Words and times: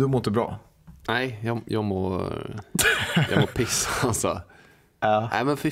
Du 0.00 0.06
mår 0.06 0.18
inte 0.18 0.30
bra? 0.30 0.58
Nej, 1.08 1.38
jag, 1.42 1.60
jag 1.66 1.84
mår 1.84 2.32
jag 3.30 3.40
mår 3.40 3.46
piss 3.46 3.88
alltså. 4.02 4.40
Ja. 5.00 5.28
Nej 5.32 5.44
men 5.44 5.56
fy, 5.56 5.70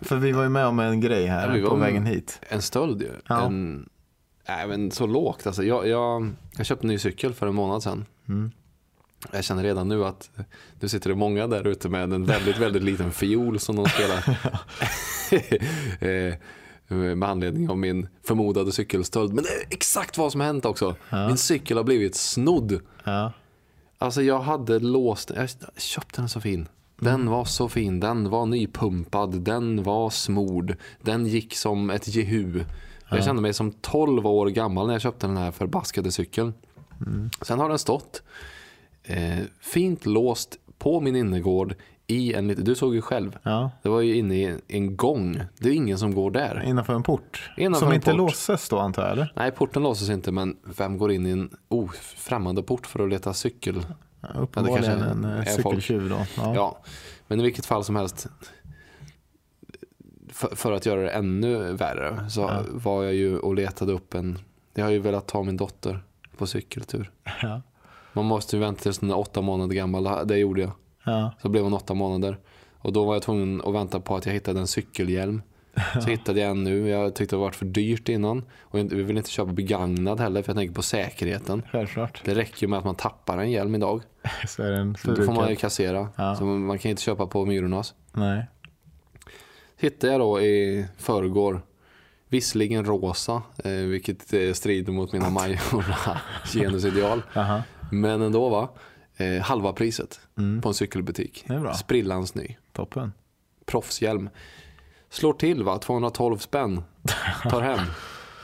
För 0.00 0.16
vi 0.16 0.32
var 0.32 0.42
ju 0.42 0.48
med 0.48 0.66
om 0.66 0.78
en 0.78 1.00
grej 1.00 1.26
här 1.26 1.56
Ja, 1.56 1.68
på 1.68 1.74
vägen 1.76 2.06
hit. 2.06 2.40
en 2.48 2.62
stöld 2.62 3.02
ju. 3.02 3.10
Ja. 3.28 3.46
En, 3.46 3.88
nej 4.48 4.68
men 4.68 4.90
så 4.90 5.06
lågt 5.06 5.46
alltså. 5.46 5.62
Jag, 5.64 5.88
jag, 5.88 6.30
jag 6.56 6.66
köpte 6.66 6.84
en 6.84 6.88
ny 6.88 6.98
cykel 6.98 7.34
för 7.34 7.46
en 7.46 7.54
månad 7.54 7.82
sedan. 7.82 8.06
Mm. 8.28 8.50
Jag 9.32 9.44
känner 9.44 9.62
redan 9.62 9.88
nu 9.88 10.04
att 10.04 10.30
nu 10.80 10.88
sitter 10.88 11.10
det 11.10 11.16
många 11.16 11.46
där 11.46 11.66
ute 11.66 11.88
med 11.88 12.12
en 12.12 12.24
väldigt, 12.24 12.58
väldigt 12.58 12.82
liten 12.82 13.10
fiol 13.10 13.58
som 13.58 13.76
de 13.76 13.86
spelar. 13.86 14.38
Eh, 16.88 16.96
med 16.96 17.28
anledning 17.28 17.70
av 17.70 17.78
min 17.78 18.08
förmodade 18.26 18.72
cykelstöld. 18.72 19.32
Men 19.32 19.44
det 19.44 19.50
är 19.50 19.64
exakt 19.70 20.18
vad 20.18 20.32
som 20.32 20.40
har 20.40 20.46
hänt 20.46 20.64
också. 20.64 20.96
Ja. 21.10 21.26
Min 21.26 21.36
cykel 21.36 21.76
har 21.76 21.84
blivit 21.84 22.14
snodd. 22.14 22.80
Ja. 23.04 23.32
Alltså 23.98 24.22
jag 24.22 24.40
hade 24.40 24.78
låst 24.78 25.30
Jag 25.36 25.48
köpte 25.76 26.20
den 26.20 26.28
så 26.28 26.40
fin. 26.40 26.68
Den 27.00 27.30
var 27.30 27.44
så 27.44 27.68
fin. 27.68 28.00
Den 28.00 28.30
var 28.30 28.46
nypumpad. 28.46 29.40
Den 29.40 29.82
var 29.82 30.10
smord. 30.10 30.76
Den 31.02 31.26
gick 31.26 31.56
som 31.56 31.90
ett 31.90 32.08
jehu. 32.08 32.64
Jag 33.10 33.24
kände 33.24 33.42
mig 33.42 33.54
som 33.54 33.72
12 33.72 34.26
år 34.26 34.46
gammal 34.46 34.86
när 34.86 34.94
jag 34.94 35.02
köpte 35.02 35.26
den 35.26 35.36
här 35.36 35.50
förbaskade 35.50 36.12
cykeln. 36.12 36.54
Sen 37.42 37.58
har 37.58 37.68
den 37.68 37.78
stått 37.78 38.22
eh, 39.02 39.38
fint 39.60 40.06
låst 40.06 40.58
på 40.78 41.00
min 41.00 41.16
innergård 41.16 41.74
i 42.10 42.34
en 42.34 42.48
liten, 42.48 42.64
du 42.64 42.74
såg 42.74 42.94
ju 42.94 43.02
själv. 43.02 43.38
ja. 43.42 43.70
Det 43.82 43.88
var 43.88 44.00
ju 44.00 44.16
inne 44.16 44.34
i 44.34 44.58
en 44.68 44.96
gång. 44.96 45.40
Det 45.58 45.68
är 45.68 45.72
ingen 45.72 45.98
som 45.98 46.14
går 46.14 46.30
där. 46.30 46.62
Innanför 46.66 46.94
en 46.94 47.02
port. 47.02 47.50
Innanför 47.56 47.78
Som 47.80 47.88
en 47.88 47.94
inte 47.94 48.10
port. 48.10 48.16
låses 48.18 48.68
då 48.68 48.78
antar 48.78 49.02
jag 49.02 49.12
eller? 49.12 49.32
Nej, 49.36 49.50
porten 49.50 49.82
låses 49.82 50.08
inte 50.10 50.32
men 50.32 50.56
vem 50.76 50.98
går 50.98 51.12
in 51.12 51.26
i 51.26 51.30
en 51.30 51.50
oh, 51.68 51.90
främmande 52.00 52.62
port 52.62 52.86
för 52.86 53.04
att 53.04 53.08
leta 53.10 53.34
cykel? 53.34 53.86
Ja, 54.20 54.28
Uppenbarligen 54.40 55.00
en 55.02 55.24
eh, 55.24 55.38
är 55.38 55.44
cykeltjuv 55.44 56.08
då. 56.08 56.18
Ja. 56.36 56.54
Ja, 56.54 56.78
men 57.26 57.40
i 57.40 57.42
vilket 57.42 57.66
fall 57.66 57.84
som 57.84 57.96
helst. 57.96 58.26
För, 60.32 60.56
för 60.56 60.72
att 60.72 60.86
göra 60.86 61.00
det 61.00 61.10
ännu 61.10 61.72
värre 61.72 62.30
så 62.30 62.40
Ja. 62.40 62.62
var 62.72 63.04
jag 63.04 63.14
ju 63.14 63.38
och 63.38 63.54
letade 63.54 63.92
upp 63.92 64.14
en. 64.14 64.38
Jag 64.74 64.84
har 64.84 64.90
ju 64.92 64.98
velat 64.98 65.26
ta 65.26 65.42
min 65.42 65.56
dotter 65.56 66.02
på 66.36 66.46
cykeltur. 66.46 67.10
Man 68.12 68.24
måste 68.24 68.56
ju 68.56 68.60
vänta 68.60 68.82
tills 68.82 69.00
hon 69.00 69.10
är 69.10 69.18
åtta 69.18 69.40
månader 69.40 69.74
gammal. 69.74 70.26
Det 70.28 70.36
gjorde 70.36 70.60
jag. 70.60 70.70
Ja. 71.10 71.32
Så 71.42 71.48
blev 71.48 71.64
hon 71.64 71.74
åtta 71.74 71.94
månader. 71.94 72.38
Och 72.78 72.92
då 72.92 73.04
var 73.04 73.14
jag 73.14 73.22
tvungen 73.22 73.62
att 73.64 73.74
vänta 73.74 74.00
på 74.00 74.16
att 74.16 74.26
jag 74.26 74.32
hittade 74.32 74.60
en 74.60 74.66
cykelhjälm. 74.66 75.42
Så 76.02 76.10
hittade 76.10 76.40
jag 76.40 76.50
en 76.50 76.64
nu. 76.64 76.88
Jag 76.88 77.14
tyckte 77.14 77.36
det 77.36 77.40
var 77.40 77.50
för 77.50 77.64
dyrt 77.66 78.08
innan. 78.08 78.44
Och 78.60 78.78
vi 78.78 79.02
vill 79.02 79.16
inte 79.16 79.30
köpa 79.30 79.52
begagnad 79.52 80.20
heller 80.20 80.42
för 80.42 80.50
jag 80.50 80.56
tänker 80.56 80.74
på 80.74 80.82
säkerheten. 80.82 81.62
Självklart. 81.72 82.22
Det 82.24 82.34
räcker 82.34 82.62
ju 82.62 82.68
med 82.68 82.78
att 82.78 82.84
man 82.84 82.94
tappar 82.94 83.38
en 83.38 83.50
hjälm 83.50 83.74
idag. 83.74 84.02
Så 84.48 84.62
är 84.62 84.70
den 84.70 84.96
Då 85.04 85.16
får 85.16 85.32
man 85.32 85.50
ju 85.50 85.56
kassera. 85.56 86.08
Ja. 86.16 86.36
Så 86.36 86.44
man 86.44 86.78
kan 86.78 86.90
inte 86.90 87.02
köpa 87.02 87.26
på 87.26 87.44
Myrornas. 87.44 87.94
Nej. 88.12 88.46
hittade 89.76 90.12
jag 90.12 90.20
då 90.20 90.40
i 90.40 90.86
förrgår. 90.98 91.62
Visserligen 92.28 92.84
rosa, 92.84 93.42
eh, 93.64 93.70
vilket 93.72 94.32
eh, 94.32 94.52
strider 94.52 94.92
mot 94.92 95.12
mina 95.12 95.30
majorna 95.38 96.20
genusideal. 96.52 97.22
Aha. 97.36 97.62
Men 97.92 98.22
ändå 98.22 98.48
va. 98.48 98.68
Eh, 99.20 99.42
halva 99.42 99.72
priset 99.72 100.20
Mm. 100.38 100.60
på 100.60 100.68
en 100.68 100.74
cykelbutik. 100.74 101.44
Sprillans 101.74 102.34
ny. 102.34 102.56
Toppen. 102.72 103.12
Proffshjälm. 103.66 104.30
Slår 105.10 105.32
till 105.32 105.62
va, 105.64 105.78
212 105.78 106.38
spänn. 106.38 106.82
Tar 107.50 107.60
hem. 107.60 107.78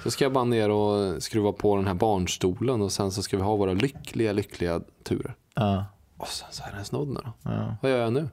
Så 0.03 0.11
ska 0.11 0.25
jag 0.25 0.33
bara 0.33 0.45
ner 0.45 0.71
och 0.71 1.23
skruva 1.23 1.53
på 1.53 1.77
den 1.77 1.87
här 1.87 1.95
barnstolen 1.95 2.83
och 2.83 2.93
sen 2.93 3.11
så 3.11 3.23
ska 3.23 3.37
vi 3.37 3.43
ha 3.43 3.57
våra 3.57 3.73
lyckliga, 3.73 4.33
lyckliga 4.33 4.81
turer. 5.03 5.35
Ja. 5.55 5.85
Och 6.17 6.29
sen 6.29 6.49
så 6.51 6.63
är 6.65 6.73
den 6.77 6.85
snodd 6.85 7.09
nu 7.09 7.21
då. 7.25 7.33
Ja. 7.43 7.77
Vad 7.83 7.91
gör 7.91 7.99
jag 7.99 8.13
nu? 8.13 8.29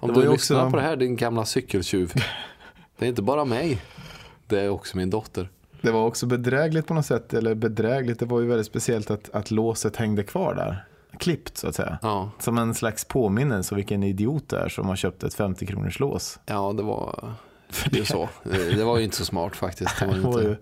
Om 0.00 0.12
du 0.12 0.20
ju 0.22 0.30
lyssnar 0.32 0.60
också- 0.62 0.70
på 0.70 0.76
det 0.76 0.82
här 0.82 0.96
din 0.96 1.16
gamla 1.16 1.44
cykeltjuv. 1.44 2.12
Det 2.98 3.04
är 3.04 3.08
inte 3.08 3.22
bara 3.22 3.44
mig. 3.44 3.82
Det 4.46 4.60
är 4.60 4.68
också 4.68 4.96
min 4.96 5.10
dotter. 5.10 5.48
Det 5.80 5.90
var 5.90 6.04
också 6.06 6.26
bedrägligt 6.26 6.86
på 6.86 6.94
något 6.94 7.06
sätt, 7.06 7.34
eller 7.34 7.54
bedrägligt, 7.54 8.18
det 8.20 8.26
var 8.26 8.40
ju 8.40 8.46
väldigt 8.46 8.66
speciellt 8.66 9.10
att, 9.10 9.30
att 9.34 9.50
låset 9.50 9.96
hängde 9.96 10.22
kvar 10.22 10.54
där. 10.54 10.84
Klippt 11.18 11.58
så 11.58 11.68
att 11.68 11.74
säga. 11.74 11.98
Ja, 12.02 12.30
Som 12.38 12.58
en 12.58 12.74
slags 12.74 13.04
påminnelse 13.04 13.74
om 13.74 13.76
vilken 13.76 14.02
idiot 14.02 14.48
det 14.48 14.58
är 14.58 14.68
som 14.68 14.86
har 14.88 14.96
köpt 14.96 15.24
ett 15.24 15.34
50 15.34 15.66
kronors 15.66 16.00
lås. 16.00 16.38
ja 16.46 16.72
det 16.76 16.82
var 16.82 17.32
ju 17.90 18.04
så. 18.04 18.28
Det 18.44 18.84
var 18.84 18.98
ju 18.98 19.04
inte 19.04 19.16
så 19.16 19.24
smart 19.24 19.56
faktiskt. 19.56 19.98
Det 20.00 20.06
var 20.06 20.14
Det 20.14 20.20
var 20.20 20.30
inte 20.32 20.48
ju, 20.48 20.56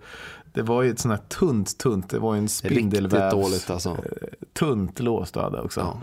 det 0.53 0.63
var 0.63 0.83
ju 0.83 0.91
ett 0.91 0.99
sånt 0.99 1.13
här 1.21 1.29
tunt, 1.29 1.79
tunt, 1.79 2.11
det 2.11 2.19
var 2.19 2.35
ju 2.35 2.39
en 2.39 2.45
riktigt 2.45 2.71
spindelvävs 2.73 3.33
dåligt 3.35 3.71
alltså. 3.71 3.97
tunt 4.53 5.01
lås 5.01 5.33
du 5.33 5.41
hade 5.41 5.61
också. 5.61 5.81
Ja. 5.81 6.01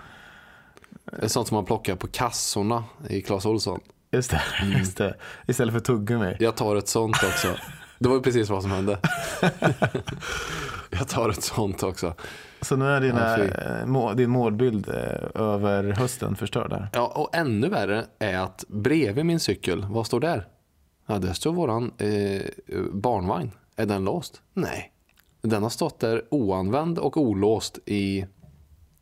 Det 1.19 1.23
är 1.23 1.28
sånt 1.28 1.47
som 1.47 1.56
man 1.56 1.66
plockar 1.66 1.95
på 1.95 2.07
kassorna 2.07 2.84
i 3.09 3.22
Clas 3.22 3.45
Ohlson. 3.45 3.79
Just 4.11 4.31
det, 4.31 4.41
Mm. 4.61 4.78
just 4.79 4.97
det. 4.97 5.16
Istället 5.47 5.73
för 5.73 5.79
tuggummi. 5.79 6.35
Jag 6.40 6.56
tar 6.56 6.75
ett 6.75 6.88
sånt 6.88 7.16
också. 7.23 7.47
Det 8.00 8.09
var 8.09 8.16
ju 8.16 8.22
precis 8.22 8.50
vad 8.50 8.61
som 8.61 8.72
hände. 8.72 9.00
Jag 10.90 11.07
tar 11.07 11.29
ett 11.29 11.44
sånt 11.44 11.84
också. 11.84 12.13
Så 12.61 12.75
nu 12.75 12.85
är 12.85 13.01
dina, 13.01 13.38
Ja, 13.39 13.44
eh, 13.45 13.85
må, 13.85 14.13
din 14.13 14.29
målbild 14.29 14.89
eh, 14.89 15.41
över 15.41 15.83
hösten 15.91 16.35
förstörd 16.35 16.69
där. 16.69 16.89
Ja, 16.94 17.07
och 17.16 17.35
ännu 17.35 17.69
värre 17.69 18.05
är 18.19 18.38
att 18.38 18.66
bredvid 18.67 19.25
min 19.25 19.39
cykel, 19.39 19.85
vad 19.89 20.05
står 20.05 20.19
där? 20.19 20.47
Ja, 21.07 21.17
där 21.19 21.33
står 21.33 21.53
våran 21.53 21.91
eh, 21.97 22.41
barnvagn. 22.94 23.51
Är 23.75 23.85
den 23.85 24.03
låst? 24.03 24.41
Nej. 24.53 24.91
Den 25.41 25.63
har 25.63 25.69
stått 25.69 25.99
där 25.99 26.23
oanvänd 26.31 26.99
och 26.99 27.17
olåst 27.17 27.79
i 27.85 28.25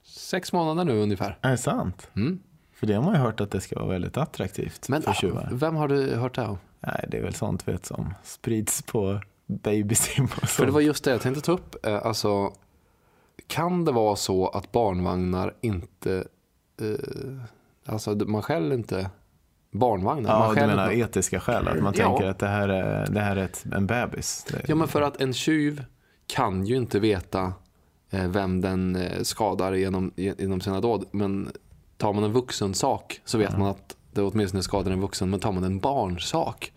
sex 0.04 0.54
månader 0.54 0.94
nu 0.94 1.00
ungefär. 1.02 1.38
Är 1.42 1.52
det 1.52 1.58
sant? 1.58 2.10
Mm. 2.16 2.40
För 2.76 2.88
det 2.88 2.94
har 2.94 3.04
man 3.04 3.14
ju 3.14 3.20
hört 3.20 3.42
att 3.42 3.52
det 3.52 3.62
ska 3.62 3.76
vara 3.80 3.88
väldigt 3.90 4.18
attraktivt 4.18 4.90
Men 4.90 5.02
för 5.02 5.14
tjuvar. 5.14 5.50
vem 5.52 5.76
har 5.76 5.88
du 5.88 6.16
hört 6.16 6.36
det 6.36 6.46
om? 6.46 6.58
Nej, 6.80 7.06
det 7.12 7.18
är 7.18 7.22
väl 7.22 7.34
sånt 7.34 7.68
vet 7.68 7.86
som 7.86 8.14
sprids 8.24 8.82
på 8.82 9.22
babysim 9.48 10.24
och 10.26 10.30
För 10.32 10.42
det 10.42 10.48
sånt. 10.48 10.70
var 10.74 10.82
just 10.82 11.04
det 11.04 11.12
jag 11.12 11.22
tänkte 11.22 11.42
ta 11.42 11.52
upp. 11.52 11.86
Eh, 11.86 12.06
Alltså, 12.06 12.54
kan 13.50 13.86
det 13.86 13.92
vara 13.92 14.16
så 14.16 14.48
att 14.48 14.72
barnvagnar 14.72 15.54
inte... 15.62 16.28
Eh, 16.82 17.42
alltså 17.94 18.12
man 18.16 18.42
själv 18.42 18.74
inte 18.74 19.10
barnvagnar. 19.72 20.30
Ja, 20.30 20.40
man 20.40 20.50
du 20.50 20.56
skäller 20.56 20.76
menar 20.76 20.92
inte- 20.92 21.06
etiska 21.10 21.40
skäl, 21.40 21.68
att 21.68 21.82
man 21.84 21.94
Ja. 21.98 22.06
tänker 22.08 22.26
att 22.30 22.40
det 22.40 22.48
här 22.48 22.70
är, 22.70 23.08
det 23.12 23.20
här 23.20 23.36
är 23.36 23.44
ett, 23.46 23.66
en 23.72 23.88
bebis. 23.88 24.46
Ja, 24.68 24.76
men 24.76 24.88
för 24.88 25.02
att 25.02 25.22
en 25.22 25.34
tjuv 25.34 25.84
kan 26.28 26.66
ju 26.66 26.76
inte 26.76 27.00
veta 27.00 27.54
eh, 28.10 28.28
vem 28.28 28.62
den 28.62 28.96
eh, 28.96 29.22
skadar 29.22 29.74
genom, 29.74 30.12
genom 30.16 30.62
sina 30.62 30.82
dåd. 30.82 31.06
Men 31.12 31.52
tar 31.98 32.14
man 32.14 32.24
en 32.24 32.34
vuxen 32.34 32.74
sak 32.74 33.22
så 33.26 33.38
vet 33.38 33.58
man 33.58 33.68
att 33.68 33.96
det 34.12 34.22
åtminstone 34.22 34.64
skadar 34.64 34.92
en 34.92 35.02
vuxen. 35.02 35.30
Men 35.30 35.40
tar 35.40 35.52
man 35.52 35.64
en 35.64 35.80
barnsak. 35.80 36.72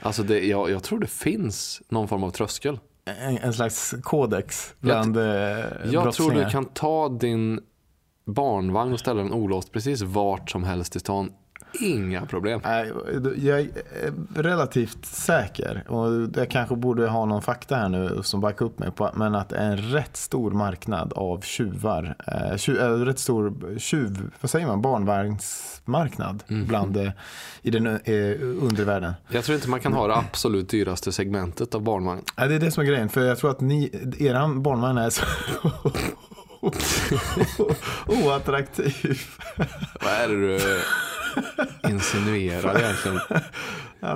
Alltså 0.00 0.22
det, 0.22 0.46
jag, 0.46 0.70
jag 0.70 0.82
tror 0.82 0.98
det 0.98 1.06
finns 1.06 1.82
någon 1.88 2.08
form 2.08 2.24
av 2.24 2.30
tröskel. 2.30 2.78
En, 3.06 3.38
en 3.38 3.52
slags 3.52 3.94
kodex 4.02 4.74
bland 4.80 5.16
jag 5.16 5.24
Jag 5.24 5.92
tror 5.92 6.02
brottslingar. 6.02 6.44
du 6.44 6.50
kan 6.50 6.64
ta 6.64 7.08
din 7.08 7.60
barnvagn 8.24 8.92
och 8.92 9.00
ställa 9.00 9.22
den 9.22 9.32
olåst 9.32 9.72
precis 9.72 10.02
vart 10.02 10.50
som 10.50 10.64
helst 10.64 10.96
i 10.96 11.00
stan. 11.00 11.32
Inga 11.80 12.26
problem. 12.26 12.60
Jag 13.36 13.60
är 13.60 13.68
relativt 14.34 15.06
säker, 15.06 15.84
och 15.88 16.28
jag 16.36 16.50
kanske 16.50 16.76
borde 16.76 17.08
ha 17.08 17.24
någon 17.24 17.42
fakta 17.42 17.76
här 17.76 17.88
nu 17.88 18.20
som 18.22 18.40
backar 18.40 18.66
upp 18.66 18.78
mig 18.78 18.90
på, 18.90 19.10
men 19.14 19.34
att 19.34 19.48
det 19.48 19.56
är 19.56 19.70
en 19.70 19.76
rätt 19.78 20.16
stor 20.16 20.50
marknad 20.50 21.12
av 21.12 21.40
tjuvar. 21.40 22.16
Eh, 22.26 22.56
tjuv, 22.56 22.80
äh, 22.80 22.90
rätt 22.90 23.18
stor 23.18 23.78
tjuv, 23.78 24.30
vad 24.40 24.50
säger 24.50 24.66
man, 24.66 24.82
barnvagnsmarknad 24.82 26.42
Mhm. 26.48 26.66
bland, 26.66 26.96
eh, 26.96 27.10
i 27.62 27.70
den 27.70 27.86
eh, 27.86 27.94
undervärlden. 28.62 29.12
Jag 29.28 29.44
tror 29.44 29.54
inte 29.56 29.68
man 29.68 29.80
kan 29.80 29.92
ha 29.92 30.06
det 30.06 30.16
absolut 30.16 30.68
dyraste 30.68 31.12
segmentet 31.12 31.74
av 31.74 31.82
barnvagn. 31.82 32.22
Ja, 32.36 32.46
det 32.46 32.54
är 32.54 32.58
det 32.60 32.70
som 32.70 32.82
är 32.82 32.86
grejen, 32.86 33.08
för 33.08 33.24
jag 33.24 33.38
tror 33.38 33.50
att 33.50 33.60
ni, 33.60 33.90
eran 34.18 34.62
barnvagn 34.62 34.98
är 34.98 35.10
så 35.10 35.22
oattraktiv. 38.06 39.18
Vad 40.04 40.12
är 40.12 40.28
det 40.28 40.36
du 40.36 40.80
insinuerar 41.88 42.78
egentligen? 42.78 43.18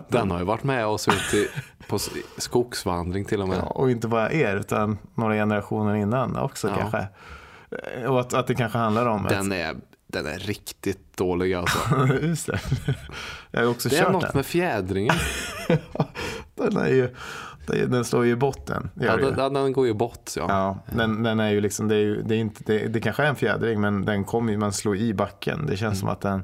Den 0.09 0.31
har 0.31 0.39
ju 0.39 0.45
varit 0.45 0.65
med 0.65 0.87
oss 0.87 1.09
ut 1.09 1.51
på 1.89 1.99
skogsvandring 2.39 3.25
till 3.25 3.43
och 3.43 3.49
med. 3.49 3.59
Ja, 3.59 3.63
och 3.63 3.91
inte 3.91 4.09
bara 4.09 4.33
er, 4.33 4.57
utan 4.57 4.99
några 5.15 5.35
generationer 5.35 5.95
innan 5.95 6.37
också 6.37 6.69
Ja. 6.69 6.75
kanske. 6.77 7.07
Och 8.09 8.21
att, 8.21 8.35
att 8.35 8.47
det 8.47 8.55
kanske 8.55 8.79
handlar 8.79 9.07
om... 9.07 9.27
Den 9.29 9.53
är, 9.53 9.77
den 10.07 10.27
är 10.27 10.39
riktigt 10.39 11.17
dålig 11.17 11.55
alltså. 11.55 11.79
ett, 11.79 12.23
just 12.23 12.47
det. 12.47 12.61
Jag 13.51 13.61
har 13.61 13.67
också 13.67 13.89
Det 13.89 13.99
är 13.99 14.03
kört 14.03 14.13
något 14.13 14.23
den. 14.23 14.31
med 14.35 14.47
fjädringen. 14.47 15.15
den 16.55 16.77
är 16.77 16.89
ju, 16.89 17.15
Den 17.67 18.05
slår 18.05 18.25
ju 18.25 18.33
i 18.33 18.37
botten. 18.37 18.91
Ja, 18.95 19.17
den, 19.17 19.55
den 19.55 19.73
går 19.73 19.87
ju 19.87 19.95
bort. 19.95 20.31
Ja. 20.37 20.45
Ja, 20.49 20.79
den, 20.97 21.23
den 21.23 21.41
är 21.41 21.51
ju 21.51 21.61
liksom, 21.61 21.89
det, 21.89 21.95
är 21.95 21.99
ju, 21.99 22.23
det, 22.23 22.35
är 22.35 22.39
inte, 22.39 22.63
det, 22.67 22.89
det 22.89 23.01
kanske 23.01 23.23
är 23.23 23.27
en 23.27 23.37
fjädring 23.37 23.81
men 23.81 24.05
den 24.05 24.25
kommer 24.25 24.53
ju 24.53 24.59
man 24.59 24.73
slå 24.73 24.95
i 24.95 25.15
backen. 25.15 25.67
Det 25.67 25.77
känns 25.77 26.01
som 26.01 26.09
att 26.09 26.21
den, 26.21 26.43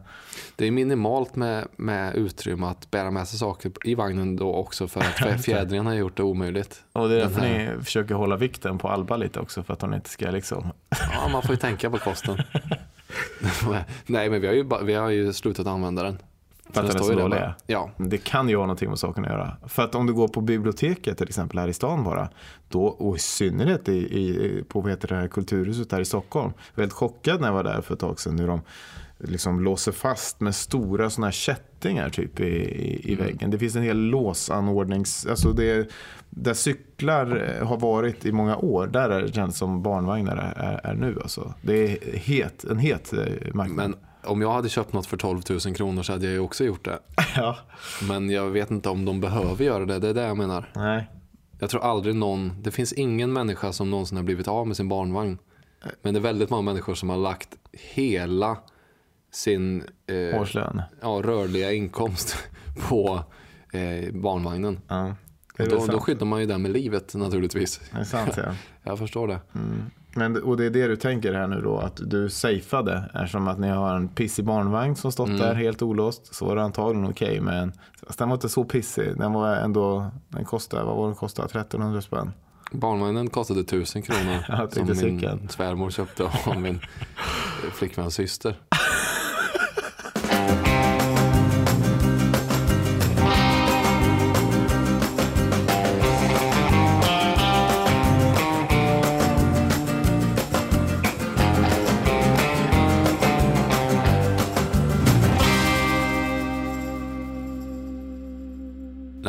Det 0.56 0.66
är 0.66 0.70
minimalt 0.70 1.36
med, 1.36 1.68
med 1.76 2.14
utrymme 2.14 2.66
att 2.66 2.90
bära 2.90 3.10
med 3.10 3.28
sig 3.28 3.38
saker 3.38 3.72
i 3.84 3.94
vagnen 3.94 4.36
då 4.36 4.54
också 4.54 4.88
för 4.88 5.00
att 5.00 5.40
fjädringen 5.44 5.86
har 5.86 5.94
gjort 5.94 6.16
det 6.16 6.22
omöjligt. 6.22 6.82
och 6.92 7.08
det 7.08 7.14
är 7.14 7.18
därför 7.18 7.40
ni 7.40 7.84
försöker 7.84 8.14
hålla 8.14 8.36
vikten 8.36 8.78
på 8.78 8.88
Alba 8.88 9.16
lite 9.16 9.40
också 9.40 9.62
för 9.62 9.72
att 9.72 9.82
hon 9.82 9.94
inte 9.94 10.10
ska 10.10 10.30
liksom. 10.30 10.72
Ja, 10.90 11.28
man 11.32 11.42
får 11.42 11.50
ju 11.50 11.56
tänka 11.56 11.90
på 11.90 11.98
kosten. 11.98 12.36
Nej, 14.06 14.30
men 14.30 14.40
vi 14.40 14.46
har 14.46 14.54
ju, 14.54 14.68
vi 14.84 14.94
har 14.94 15.10
ju 15.10 15.32
slutat 15.32 15.66
använda 15.66 16.02
den. 16.02 16.18
För 16.80 16.88
att 16.90 16.92
den 16.92 16.96
är 17.02 17.04
så 17.04 17.12
dålig. 17.20 17.30
bara. 17.40 17.54
Ja, 17.66 17.90
Det 17.96 18.18
kan 18.18 18.48
ju 18.48 18.56
ha 18.56 18.62
någonting 18.62 18.88
med 18.88 18.98
saken 18.98 19.24
att 19.24 19.30
göra. 19.30 19.56
För 19.66 19.82
att 19.82 19.94
om 19.94 20.06
du 20.06 20.12
går 20.14 20.28
på 20.28 20.40
biblioteket 20.40 21.18
till 21.18 21.28
exempel 21.28 21.58
här 21.58 21.68
i 21.68 21.72
stan 21.72 22.04
bara. 22.04 22.28
Då, 22.68 22.84
och 22.86 23.16
i 23.16 23.18
synnerhet 23.18 23.88
i, 23.88 23.92
i, 23.96 24.64
på 24.68 24.80
vad 24.80 24.90
heter 24.90 25.08
det 25.08 25.14
här, 25.14 25.28
Kulturhuset 25.28 25.92
här 25.92 26.00
i 26.00 26.04
Stockholm. 26.04 26.52
Helt 26.76 26.92
chockad 26.92 27.40
när 27.40 27.48
jag 27.48 27.54
var 27.54 27.64
där 27.64 27.80
för 27.80 27.94
ett 27.94 28.00
tag 28.00 28.20
sedan. 28.20 28.38
Hur 28.38 28.46
de 28.46 28.60
liksom 29.18 29.60
låser 29.60 29.92
fast 29.92 30.40
med 30.40 30.54
stora 30.54 31.10
sådana 31.10 31.26
här 31.26 31.32
kättingar 31.32 32.08
typ 32.10 32.40
i, 32.40 32.44
i, 32.44 33.10
i 33.10 33.14
Mm. 33.14 33.24
väggen. 33.26 33.50
Det 33.50 33.58
finns 33.58 33.76
en 33.76 33.82
hel 33.82 33.96
låsanordnings... 33.98 35.26
Alltså 35.26 35.52
det, 35.52 35.88
där 36.30 36.54
cyklar 36.54 37.58
har 37.64 37.76
varit 37.76 38.26
i 38.26 38.32
många 38.32 38.56
år. 38.56 38.86
Där 38.86 39.10
är 39.10 39.22
det 39.22 39.32
känns 39.34 39.56
som 39.58 39.82
barnvagnar 39.82 40.36
är, 40.36 40.62
är, 40.62 40.80
är 40.90 40.94
nu. 40.94 41.18
Alltså. 41.22 41.54
Det 41.62 41.74
är 41.92 42.16
het, 42.18 42.64
en 42.64 42.78
het 42.78 43.12
eh, 43.12 43.54
marknad. 43.54 43.76
men 43.76 43.94
om 44.26 44.42
jag 44.42 44.52
hade 44.52 44.68
köpt 44.68 44.92
något 44.92 45.06
för 45.06 45.16
12 45.16 45.40
000 45.50 45.60
kronor 45.60 46.02
så 46.02 46.12
hade 46.12 46.24
jag 46.24 46.32
ju 46.32 46.40
också 46.40 46.64
gjort 46.64 46.84
det. 46.84 46.98
ja. 47.36 47.56
Men 48.08 48.30
jag 48.30 48.50
vet 48.50 48.70
inte 48.70 48.88
om 48.88 49.04
de 49.04 49.20
behöver 49.20 49.64
göra 49.64 49.86
det. 49.86 49.98
Det 49.98 50.08
är 50.08 50.14
det 50.14 50.22
jag 50.22 50.36
menar. 50.36 50.70
Nej. 50.74 51.10
Jag 51.58 51.70
tror 51.70 51.84
aldrig 51.84 52.14
någon, 52.14 52.62
det 52.62 52.70
finns 52.70 52.92
ingen 52.92 53.32
människa 53.32 53.72
som 53.72 53.90
någonsin 53.90 54.16
har 54.16 54.24
blivit 54.24 54.48
av 54.48 54.66
med 54.66 54.76
sin 54.76 54.88
barnvagn. 54.88 55.38
Men 56.02 56.14
det 56.14 56.20
är 56.20 56.22
väldigt 56.22 56.50
många 56.50 56.62
människor 56.62 56.94
som 56.94 57.10
har 57.10 57.16
lagt 57.16 57.48
hela 57.72 58.58
sin 59.32 59.84
eh, 60.06 60.40
Årslön. 60.40 60.82
ja, 61.02 61.08
rörliga 61.24 61.72
inkomst 61.72 62.36
på 62.88 63.24
eh, 63.72 64.12
barnvagnen. 64.14 64.80
Ja. 64.88 65.14
Och 65.58 65.68
då, 65.68 65.86
då 65.86 66.00
skyddar 66.00 66.26
man 66.26 66.40
ju 66.40 66.46
den 66.46 66.62
med 66.62 66.70
livet 66.70 67.14
naturligtvis. 67.14 67.80
Det 67.92 67.98
är 67.98 68.04
sant 68.04 68.32
ja. 68.36 68.42
Jag 68.82 68.98
förstår 68.98 69.28
det. 69.28 69.40
Men, 70.16 70.42
och 70.42 70.56
det 70.56 70.64
är 70.64 70.70
det 70.70 70.86
du 70.86 70.96
tänker 70.96 71.32
här 71.34 71.46
nu 71.46 71.60
då, 71.60 71.78
att 71.78 72.00
du 72.04 72.30
safeade 72.30 73.10
eftersom 73.14 73.48
att 73.48 73.58
ni 73.58 73.68
har 73.68 73.96
en 73.96 74.08
pissig 74.08 74.44
barnvagn 74.44 74.96
som 74.96 75.12
stått 75.12 75.38
där 75.38 75.54
helt 75.54 75.82
olåst. 75.82 76.34
Så 76.34 76.46
var 76.46 76.56
det 76.56 76.62
antagligen 76.62 77.10
okej, 77.10 77.40
men 77.40 77.72
fast 78.06 78.18
den 78.18 78.28
var 78.28 78.34
inte 78.36 78.48
så 78.48 78.64
pissig. 78.64 79.18
Den 79.18 79.32
var 79.32 79.56
ändå, 79.56 80.10
den 80.28 80.44
kostade, 80.44 80.84
vad 80.84 80.96
var 80.96 81.06
den 81.06 81.14
kostade? 81.14 81.60
1300 81.60 82.00
spänn. 82.00 82.32
Barnvagnen 82.72 83.30
kostade 83.30 83.60
1000 83.60 84.02
kronor 84.02 84.68
som 84.74 85.06
min 85.06 85.48
svärmor 85.48 85.90
köpte 85.90 86.24
av 86.24 86.60
min 86.60 86.80
flickväns 87.72 88.14
syster. 88.14 88.56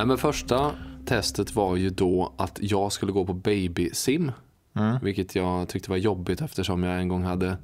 Men 0.08 0.18
första 0.18 0.72
testet 1.06 1.56
var 1.56 1.76
ju 1.76 1.90
då 1.90 2.34
att 2.38 2.60
jag 2.62 2.92
skulle 2.92 3.12
gå 3.12 3.26
på 3.26 3.34
babysim. 3.34 4.32
Mm. 4.76 4.98
Vilket 5.02 5.36
jag 5.36 5.70
tyckte 5.70 5.90
var 5.90 5.98
jobbigt 5.98 6.42
eftersom 6.42 6.84
jag 6.84 7.00
en 7.00 7.08
gång 7.08 7.24
hade 7.24 7.58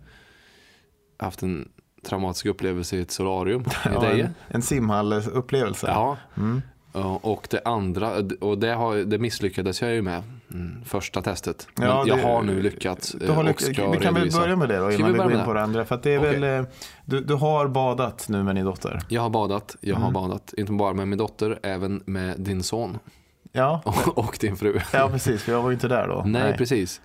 haft 1.18 1.44
en 1.44 1.70
traumatisk 2.06 2.46
upplevelse 2.46 2.98
i 2.98 3.02
ett 3.02 3.12
solarium 3.12 3.62
i 3.62 3.66
Ja, 3.86 4.06
en, 4.06 4.34
en 4.48 4.62
simhallupplevelse. 4.62 5.88
Ja. 5.88 6.18
Mm. 6.38 6.62
Och 7.02 7.48
det 7.50 7.62
andra, 7.66 8.12
och 8.42 8.58
det, 8.58 8.74
har, 8.74 8.96
det 8.96 9.18
misslyckades 9.18 9.82
jag 9.82 9.92
ju 9.94 10.02
med. 10.02 10.24
Mm, 10.54 10.84
första 10.86 11.22
testet. 11.22 11.68
Men 11.76 11.88
Ja, 11.88 12.04
jag 12.08 12.18
det- 12.18 12.24
har 12.24 12.42
nu 12.42 12.62
lyckats. 12.62 13.12
Du 13.12 13.28
har 13.32 13.44
eh, 13.44 13.48
lyck- 13.48 13.56
och 13.56 13.62
ska 13.62 13.70
vi 13.70 13.76
kan 13.76 13.92
väl 13.92 14.02
redovisa. 14.24 14.40
börja 14.40 14.56
med 14.56 14.70
det 14.70 14.78
då 14.78 14.92
innan 14.92 15.08
vi 15.08 15.14
vi 15.14 15.24
går 15.24 15.34
in 15.34 15.46
på 15.46 15.54
det? 15.54 15.62
andra. 15.62 15.86
För 15.86 16.00
det 16.04 16.12
är 16.14 16.20
Okej. 16.20 16.40
väl, 16.40 16.60
eh, 16.64 16.70
du, 17.06 17.20
du 17.20 17.34
har 17.34 17.68
badat 17.68 18.26
nu 18.30 18.44
med 18.44 18.56
din 18.56 18.66
dotter. 18.66 19.00
Jag 19.10 19.22
har 19.22 19.30
badat, 19.30 19.76
jag 19.82 19.90
Mm. 19.90 20.02
har 20.04 20.12
badat. 20.12 20.54
Inte 20.58 20.72
bara 20.72 20.94
med 20.94 21.08
min 21.08 21.18
dotter, 21.20 21.60
även 21.64 22.02
med 22.06 22.40
din 22.40 22.64
son. 22.64 22.98
Ja, 23.52 23.82
Och, 23.86 24.18
och 24.18 24.38
din 24.42 24.56
fru. 24.56 24.80
ja 24.94 25.10
precis, 25.12 25.44
för 25.44 25.52
jag 25.52 25.62
var 25.62 25.70
ju 25.70 25.74
inte 25.74 25.88
där 25.88 26.08
då. 26.08 26.24
Nej, 26.26 26.58
precis. 26.58 27.02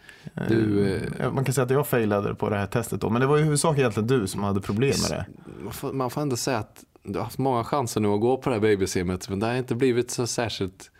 Du, 0.48 0.86
eh, 0.94 1.02
Eh, 1.26 1.32
Man 1.32 1.44
kan 1.44 1.54
säga 1.54 1.64
att 1.64 1.70
jag 1.70 1.86
failade 1.86 2.34
på 2.34 2.50
det 2.50 2.56
här 2.56 2.66
testet 2.66 3.00
då. 3.00 3.10
Men 3.10 3.20
det 3.20 3.26
var 3.26 3.36
ju 3.36 3.42
i 3.42 3.44
huvudsak 3.44 3.78
egentligen 3.78 4.06
du 4.06 4.26
som 4.26 4.42
hade 4.42 4.60
problem 4.60 4.94
med 5.10 5.18
det. 5.18 5.26
man 5.64 5.72
får, 5.72 5.92
man 5.92 6.10
får 6.10 6.20
ändå 6.20 6.36
säga 6.36 6.58
att 6.58 6.84
du 7.12 7.18
har 7.18 7.24
haft 7.24 7.38
många 7.38 7.64
chanser 7.64 8.00
nu 8.00 8.08
att 8.08 8.20
gå 8.20 8.36
på 8.36 8.50
det 8.50 8.56
här 8.56 8.60
babysimmet. 8.60 9.28
Men 9.28 9.40
det 9.40 9.46
har 9.46 9.54
inte 9.54 9.74
blivit 9.74 10.10
så 10.10 10.26
särskilt 10.26 10.90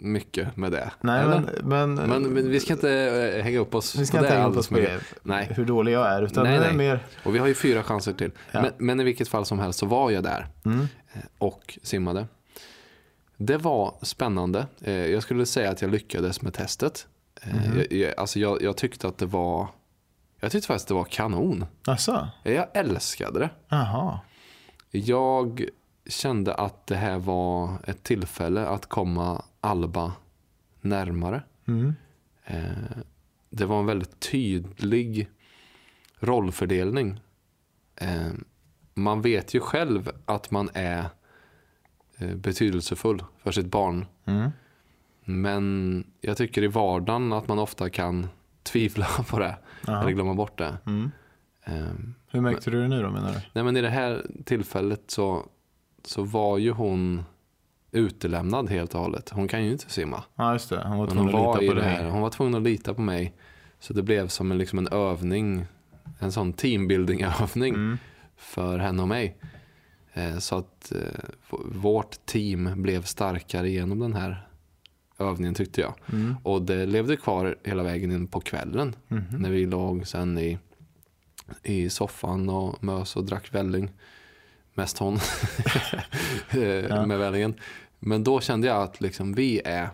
mycket 0.00 0.56
med 0.56 0.72
det. 0.72 0.90
Nej, 1.00 1.26
men, 1.26 1.48
men, 1.62 1.94
Men, 1.94 2.22
men 2.22 2.50
vi 2.50 2.60
ska 2.60 2.72
inte 2.72 2.92
eh, 2.92 3.42
hänga 3.44 3.58
upp 3.58 3.74
oss 3.74 3.96
vi 3.96 4.06
ska 4.06 4.18
på 4.18 4.24
inte 4.24 4.34
det 4.34 4.38
hänga 4.38 4.50
upp 4.50 4.56
oss 4.56 4.68
på 4.68 4.74
det, 4.74 5.00
Nej. 5.22 5.52
hur 5.56 5.64
dålig 5.64 5.92
jag 5.92 6.06
är. 6.06 6.22
Utan 6.22 6.44
Nej, 6.44 6.56
är 6.56 6.60
nej. 6.60 6.76
mer, 6.76 7.06
Och 7.24 7.34
vi 7.34 7.38
har 7.38 7.46
ju 7.46 7.54
fyra 7.54 7.82
chanser 7.82 8.12
till. 8.12 8.30
Ja. 8.52 8.62
Men, 8.62 8.72
men 8.78 9.00
i 9.00 9.04
vilket 9.04 9.28
fall 9.28 9.44
som 9.44 9.58
helst 9.58 9.78
så 9.78 9.86
var 9.86 10.10
jag 10.10 10.22
där 10.24 10.46
mm, 10.64 10.80
eh, 11.12 11.20
och 11.38 11.78
simmade. 11.82 12.26
Det 13.36 13.56
var 13.56 13.94
spännande. 14.02 14.66
Eh, 14.80 14.92
Jag 15.06 15.22
skulle 15.22 15.46
säga 15.46 15.70
att 15.70 15.82
jag 15.82 15.90
lyckades 15.90 16.42
med 16.42 16.54
testet. 16.54 17.06
Mhm. 17.44 17.82
Jag, 17.90 18.14
alltså 18.16 18.38
jag, 18.38 18.62
jag 18.62 18.76
tyckte 18.76 19.08
att 19.08 19.18
det 19.18 19.26
var 19.26 19.68
jag 20.40 20.52
tyckte 20.52 20.66
faktiskt 20.66 20.84
att 20.84 20.88
det 20.88 20.94
var 20.94 21.04
kanon. 21.04 21.64
Asså? 21.86 22.28
Jag 22.42 22.66
älskade 22.74 23.38
det. 23.38 23.50
Jaha. 23.68 24.20
Jag 24.90 25.64
kände 26.06 26.54
att 26.54 26.86
det 26.86 26.96
här 26.96 27.18
var 27.18 27.70
ett 27.84 28.02
tillfälle 28.02 28.66
att 28.66 28.86
komma 28.86 29.42
Alba 29.60 30.12
närmare. 30.80 31.42
Mm. 31.68 31.94
Eh, 32.44 32.98
Det 33.50 33.64
var 33.66 33.80
en 33.80 33.86
väldigt 33.86 34.20
tydlig 34.20 35.28
rollfördelning. 36.20 37.20
Eh, 37.96 38.28
Man 38.94 39.22
vet 39.22 39.54
ju 39.54 39.60
själv 39.60 40.10
att 40.24 40.50
man 40.50 40.70
är 40.74 41.04
eh, 42.18 42.34
betydelsefull 42.34 43.24
för 43.42 43.52
sitt 43.52 43.66
barn. 43.66 44.06
Mm. 44.24 44.50
Men 45.24 46.04
jag 46.20 46.36
tycker 46.36 46.62
i 46.62 46.66
vardagen 46.66 47.32
att 47.32 47.48
man 47.48 47.58
ofta 47.58 47.90
kan 47.90 48.26
tvivla 48.62 49.06
på 49.30 49.38
det. 49.38 49.56
Jaha. 49.86 50.00
Eller 50.02 50.10
glömma 50.12 50.34
bort 50.34 50.58
det. 50.58 50.76
Mm. 50.86 51.10
Eh, 51.68 51.92
Hur 52.30 52.40
märkte 52.40 52.70
du 52.70 52.82
det 52.82 52.88
nu 52.88 53.02
då 53.02 53.10
menar 53.10 53.32
du? 53.32 53.38
Nej 53.52 53.64
men 53.64 53.76
i 53.76 53.80
det 53.80 53.88
här 53.90 54.26
tillfället 54.44 55.02
så, 55.06 55.46
så 56.04 56.22
var 56.22 56.58
ju 56.58 56.70
hon 56.70 57.24
utelämnad 57.92 58.68
helt 58.70 58.94
och 58.94 59.00
hållet. 59.00 59.30
Hon 59.30 59.48
kan 59.48 59.64
ju 59.64 59.72
inte 59.72 59.90
simma. 59.90 60.24
Ja 60.36 60.52
just 60.52 60.70
det, 60.70 60.80
han 60.82 60.98
var 60.98 61.06
Men 61.06 61.16
hon 61.18 61.26
tvungen 61.28 61.44
var, 61.44 61.56
att 61.56 61.62
lita 61.62 61.74
på 61.74 61.80
dig. 61.80 62.10
hon 62.10 62.20
var 62.22 62.30
tvungen 62.30 62.54
att 62.54 62.62
lita 62.62 62.94
på 62.94 63.00
mig. 63.02 63.34
Så 63.80 63.92
det 63.92 64.02
blev 64.02 64.28
som 64.28 64.50
en, 64.52 64.58
liksom 64.58 64.78
en 64.78 64.88
övning, 64.88 65.64
en 66.18 66.32
sån 66.32 66.52
teambuilding-övning 66.52 67.74
Mm. 67.74 67.98
för 68.36 68.78
henne 68.78 69.02
och 69.02 69.08
mig. 69.08 69.36
Eh, 70.12 70.38
Så 70.38 70.56
att 70.56 70.92
eh, 70.92 71.58
vårt 71.64 72.26
team 72.26 72.82
blev 72.82 73.02
starkare 73.02 73.70
genom 73.70 73.98
den 73.98 74.14
här 74.14 74.46
övningen 75.18 75.54
tyckte 75.54 75.80
jag. 75.80 75.94
Mm. 76.12 76.36
Och 76.42 76.62
det 76.62 76.86
levde 76.86 77.16
kvar 77.16 77.56
hela 77.64 77.82
vägen 77.82 78.12
in 78.12 78.26
på 78.26 78.40
kvällen. 78.40 78.94
Mhm. 79.08 79.24
När 79.30 79.50
vi 79.50 79.66
låg 79.66 80.06
sen 80.06 80.38
i, 80.38 80.58
i 81.62 81.90
soffan 81.90 82.48
och 82.48 82.84
mös 82.84 83.16
och 83.16 83.24
drack 83.24 83.54
välling. 83.54 83.90
Mest 84.74 84.98
hon 84.98 85.14
eh, 86.50 86.60
Ja. 86.62 87.06
med 87.06 87.18
vällingen. 87.18 87.54
Men 87.98 88.24
då 88.24 88.40
kände 88.40 88.66
jag 88.66 88.82
att 88.82 89.00
liksom 89.00 89.32
vi 89.34 89.60
är, 89.64 89.88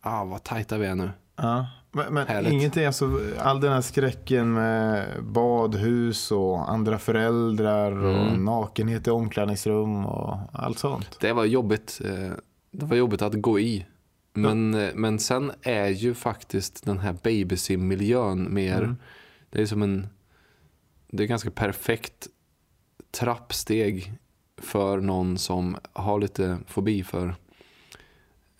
ah 0.00 0.24
vad 0.24 0.44
tajta 0.44 0.78
vi 0.78 0.86
är 0.86 0.94
nu. 0.94 1.10
Ja. 1.36 1.66
Men, 1.92 2.14
men 2.14 2.26
Härligt. 2.26 2.52
ingenting, 2.52 2.84
alltså, 2.84 3.20
all 3.38 3.60
den 3.60 3.72
här 3.72 3.80
skräcken 3.80 4.52
med 4.52 5.06
badhus 5.24 6.30
och 6.32 6.70
andra 6.70 6.98
föräldrar 6.98 7.92
och 8.04 8.26
Mm. 8.28 8.44
nakenhet 8.44 9.06
i 9.06 9.10
omklädningsrum 9.10 10.06
och 10.06 10.38
allt 10.52 10.78
sånt. 10.78 11.16
Det 11.20 11.32
var 11.32 11.44
jobbigt. 11.44 12.00
eh, 12.04 12.30
Det 12.70 12.86
var 12.86 12.96
jobbigt 12.96 13.22
att 13.22 13.34
gå 13.42 13.60
i. 13.60 13.86
Men, 14.32 14.74
eh, 14.74 14.90
men 14.94 15.18
sen 15.18 15.52
är 15.62 15.86
ju 15.88 16.14
faktiskt 16.14 16.84
den 16.84 16.98
här 16.98 17.12
babysim-miljön 17.22 18.54
mer, 18.54 18.76
Mm. 18.82 18.96
det 19.50 19.62
är 19.62 19.66
som 19.66 19.82
en, 19.82 20.06
det 21.16 21.24
är 21.24 21.26
ganska 21.26 21.50
perfekt 21.50 22.28
trappsteg 23.10 24.12
för 24.56 25.00
någon 25.00 25.38
som 25.38 25.76
har 25.92 26.20
lite 26.20 26.58
fobi 26.66 27.04
för 27.04 27.34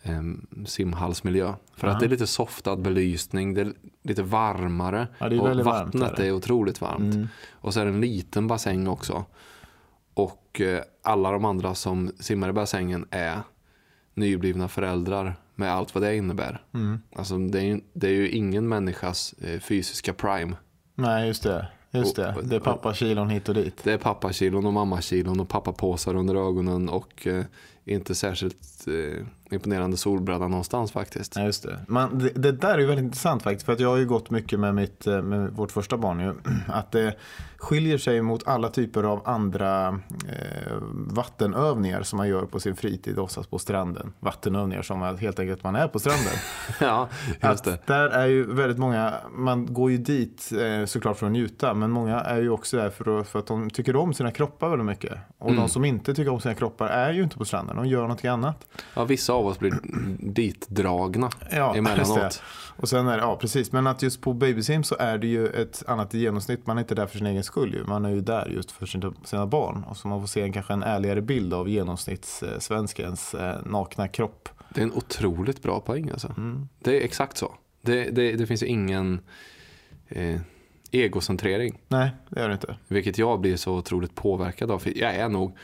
um, 0.05 0.47
simhallsmiljö. 0.67 1.55
För 1.75 1.87
Aha. 1.87 1.95
att 1.95 2.01
det 2.01 2.07
är 2.07 2.11
lite 2.11 2.27
softad 2.27 2.77
belysning, 2.77 3.55
det 3.55 3.61
är 3.61 3.73
lite 4.03 4.23
varmare. 4.23 5.09
Ja, 5.19 5.29
det 5.29 5.37
är 5.37 5.41
och 5.41 5.47
varmt 5.47 5.65
vattnet 5.65 6.17
där. 6.17 6.25
är 6.25 6.33
otroligt 6.33 6.81
varmt. 6.81 7.15
Mm. 7.15 7.29
Och 7.51 7.75
så 7.75 7.81
är 7.81 7.85
det 7.85 7.91
en 7.91 8.01
liten 8.01 8.47
bassäng 8.47 8.89
också. 8.89 9.25
Och 10.15 10.61
eh, 10.61 10.83
alla 11.03 11.31
de 11.31 11.45
andra 11.45 11.75
som 11.75 12.13
simmar 12.21 12.49
i 12.49 12.53
bassängen 12.53 13.07
är 13.11 13.41
nyblivna 14.15 14.69
föräldrar 14.69 15.37
med 15.55 15.73
allt 15.73 15.95
vad 15.95 16.05
det 16.05 16.17
innebär. 16.17 16.63
Mm. 16.75 16.99
Alltså, 17.17 17.39
det, 17.39 17.59
är 17.59 17.65
ju, 17.65 17.81
det 17.93 18.07
är 18.07 18.13
ju 18.13 18.29
ingen 18.29 18.69
människas 18.69 19.33
eh, 19.33 19.61
fysiska 19.61 20.13
prime. 20.13 20.57
Nej, 20.95 21.27
just 21.27 21.43
det. 21.43 21.69
Just 21.99 22.17
det. 22.17 22.35
Det 22.43 22.57
är 22.57 22.61
pappa 22.61 22.95
kilon 22.95 23.31
hit 23.31 23.49
och 23.49 23.55
dit. 23.55 23.81
Det 23.85 23.93
är 23.93 23.99
pappakilon 23.99 24.67
och 24.67 24.73
mammakilon 24.73 25.41
och 25.41 25.49
pappapåsar 25.49 26.15
under 26.15 26.35
ögonen 26.35 26.89
och 26.89 27.27
eh, 27.27 27.45
inte 27.85 28.15
särskilt 28.15 28.87
eh, 28.87 29.27
imponerande 29.51 29.97
solbränna 29.97 30.49
någonstans 30.49 30.93
faktiskt. 30.93 31.37
Ja, 31.37 31.43
just 31.43 31.63
det. 31.63 31.79
Man, 31.89 32.19
det, 32.19 32.29
det 32.29 32.53
där 32.53 32.75
är 32.75 32.79
ju 32.79 32.87
väldigt 32.87 33.05
intressant 33.05 33.43
faktiskt. 33.43 33.67
För 33.67 33.73
att 33.73 33.81
jag 33.81 33.89
har 33.89 33.97
ju 33.97 34.07
gått 34.07 34.31
mycket 34.31 34.61
med, 34.61 34.75
mitt, 34.75 35.07
eh, 35.07 35.23
med 35.23 35.51
vårt 35.51 35.73
första 35.73 35.97
barn. 35.97 36.21
Ju, 36.21 36.35
att 36.69 36.93
det 36.93 37.15
skiljer 37.59 37.99
sig 37.99 38.23
mot 38.23 38.47
alla 38.49 38.69
typer 38.69 39.03
av 39.03 39.23
andra 39.25 39.89
eh, 40.29 40.73
vattenövningar 40.91 42.03
som 42.03 42.17
man 42.17 42.29
gör 42.29 42.47
på 42.47 42.61
sin 42.61 42.77
fritid. 42.77 43.19
Oftast 43.19 43.51
på 43.51 43.59
stranden. 43.59 44.13
Vattenövningar 44.21 44.83
som 44.83 45.03
är 45.03 45.15
helt 45.17 45.39
enkelt 45.39 45.65
man 45.65 45.77
är 45.77 45.89
på 45.89 45.99
stranden. 45.99 46.33
ja, 46.81 47.09
just 47.43 47.65
det. 47.65 47.73
Att 47.75 47.87
där 47.87 48.09
är 48.09 48.27
ju 48.27 48.55
väldigt 48.55 48.79
många, 48.79 49.15
man 49.35 49.75
går 49.75 49.91
ju 49.91 49.99
dit 49.99 50.53
eh, 50.61 50.87
såklart 50.87 51.17
för 51.17 51.27
att 51.27 51.33
njuta. 51.33 51.75
Men 51.75 51.91
många 51.91 52.21
är 52.21 52.41
ju 52.41 52.51
också 52.51 52.77
där 52.77 52.91
för 52.91 53.21
att, 53.21 53.29
för 53.29 53.39
att 53.39 53.47
de 53.47 53.71
tycker 53.71 53.97
om 53.97 54.15
sina 54.15 54.31
kroppar 54.31 54.69
väldigt 54.69 54.87
mycket. 54.87 55.13
Och 55.39 55.51
Mm. 55.51 55.61
de 55.61 55.69
som 55.69 55.85
inte 55.85 56.15
tycker 56.15 56.31
om 56.33 56.41
sina 56.41 56.55
kroppar 56.55 56.87
är 56.89 57.13
ju 57.13 57.23
inte 57.23 57.37
på 57.37 57.45
stranden. 57.45 57.77
De 57.77 57.87
gör 57.87 58.01
någonting 58.01 58.31
annat. 58.31 58.67
Ja, 58.95 59.05
vissa 59.05 59.35
av 59.37 59.47
oss 59.47 59.59
blir 59.59 59.75
ditdragna 60.19 61.31
Ja, 61.51 61.75
emellanåt. 61.77 62.43
Och 62.77 62.89
sen 62.89 63.09
är 63.09 63.17
det, 63.17 63.23
ja 63.23 63.37
precis, 63.37 63.73
men 63.73 63.87
att 63.87 64.03
just 64.03 64.21
på 64.21 64.33
babysim 64.33 64.85
så 64.85 64.97
är 64.99 65.19
det 65.19 65.27
ju 65.27 65.47
ett 65.47 65.83
annat 65.87 66.15
genomsnitt. 66.15 66.67
Man 66.67 66.79
är 66.79 66.81
inte 66.81 66.95
där 66.95 67.07
för 67.07 67.19
sin 67.19 67.27
egen 67.27 67.45
skull 67.45 67.75
ju. 67.75 67.85
Man 67.85 68.05
är 68.05 68.11
ju 68.11 68.21
där 68.21 68.49
just 68.55 68.71
för 68.71 68.87
sina, 68.87 69.15
sina 69.25 69.47
barn. 69.47 69.85
Och 69.85 69.97
så 69.97 70.09
man 70.09 70.21
får 70.21 70.27
se 70.27 70.43
en, 70.43 70.53
kanske 70.53 70.73
en 70.73 70.83
ärligare 70.83 71.23
bild 71.23 71.55
av 71.55 71.69
genomsnittssvenskens 71.69 73.35
eh, 73.35 73.57
nakna 73.65 74.09
kropp. 74.09 74.49
Det 74.69 74.81
är 74.81 74.85
en 74.85 74.93
otroligt 74.93 75.63
bra 75.63 75.81
poäng 75.81 76.11
alltså. 76.11 76.35
Mm. 76.37 76.69
Det 76.79 77.01
är 77.01 77.05
exakt 77.05 77.37
så. 77.37 77.55
Det, 77.81 78.11
det, 78.11 78.33
det 78.33 78.47
finns 78.47 78.63
ju 78.63 78.67
ingen 78.67 79.21
eh, 80.09 80.41
egocentrering. 80.91 81.79
Nej, 81.89 82.11
det 82.29 82.41
gör 82.41 82.49
det 82.49 82.55
inte. 82.55 82.77
Vilket 82.89 83.19
jag 83.19 83.41
blir 83.41 83.57
så 83.57 83.75
otroligt 83.75 84.15
påverkad 84.15 84.71
av. 84.71 84.79
För 84.79 84.99
jag 84.99 85.15
är 85.15 85.29
nog 85.29 85.57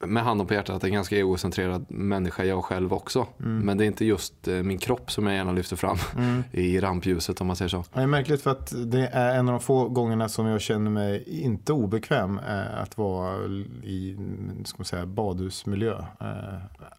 med 0.00 0.24
handen 0.24 0.46
på 0.46 0.54
hjärtat 0.54 0.84
en 0.84 0.92
ganska 0.92 1.16
egocentrerad 1.16 1.86
människa 1.88 2.44
jag 2.44 2.64
själv 2.64 2.92
också. 2.92 3.26
Men 3.36 3.78
det 3.78 3.84
är 3.84 3.86
inte 3.86 4.04
just 4.04 4.48
eh, 4.48 4.54
min 4.54 4.78
kropp 4.78 5.10
som 5.10 5.26
jag 5.26 5.36
gärna 5.36 5.52
lyfter 5.52 5.76
fram 5.76 5.96
i 6.52 6.80
rampljuset 6.80 7.40
om 7.40 7.46
man 7.46 7.56
säger 7.56 7.68
så. 7.68 7.84
Det 7.92 8.00
är 8.00 8.06
märkligt 8.06 8.42
för 8.42 8.50
att 8.50 8.72
det 8.76 9.06
är 9.06 9.38
en 9.38 9.48
av 9.48 9.52
de 9.52 9.60
få 9.60 9.88
gångerna 9.88 10.28
som 10.28 10.46
jag 10.46 10.60
känner 10.60 10.90
mig 10.90 11.24
inte 11.26 11.72
obekväm 11.72 12.38
eh, 12.38 12.82
att 12.82 12.98
vara 12.98 13.36
i 13.82 14.16
ska 14.64 14.78
man 14.78 14.84
säga, 14.84 15.06
badhusmiljö 15.06 15.98
eh, 16.20 16.26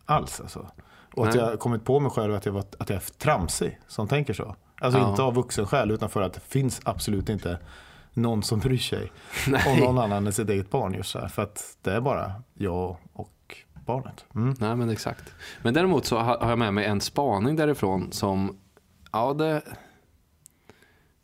alls. 0.05 0.41
Alltså. 0.41 0.67
Och 1.13 1.27
att 1.27 1.33
Nej. 1.33 1.43
jag 1.43 1.49
har 1.49 1.57
kommit 1.57 1.85
på 1.85 1.99
mig 1.99 2.11
själv 2.11 2.35
att 2.35 2.45
jag, 2.45 2.53
var, 2.53 2.63
att 2.77 2.89
jag 2.89 2.95
är 2.97 3.03
tramsig 3.17 3.79
som 3.87 4.07
tänker 4.07 4.33
så. 4.33 4.55
Alltså 4.81 4.99
Ja. 4.99 5.09
inte 5.09 5.21
av 5.21 5.33
vuxen 5.33 5.67
själv 5.67 5.93
utan 5.93 6.09
för 6.09 6.21
att 6.21 6.33
det 6.33 6.39
finns 6.39 6.81
absolut 6.83 7.29
inte 7.29 7.59
någon 8.19 8.43
som 8.43 8.59
bryr 8.59 8.77
sig 8.77 9.11
om 9.45 9.51
Nej. 9.51 9.81
någon 9.81 9.97
annan 9.97 10.27
än 10.27 10.33
sitt 10.33 10.49
eget 10.49 10.69
barn 10.69 10.93
just 10.93 11.09
så 11.09 11.19
här. 11.19 11.27
För 11.27 11.41
att 11.41 11.77
det 11.81 11.91
är 11.91 12.01
bara 12.01 12.33
jag 12.53 12.97
och 13.13 13.55
barnet. 13.85 14.25
Mm. 14.35 14.55
Nej 14.59 14.75
men 14.75 14.89
exakt. 14.89 15.33
Men 15.61 15.73
däremot 15.73 16.05
så 16.05 16.17
har 16.17 16.49
jag 16.49 16.59
med 16.59 16.73
mig 16.73 16.85
en 16.85 17.01
spaning 17.01 17.55
därifrån 17.55 18.11
som, 18.11 18.57
ja 19.11 19.33
det, 19.33 19.61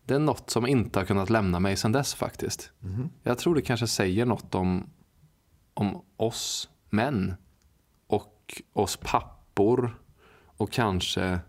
det 0.06 0.14
är 0.14 0.20
något 0.20 0.50
som 0.50 0.68
inte 0.68 1.00
har 1.00 1.06
kunnat 1.06 1.30
lämna 1.30 1.60
mig 1.60 1.78
sedan 1.78 1.92
dess 1.92 2.14
faktiskt. 2.14 2.72
Jag 3.24 3.38
tror 3.38 3.56
det 3.56 3.62
kanske 3.62 3.88
säger 3.88 4.26
något 4.26 4.56
om, 4.56 4.90
om 5.74 6.02
oss 6.18 6.70
män 6.90 7.36
och 8.08 8.62
oss 8.74 8.98
pappor 8.98 10.00
och 10.58 10.72
kanske 10.72 11.40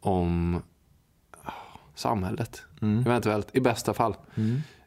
om 0.00 0.62
samhället. 2.00 2.62
Eventuellt, 3.06 3.48
i 3.56 3.60
bästa 3.60 3.94
fall. 3.94 4.14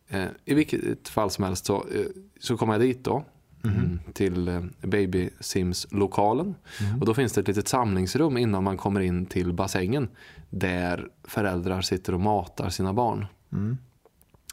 Eh, 0.08 0.26
I 0.46 0.54
vilket 0.54 1.10
fall 1.10 1.30
som 1.32 1.44
helst 1.44 1.66
så, 1.66 1.76
eh, 1.76 2.06
så 2.40 2.58
kommer 2.58 2.74
jag 2.74 2.82
dit 2.82 3.04
då. 3.04 3.24
mm, 3.64 4.00
Till 4.14 4.48
eh, 4.48 4.62
Baby 4.82 5.30
Sims-lokalen. 5.40 6.56
Och 7.00 7.06
då 7.06 7.14
finns 7.14 7.34
det 7.34 7.42
ett 7.42 7.48
litet 7.48 7.68
samlingsrum 7.68 8.38
innan 8.38 8.64
man 8.64 8.78
kommer 8.78 9.00
in 9.00 9.26
till 9.26 9.54
bassängen. 9.54 10.08
Där 10.50 11.08
föräldrar 11.24 11.82
sitter 11.82 12.14
och 12.14 12.20
matar 12.20 12.70
sina 12.70 12.94
barn. 12.94 13.26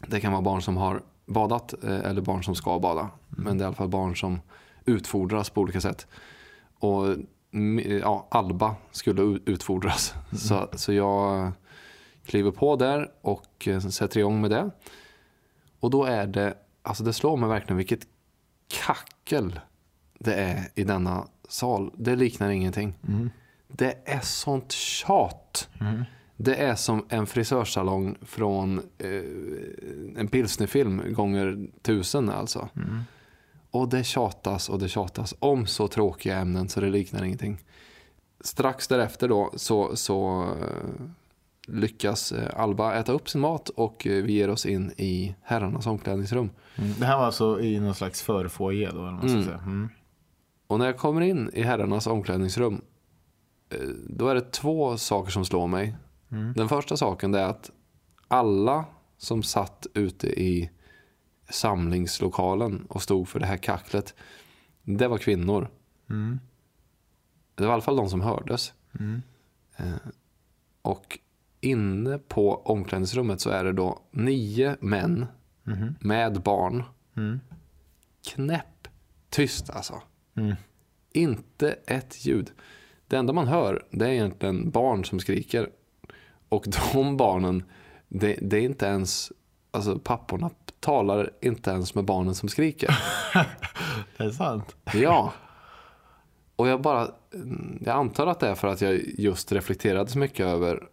Det 0.09 0.21
kan 0.21 0.33
vara 0.33 0.43
barn 0.43 0.62
som 0.62 0.76
har 0.76 1.02
badat 1.26 1.75
eh, 1.85 1.99
eller 2.00 2.21
barn 2.23 2.45
som 2.45 2.55
ska 2.55 2.79
bada. 2.79 3.11
Men 3.29 3.59
det 3.59 3.62
är 3.62 3.64
i 3.64 3.67
alla 3.67 3.76
fall 3.76 3.88
barn 3.88 4.17
som 4.17 4.40
utfodras 4.85 5.50
på 5.50 5.61
olika 5.61 5.81
sätt. 5.81 6.07
Och 6.79 7.07
mm, 7.52 7.99
ja, 7.99 8.29
Alba 8.31 8.75
skulle 8.90 9.23
u- 9.23 9.40
utfodras. 9.47 10.14
Så, 10.33 10.69
så 10.73 10.93
jag 10.93 11.52
kliver 12.30 12.50
på 12.50 12.76
där 12.76 13.10
och 13.20 13.68
eh, 13.68 13.80
sätter 13.80 14.20
igång 14.20 14.40
med 14.40 14.50
det. 14.50 14.70
Och 15.80 15.90
då 15.90 16.04
är 16.04 16.26
det, 16.26 16.54
alltså 16.82 17.04
det 17.04 17.12
slår 17.12 17.37
mig 17.37 17.49
verkligen 17.49 17.76
vilket 17.76 18.06
kackel 18.68 19.60
det 20.18 20.34
är 20.34 20.68
i 20.75 20.84
denna 20.84 21.26
sal. 21.49 21.92
Det 21.96 22.16
liknar 22.16 22.50
ingenting. 22.50 22.94
Det 23.68 23.99
är 24.04 24.20
sånt 24.20 24.72
tjat. 24.72 25.68
Det 26.37 26.54
är 26.56 26.75
som 26.75 27.06
en 27.08 27.26
frisörsalong 27.26 28.16
från 28.22 28.78
eh, 28.99 30.20
en 30.20 30.28
pilsnerfilm 30.28 31.14
gånger 31.14 31.68
tusen 31.82 32.28
alltså. 32.30 32.68
Och 33.70 33.88
det 33.88 34.04
tjatas 34.04 34.68
och 34.68 34.78
det 34.78 34.88
tjatas 34.88 35.34
om 35.38 35.66
så 35.66 35.88
tråkiga 35.88 36.37
ämnen 36.38 36.68
så 36.68 36.80
det 36.80 36.90
liknar 36.90 37.25
ingenting. 37.25 37.58
Strax 38.40 38.88
därefter 38.88 39.28
då 39.28 39.52
så, 39.56 39.96
så 39.96 40.42
eh, 40.42 41.06
lyckas 41.73 42.33
eh, 42.33 42.61
Alba 42.61 42.95
äta 42.95 43.12
upp 43.12 43.29
sin 43.29 43.41
mat 43.41 43.69
och 43.69 44.07
eh, 44.07 44.23
vi 44.25 44.33
ger 44.33 44.50
oss 44.50 44.67
in 44.67 44.91
i 44.97 45.35
herrarnas 45.43 45.87
omklädningsrum. 45.87 46.50
Mm. 46.77 46.95
Det 46.99 47.07
här 47.07 47.17
var 47.19 47.25
alltså 47.27 47.61
i 47.61 47.81
någon 47.81 47.95
slags 47.95 48.23
förfoajé 48.23 48.91
då? 48.91 49.07
Eller 49.07 49.17
vad 49.17 49.31
Mm. 49.31 49.45
säga. 49.45 49.57
Mm. 49.59 49.89
Och 50.67 50.79
när 50.79 50.87
jag 50.87 50.97
kommer 50.99 51.21
in 51.21 51.50
i 51.55 51.62
herrarnas 51.62 52.07
omklädningsrum 52.07 52.81
eh, 53.71 53.89
då 54.09 54.29
är 54.29 54.35
det 54.35 54.53
två 54.53 54.97
saker 54.97 55.31
som 55.31 55.45
slår 55.45 55.67
mig. 55.67 55.97
Den 56.55 56.69
första 56.69 56.97
saken 56.97 57.35
är 57.35 57.43
att 57.45 57.71
alla 58.29 58.85
som 59.17 59.43
satt 59.43 59.87
ute 59.95 60.27
i 60.43 60.71
samlingslokalen 61.49 62.87
och 62.89 63.03
stod 63.03 63.29
för 63.29 63.41
det 63.41 63.47
här 63.47 63.57
kacklet, 63.57 64.15
det 64.83 65.09
var 65.09 65.19
kvinnor. 65.19 65.69
Det 67.55 67.62
var 67.65 67.71
i 67.71 67.73
alla 67.73 67.83
fall 67.83 67.97
de 67.97 68.09
som 68.11 68.21
hördes. 68.21 68.73
Eh, 69.77 69.85
Och 70.83 71.19
inne 71.61 72.19
på 72.19 72.55
omklädningsrummet 72.55 73.40
så 73.40 73.50
är 73.50 73.64
det 73.64 73.73
då 73.73 74.00
nio 74.11 74.76
män 74.81 75.26
med 76.00 76.43
barn. 76.43 76.83
Knäpp 78.29 78.88
tyst 79.31 79.71
alltså. 79.71 80.02
Inte 81.12 81.76
ett 81.87 82.26
ljud. 82.26 82.50
Det 83.07 83.17
enda 83.17 83.33
man 83.33 83.49
hör 83.49 83.85
det 83.90 84.07
är 84.07 84.11
egentligen 84.11 84.71
barn 84.71 85.05
som 85.05 85.21
skriker. 85.21 85.71
Och 86.49 86.67
de 86.93 87.17
barnen, 87.17 87.62
det, 88.09 88.38
det 88.43 88.57
är 88.57 88.62
inte 88.62 88.87
ens, 88.87 89.33
alltså 89.71 89.99
papporna 89.99 90.50
talar 90.81 91.31
inte 91.40 91.71
ens 91.71 91.95
med 91.95 92.05
barnen 92.05 92.35
som 92.35 92.49
skriker. 92.49 92.99
Det 94.17 94.25
är 94.25 94.31
sant. 94.31 94.76
Ja. 94.95 95.33
Och 96.57 96.69
jag 96.69 96.81
bara, 96.81 97.11
jag 97.81 97.97
antar 97.97 98.26
att 98.26 98.40
det 98.40 98.49
är 98.49 98.55
för 98.55 98.69
att 98.69 98.81
jag 98.81 99.00
just 99.19 99.52
reflekterade 99.52 100.11
så 100.11 100.19
mycket 100.19 100.47
över 100.47 100.88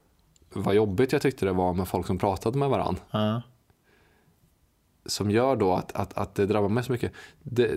vad 0.54 0.76
jobbigt 0.76 1.12
jag 1.12 1.22
tyckte 1.22 1.46
det 1.46 1.52
var 1.52 1.74
med 1.74 1.88
folk 1.88 2.08
som 2.08 2.18
pratade 2.18 2.58
med 2.58 2.70
varandra. 2.70 3.02
Ja. 3.12 3.42
Som 5.06 5.32
gör 5.32 5.56
då 5.56 5.74
att, 5.74 5.92
att, 5.96 6.18
att 6.18 6.36
det 6.36 6.46
drabbar 6.46 6.70
mig 6.70 6.84
så 6.84 6.92
mycket. 6.92 7.12
Det, 7.44 7.76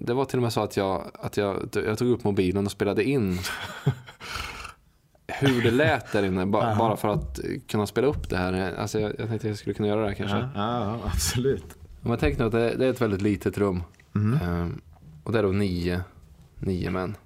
det 0.00 0.14
var 0.14 0.24
till 0.24 0.38
och 0.38 0.42
med 0.42 0.52
så 0.52 0.60
att 0.60 0.76
jag, 0.76 1.10
att 1.14 1.36
jag, 1.36 1.68
jag 1.72 1.98
tog 1.98 2.08
upp 2.08 2.24
mobilen 2.24 2.64
och 2.66 2.72
spelade 2.72 3.04
in 3.04 3.38
hur 5.26 5.62
det 5.62 5.70
lät 5.70 6.12
där 6.12 6.22
inne. 6.22 6.46
Ba, 6.46 6.76
bara 6.76 6.96
för 6.96 7.08
att 7.08 7.40
kunna 7.68 7.86
spela 7.86 8.06
upp 8.06 8.30
det 8.30 8.36
här. 8.36 8.74
Alltså 8.74 9.00
jag, 9.00 9.12
jag 9.18 9.28
tänkte 9.28 9.48
jag 9.48 9.58
skulle 9.58 9.74
kunna 9.74 9.88
göra 9.88 10.00
det 10.00 10.06
här 10.06 10.14
kanske. 10.14 10.36
Ja, 10.36 10.50
ja, 10.54 10.98
absolut. 11.04 11.64
Om 12.02 12.08
man 12.08 12.18
tänker 12.18 12.44
att 12.44 12.52
det, 12.52 12.74
det 12.76 12.86
är 12.86 12.90
ett 12.90 13.00
väldigt 13.00 13.22
litet 13.22 13.58
rum. 13.58 13.82
Ehm, 14.14 14.80
och 15.24 15.32
det 15.32 15.38
är 15.38 15.42
då 15.42 15.52
nio, 15.52 16.00
nio 16.58 16.90
män. 16.90 17.16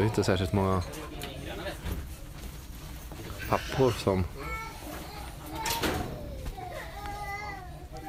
har 0.00 0.04
ju 0.04 0.08
inte 0.08 0.24
särskilt 0.24 0.52
många 0.52 0.82
pappor 3.48 3.90
som... 3.90 4.24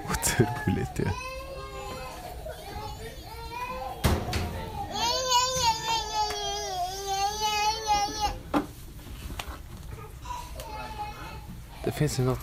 Otroligt 0.10 1.00
ju. 1.00 1.06
Det 11.84 11.92
finns 11.92 12.20
ju 12.20 12.24
något 12.24 12.40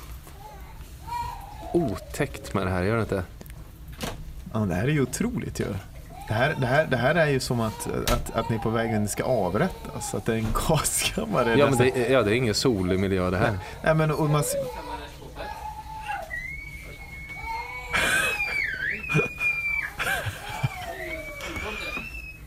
otäckt 1.72 2.54
med 2.54 2.66
det 2.66 2.70
här, 2.70 2.82
gör 2.82 2.96
det 2.96 3.02
inte? 3.02 3.24
Ja, 4.52 4.58
det 4.58 4.74
här 4.74 4.84
är 4.84 4.88
ju 4.88 5.02
otroligt 5.02 5.60
ju. 5.60 5.66
Ja. 5.66 5.87
Det 6.28 6.34
här, 6.34 6.54
det, 6.60 6.66
här, 6.66 6.86
det 6.86 6.96
här 6.96 7.14
är 7.14 7.26
ju 7.26 7.40
som 7.40 7.60
att, 7.60 7.86
att, 7.86 8.36
att 8.36 8.48
ni 8.48 8.56
är 8.56 8.60
på 8.60 8.70
väg 8.70 8.94
att 8.94 9.00
ni 9.00 9.08
ska 9.08 9.24
avrättas. 9.24 10.14
Att 10.14 10.24
det 10.24 10.32
är 10.32 10.36
en 10.36 10.46
gaskammare. 10.68 11.54
Ja, 11.58 11.70
men 11.70 11.78
det, 11.78 12.08
ja, 12.10 12.22
det 12.22 12.30
är 12.30 12.34
ingen 12.34 12.54
solig 12.54 12.98
miljö 12.98 13.30
det 13.30 13.38
här. 13.38 13.58
Nej, 13.84 13.94
men, 13.94 14.10
och 14.10 14.30
man, 14.30 14.42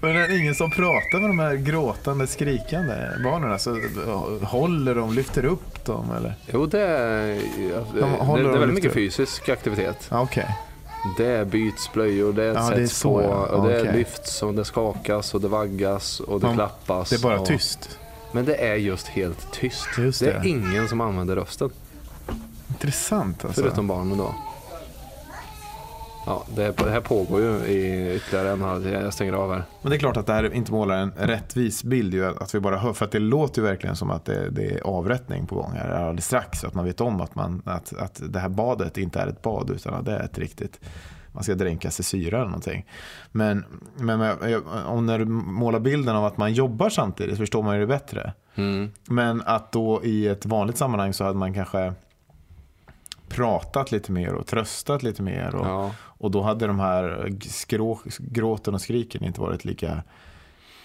Men 0.01 0.15
är 0.15 0.27
det 0.27 0.37
ingen 0.37 0.55
som 0.55 0.71
pratar 0.71 1.19
med 1.19 1.29
de 1.29 1.39
här 1.39 1.55
gråtande, 1.55 2.27
skrikande 2.27 2.95
barnen? 3.23 3.51
Alltså, 3.51 3.77
håller 4.43 4.95
de, 4.95 5.13
lyfter 5.13 5.45
upp 5.45 5.85
dem 5.85 6.11
eller? 6.17 6.33
Jo, 6.53 6.65
det 6.65 6.81
är, 6.81 7.27
det, 7.27 7.35
det, 7.93 7.99
det 7.99 8.01
är 8.01 8.57
väldigt 8.57 8.73
mycket 8.73 8.89
upp. 8.89 8.93
fysisk 8.93 9.49
aktivitet. 9.49 10.07
Okej. 10.11 10.55
Det 11.17 11.47
byts 11.47 11.93
blöjor, 11.93 12.33
det 12.33 12.43
Ja, 12.43 12.53
det 12.53 12.59
är 12.59 12.87
sätts 12.87 12.99
så, 12.99 13.13
på, 13.13 13.21
ja. 13.21 13.45
och 13.45 13.67
det 13.67 13.81
Okej. 13.81 13.93
lyfts 13.93 14.43
och 14.43 14.53
det 14.53 14.65
skakas 14.65 15.33
och 15.33 15.41
det 15.41 15.47
vaggas 15.47 16.19
och 16.19 16.39
det 16.39 16.45
Man- 16.45 16.55
klappas. 16.55 17.09
Det 17.09 17.15
är 17.15 17.19
bara 17.19 17.39
och, 17.39 17.45
tyst. 17.45 17.99
Men 18.31 18.45
det 18.45 18.55
är 18.55 18.75
just 18.75 19.07
helt 19.07 19.51
tyst. 19.51 19.87
Just 19.97 20.19
det 20.19 20.31
är 20.31 20.39
det. 20.39 20.49
ingen 20.49 20.87
som 20.87 21.01
använder 21.01 21.35
rösten, 21.35 21.69
Intressant 22.67 23.45
alltså. 23.45 23.61
förutom 23.61 23.87
barnen 23.87 24.17
då. 24.17 24.35
Ja, 26.25 26.43
det, 26.55 26.77
det 26.77 26.89
här 26.89 27.01
pågår 27.01 27.41
ju 27.41 27.47
i 27.49 28.15
ytterligare 28.15 28.51
en 28.51 28.61
halv 28.61 28.89
Jag 28.89 29.13
stänger 29.13 29.33
av 29.33 29.51
här. 29.51 29.63
Men 29.81 29.89
det 29.89 29.95
är 29.95 29.99
klart 29.99 30.17
att 30.17 30.27
det 30.27 30.33
här 30.33 30.53
inte 30.53 30.71
målar 30.71 30.97
en 30.97 31.11
rättvis 31.11 31.83
bild. 31.83 32.13
Ju, 32.13 32.25
att 32.25 32.55
vi 32.55 32.59
bara 32.59 32.77
hör, 32.77 32.93
för 32.93 33.05
att 33.05 33.11
det 33.11 33.19
låter 33.19 33.61
ju 33.61 33.67
verkligen 33.67 33.95
som 33.95 34.11
att 34.11 34.25
det, 34.25 34.49
det 34.49 34.71
är 34.71 34.81
avrättning 34.81 35.47
på 35.47 35.55
gång 35.55 35.71
här 35.71 35.89
alldeles 35.89 36.25
strax. 36.25 36.63
Att 36.63 36.73
man 36.73 36.85
vet 36.85 37.01
om 37.01 37.21
att, 37.21 37.35
man, 37.35 37.61
att, 37.65 37.93
att 37.97 38.21
det 38.29 38.39
här 38.39 38.49
badet 38.49 38.97
inte 38.97 39.19
är 39.19 39.27
ett 39.27 39.41
bad 39.41 39.69
utan 39.69 39.93
att 39.93 40.05
det 40.05 40.11
är 40.11 40.23
ett 40.23 40.37
riktigt 40.37 40.79
man 41.33 41.43
ska 41.43 41.55
dränkas 41.55 41.99
i 41.99 42.03
syra 42.03 42.37
eller 42.37 42.45
någonting. 42.45 42.85
Men, 43.31 43.65
men 43.97 44.21
om 44.85 45.05
när 45.05 45.19
du 45.19 45.25
målar 45.25 45.79
bilden 45.79 46.15
av 46.15 46.25
att 46.25 46.37
man 46.37 46.53
jobbar 46.53 46.89
samtidigt 46.89 47.37
förstår 47.37 47.63
man 47.63 47.75
ju 47.75 47.81
det 47.81 47.87
bättre. 47.87 48.33
Mm. 48.55 48.91
Men 49.05 49.41
att 49.45 49.71
då 49.71 50.03
i 50.03 50.27
ett 50.27 50.45
vanligt 50.45 50.77
sammanhang 50.77 51.13
så 51.13 51.23
hade 51.23 51.37
man 51.37 51.53
kanske 51.53 51.93
pratat 53.29 53.91
lite 53.91 54.11
mer 54.11 54.33
och 54.33 54.47
tröstat 54.47 55.03
lite 55.03 55.23
mer. 55.23 55.55
Och, 55.55 55.67
Ja. 55.67 55.91
Och 56.21 56.31
då 56.31 56.41
hade 56.41 56.67
de 56.67 56.79
här 56.79 57.33
skrå, 57.41 57.99
gråten 58.19 58.73
och 58.73 58.81
skriken 58.81 59.23
inte 59.23 59.41
varit 59.41 59.65
lika 59.65 60.03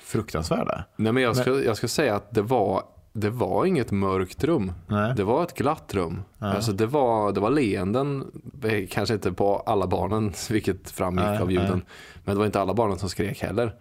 fruktansvärda. 0.04 0.84
Nej, 0.96 1.12
men 1.12 1.22
jag, 1.22 1.36
ska, 1.36 1.62
jag 1.62 1.76
ska 1.76 1.88
säga 1.88 2.16
att 2.16 2.34
det 2.34 2.42
var, 2.42 2.82
det 3.12 3.30
var 3.30 3.64
inget 3.66 3.90
mörkt 3.90 4.44
rum. 4.44 4.72
Nej. 4.86 5.14
Det 5.16 5.24
var 5.24 5.42
ett 5.42 5.54
glatt 5.54 5.94
rum. 5.94 6.22
Alltså 6.38 6.72
det, 6.72 6.86
var, 6.86 7.32
det 7.32 7.40
var 7.40 7.50
leenden, 7.50 8.24
eh, 8.64 8.86
kanske 8.90 9.14
inte 9.14 9.32
på 9.32 9.56
alla 9.56 9.86
barnen, 9.86 10.32
vilket 10.50 10.90
framgick 10.90 11.24
Nej, 11.26 11.38
av 11.38 11.52
ljuden. 11.52 11.70
nej. 11.72 11.86
Men 12.24 12.34
det 12.34 12.38
var 12.38 12.46
inte 12.46 12.60
alla 12.60 12.74
barnen 12.74 12.98
som 12.98 13.08
skrek 13.08 13.42
heller. 13.42 13.74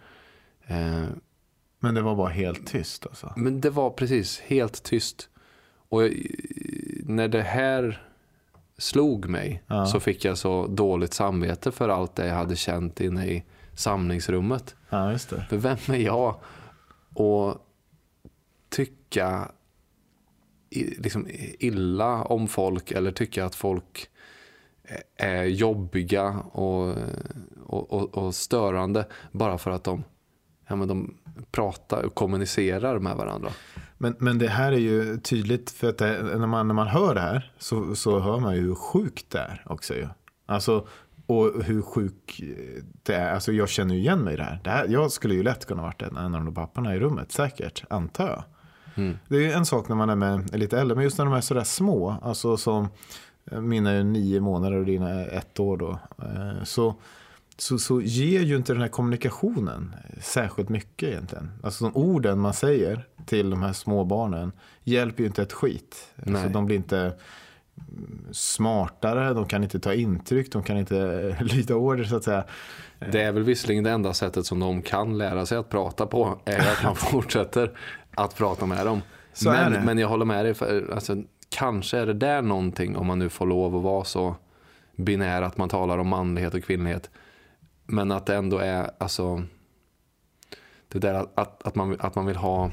Eh, 0.68 1.04
Men 1.80 1.96
det 1.96 2.02
var 2.02 2.16
bara 2.16 2.30
helt 2.30 2.68
tyst 2.68 3.06
alltså. 3.08 3.34
men 3.36 3.62
det 3.62 3.70
var 3.70 3.90
precis 3.90 4.40
helt 4.40 4.84
tyst. 4.84 5.30
Och 5.90 6.04
jag, 6.04 6.14
när 7.06 7.28
det 7.28 7.42
här 7.42 8.05
slog 8.78 9.30
mig 9.30 9.64
Ja. 9.68 9.86
så 9.86 10.00
fick 10.00 10.26
jag 10.26 10.38
så 10.38 10.68
dåligt 10.68 11.14
samvete 11.14 11.72
för 11.72 11.90
allt 11.90 12.16
det 12.16 12.28
jag 12.28 12.36
hade 12.36 12.56
känt 12.56 13.02
inne 13.02 13.28
i 13.28 13.44
samlingsrummet. 13.74 14.76
Ja, 14.90 15.12
just 15.12 15.30
det. 15.30 15.46
För 15.50 15.58
vem 15.58 15.78
är 15.88 15.96
jag 15.96 16.30
att 17.16 17.62
tycka 18.70 19.52
liksom 20.98 21.28
illa 21.60 22.24
om 22.24 22.48
folk 22.48 22.92
eller 22.92 23.12
tycka 23.12 23.46
att 23.46 23.56
folk 23.56 24.10
är 25.18 25.44
jobbiga 25.44 26.30
och, 26.52 26.96
och, 27.66 27.92
och, 27.94 28.18
och 28.18 28.36
störande 28.36 29.08
bara 29.32 29.58
för 29.58 29.72
att 29.72 29.84
de, 29.84 30.04
ja, 30.68 30.76
men 30.76 30.88
de 30.88 31.18
pratar 31.52 32.04
och 32.04 32.16
kommunicerar 32.16 33.00
med 33.00 33.16
varandra. 33.16 33.50
Men, 33.98 34.16
men 34.20 34.38
det 34.38 34.48
här 34.48 34.72
är 34.72 34.78
ju 34.78 35.18
tydligt 35.18 35.72
för 35.72 35.90
att 35.90 35.98
det, 35.98 36.24
när, 36.24 36.48
man, 36.48 36.68
när 36.68 36.76
man 36.76 36.88
hör 36.88 37.16
det 37.16 37.22
här 37.22 37.52
så, 37.58 37.96
så 37.96 38.20
hör 38.20 38.40
man 38.40 38.56
ju 38.56 38.62
hur 38.62 38.76
sjukt 38.76 39.30
det 39.30 39.40
är 39.40 39.64
också 39.66 39.94
ju. 39.94 40.08
Alltså, 40.46 40.88
och 41.28 41.64
hur 41.64 41.82
sjuk 41.82 42.42
det 43.04 43.14
är. 43.14 43.34
Alltså 43.34 43.52
jag 43.52 43.70
känner 43.70 43.96
ju 43.96 44.02
igen 44.02 44.20
mig 44.20 44.34
i 44.34 44.38
det 44.38 44.44
här. 44.44 44.60
det 44.64 44.70
här. 44.70 44.88
Jag 44.88 45.12
skulle 45.12 45.34
ju 45.34 45.44
lätt 45.44 45.66
kunna 45.66 45.82
varit 45.82 46.02
en, 46.02 46.18
en 46.18 46.36
av 46.36 46.46
de 46.46 46.54
papporna 46.54 46.96
i 46.96 47.00
rummet, 47.00 47.32
säkert, 47.32 47.84
antar 47.90 48.28
jag. 48.28 48.44
Mm. 48.96 49.18
Det 49.28 49.36
är 49.36 49.42
ju 49.42 49.52
en 49.52 49.66
sak 49.66 49.90
när 49.90 49.96
man 49.96 50.10
är 50.10 50.16
med 50.16 50.54
är 50.54 50.58
lite 50.58 50.80
äldre, 50.80 50.96
men 50.96 51.04
just 51.04 51.18
när 51.18 51.26
de 51.26 51.34
är 51.34 51.42
sådär 51.42 51.64
små, 51.64 52.16
alltså 52.22 52.58
som 52.58 52.88
mina 53.52 53.92
är 53.92 54.04
nio 54.04 54.42
månader 54.42 54.78
och 54.78 54.86
dina 54.86 55.10
är 55.10 55.38
ett 55.38 55.60
år 55.60 55.78
då, 55.78 56.00
eh, 56.22 56.64
så, 56.64 56.96
så, 57.58 57.78
så 57.78 58.02
ger 58.02 58.42
ju 58.42 58.56
inte 58.56 58.74
den 58.74 58.82
här 58.82 58.90
kommunikationen 58.90 59.96
särskilt 60.22 60.70
mycket 60.70 61.10
egentligen. 61.10 61.52
Alltså 61.64 61.84
de 61.84 61.96
orden 61.96 62.40
man 62.40 62.54
säger 62.54 63.08
till 63.26 63.50
de 63.50 63.64
här 63.64 63.74
små 63.74 64.04
barnen 64.04 64.52
hjälper 64.84 65.24
ju 65.24 65.28
inte 65.28 65.42
ett 65.42 65.54
skit. 65.54 66.14
Alltså, 66.16 66.32
Nej. 66.32 66.50
de 66.50 66.66
blir 66.66 66.76
inte 66.76 67.14
smartare, 68.32 69.34
de 69.34 69.46
kan 69.46 69.64
inte 69.64 69.80
ta 69.80 69.94
intryck, 69.94 70.52
de 70.52 70.64
kan 70.64 70.78
inte 70.78 71.38
lyda 71.42 71.76
order 71.76 72.04
så 72.04 72.16
att 72.16 72.24
säga. 72.24 72.44
Det 73.12 73.22
är 73.22 73.32
väl 73.32 73.44
visserligen 73.44 73.84
det 73.84 73.92
enda 73.92 74.14
sättet 74.14 74.46
som 74.46 74.60
de 74.60 74.82
kan 74.82 75.18
lära 75.18 75.46
sig 75.46 75.58
att 75.58 75.70
prata 75.70 76.06
på 76.06 76.40
är 76.46 76.60
att 76.60 76.84
man 76.84 76.96
fortsätter 77.12 77.78
att 78.16 78.36
prata 78.36 78.66
med 78.66 78.86
dem. 78.86 79.02
Så 79.34 79.52
men, 79.52 79.86
men 79.86 79.98
jag 79.98 80.08
håller 80.08 80.26
med 80.26 80.46
dig, 80.46 80.54
för, 80.54 80.92
alltså, 80.94 81.24
kanske 81.50 81.98
är 81.98 82.06
det 82.06 82.14
där 82.14 82.42
någonting 82.42 82.96
om 82.96 83.08
man 83.08 83.20
nu 83.20 83.30
får 83.30 83.46
lov 83.46 83.76
att 83.76 83.84
vara 83.84 84.04
så 84.04 84.36
binär 84.96 85.42
att 85.42 85.58
man 85.58 85.70
talar 85.70 85.98
om 85.98 86.08
manlighet 86.08 86.54
och 86.54 86.64
kvinnlighet. 86.64 87.10
Men 87.86 88.12
att 88.12 88.26
det 88.26 88.36
ändå 88.36 88.58
är 88.58 88.92
alltså 88.98 89.44
det 90.88 91.00
där 91.00 91.14
att, 91.14 91.32
att, 91.36 91.68
att, 91.68 91.76
man, 91.76 91.98
att 92.00 92.16
man 92.16 92.26
vill 92.26 92.36
ha 92.36 92.72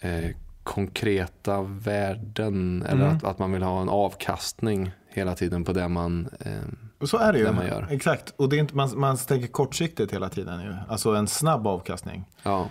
eh, 0.00 0.30
konkreta 0.62 1.62
värden 1.62 2.82
eller 2.82 3.04
Mm. 3.04 3.16
att, 3.16 3.24
att 3.24 3.38
man 3.38 3.52
vill 3.52 3.62
ha 3.62 3.82
en 3.82 3.88
avkastning 3.88 4.90
hela 5.08 5.34
tiden 5.34 5.64
på 5.64 5.72
det 5.72 5.88
man 5.88 6.28
eh, 6.40 7.06
så 7.06 7.18
är 7.18 7.32
det 7.32 7.38
ju. 7.38 7.52
Man 7.52 7.66
gör. 7.66 7.86
Exakt. 7.90 8.34
Och 8.36 8.48
det 8.48 8.56
är 8.56 8.60
inte, 8.60 8.76
man, 8.76 8.98
man 8.98 9.16
tänker 9.16 9.48
kortsiktigt 9.48 10.12
hela 10.12 10.28
tiden 10.28 10.60
ju. 10.60 10.74
Alltså 10.88 11.14
en 11.14 11.26
snabb 11.26 11.66
avkastning. 11.66 12.24
ja, 12.42 12.68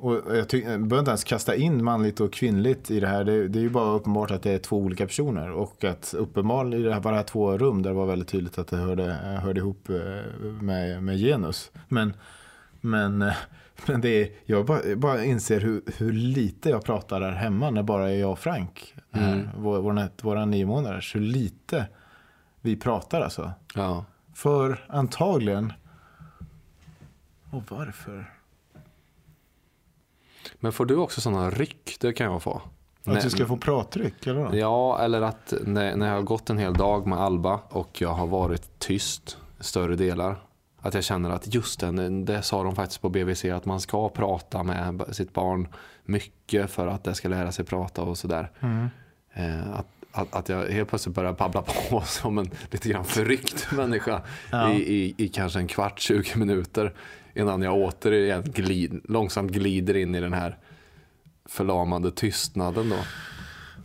Och 0.00 0.36
jag, 0.36 0.46
behöver 0.62 0.98
inte 0.98 1.10
ens 1.10 1.24
kasta 1.24 1.54
in 1.56 1.84
manligt 1.84 2.20
och 2.20 2.32
kvinnligt 2.32 2.90
i 2.90 3.00
det 3.00 3.06
här. 3.08 3.24
Det, 3.24 3.48
det 3.48 3.58
är 3.58 3.62
ju 3.62 3.70
bara 3.70 3.94
uppenbart 3.94 4.30
att 4.30 4.42
det 4.42 4.50
är 4.50 4.58
två 4.58 4.76
olika 4.76 5.06
personer. 5.06 5.50
Och 5.50 5.84
att 5.84 6.14
uppenbarligen 6.18 6.80
i 6.80 6.84
det 6.88 6.94
här, 6.94 7.00
bara 7.00 7.22
två 7.22 7.58
rum 7.58 7.82
där 7.82 7.90
det 7.90 7.96
var 7.96 8.06
väldigt 8.06 8.28
tydligt 8.28 8.58
att 8.58 8.68
det 8.68 8.76
hörde, 8.76 9.12
hörde 9.42 9.60
ihop 9.60 9.88
eh, 9.88 10.42
med, 10.60 11.02
med 11.02 11.18
genus. 11.18 11.70
Men, 11.88 12.12
men, 12.80 13.22
eh, 13.22 13.34
men 13.86 14.00
det 14.00 14.08
är, 14.08 14.28
jag 14.44 14.66
bara, 14.66 14.96
bara 14.96 15.24
inser 15.24 15.60
hur, 15.60 15.82
hur 15.96 16.12
lite 16.12 16.70
jag 16.70 16.84
pratar 16.84 17.20
där 17.20 17.32
hemma 17.32 17.70
när 17.70 17.82
bara 17.82 18.12
jag 18.12 18.32
och 18.32 18.38
Frank. 18.38 18.94
Här, 19.10 19.32
Mm. 19.32 19.48
vår, 19.58 19.80
våra, 19.80 20.08
våra 20.22 20.44
nio 20.44 20.66
månaders. 20.66 21.14
Hur 21.14 21.20
lite 21.20 21.86
vi 22.60 22.76
pratar 22.76 23.20
alltså. 23.20 23.52
ja. 23.74 24.04
För 24.34 24.84
antagligen... 24.88 25.72
Och 27.50 27.62
varför? 27.68 28.35
Men 30.60 30.72
får 30.72 30.86
du 30.86 30.96
också 30.96 31.20
sådana 31.20 31.50
ryck? 31.50 31.96
Det 32.00 32.12
kan 32.12 32.32
jag 32.32 32.42
få. 32.42 32.62
Att 33.04 33.22
du 33.22 33.30
ska 33.30 33.46
få 33.46 33.56
prattryck 33.56 34.26
eller 34.26 34.40
vad? 34.40 34.54
Ja, 34.54 34.98
eller 34.98 35.22
att 35.22 35.54
när, 35.64 35.96
när 35.96 36.08
jag 36.08 36.14
har 36.14 36.22
gått 36.22 36.50
en 36.50 36.58
hel 36.58 36.74
dag 36.74 37.06
med 37.06 37.18
Alba 37.18 37.60
och 37.68 38.00
jag 38.00 38.08
har 38.14 38.26
varit 38.26 38.78
tyst 38.78 39.38
större 39.60 39.96
delar. 39.96 40.36
Att 40.80 40.94
jag 40.94 41.04
känner 41.04 41.30
att 41.30 41.54
just 41.54 41.80
det, 41.80 42.08
det 42.08 42.42
sa 42.42 42.62
de 42.62 42.74
faktiskt 42.74 43.02
på 43.02 43.08
BVC 43.08 43.44
att 43.44 43.64
man 43.64 43.80
ska 43.80 44.08
prata 44.08 44.62
med 44.62 45.04
sitt 45.12 45.32
barn 45.32 45.68
mycket 46.04 46.70
för 46.70 46.86
att 46.86 47.04
det 47.04 47.14
ska 47.14 47.28
lära 47.28 47.52
sig 47.52 47.64
prata 47.64 48.02
och 48.02 48.18
sådär. 48.18 48.50
Mm. 48.60 48.88
Eh, 49.34 49.78
att, 49.78 49.86
att, 50.12 50.34
att 50.34 50.48
jag 50.48 50.66
helt 50.66 50.88
plötsligt 50.88 51.14
börjar 51.14 51.32
babbla 51.32 51.62
på 51.62 52.00
som 52.06 52.38
en 52.38 52.50
lite 52.70 52.88
grann 52.88 53.04
förryckt 53.04 53.72
människa 53.72 54.22
Ja. 54.50 54.72
i, 54.72 54.94
i, 54.94 55.14
i 55.16 55.28
kanske 55.28 55.58
en 55.58 55.66
kvart, 55.66 56.00
20 56.00 56.38
minuter 56.38 56.92
innan 57.36 57.62
jag 57.62 57.74
återigen 57.74 58.42
glid, 58.42 59.00
långsamt 59.08 59.52
glider 59.52 59.96
in 59.96 60.14
i 60.14 60.20
den 60.20 60.32
här 60.32 60.56
förlamande 61.48 62.10
tystnaden 62.10 62.88
då. 62.90 62.96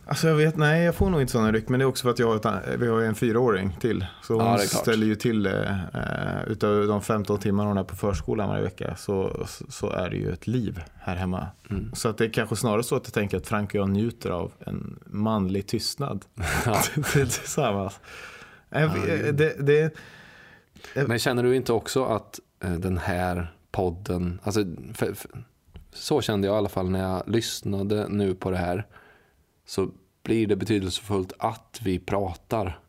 Alltså 0.05 0.27
jag 0.27 0.35
vet, 0.35 0.57
nej 0.57 0.83
jag 0.83 0.95
får 0.95 1.09
nog 1.09 1.21
inte 1.21 1.31
sådana 1.31 1.51
ryck. 1.51 1.69
Men 1.69 1.79
det 1.79 1.83
är 1.83 1.87
också 1.87 2.03
för 2.03 2.09
att 2.09 2.19
jag 2.19 2.27
har, 2.27 2.77
vi 2.77 2.87
har 2.87 3.01
en 3.01 3.15
fyraåring 3.15 3.75
till. 3.81 4.05
Så 4.23 4.33
hon 4.33 4.45
Ja, 4.45 4.57
ställer 4.57 5.07
ju 5.07 5.15
till 5.15 5.43
det. 5.43 5.79
Eh, 5.93 6.51
utav 6.51 6.87
de 6.87 7.01
15 7.01 7.39
timmar 7.39 7.65
hon 7.65 7.77
är 7.77 7.83
på 7.83 7.95
förskolan 7.95 8.49
varje 8.49 8.63
vecka 8.63 8.95
så, 8.95 9.45
så 9.69 9.89
är 9.89 10.09
det 10.09 10.15
ju 10.15 10.31
ett 10.33 10.47
liv 10.47 10.81
här 10.99 11.15
hemma. 11.15 11.47
Mm. 11.69 11.91
Så 11.95 12.09
att 12.09 12.17
det 12.17 12.25
är 12.25 12.29
kanske 12.29 12.55
snarare 12.55 12.83
så 12.83 12.95
att 12.95 13.05
jag 13.05 13.13
tänker 13.13 13.37
att 13.37 13.47
Frank 13.47 13.69
och 13.69 13.75
jag 13.75 13.89
njuter 13.89 14.29
av 14.29 14.51
en 14.59 14.99
manlig 15.05 15.67
tystnad. 15.67 16.25
Ja. 16.65 16.81
Tillsammans. 17.13 17.99
Eh, 18.73 18.93
vi- 18.93 19.31
det, 19.31 19.55
det, 19.59 19.93
Men 21.08 21.20
känner 21.20 21.44
du 21.44 21.56
inte 21.56 21.74
också 21.74 22.06
att 22.06 22.39
eh, 22.63 22.72
den 22.72 22.98
här 22.98 23.54
podden, 23.72 24.39
alltså, 24.44 24.65
för, 24.94 25.13
för, 25.13 25.32
så 25.94 26.22
kände 26.22 26.48
jag 26.48 26.56
i 26.56 26.58
alla 26.58 26.70
fall 26.70 26.89
när 26.89 27.00
jag 27.00 27.24
lyssnade 27.28 28.08
nu 28.10 28.36
på 28.36 28.52
det 28.52 28.58
här. 28.58 28.88
Så 29.65 29.89
blir 30.24 30.48
det 30.48 30.56
betydelsefullt 30.56 31.34
att 31.39 31.80
vi 31.84 32.00
pratar. 32.00 32.80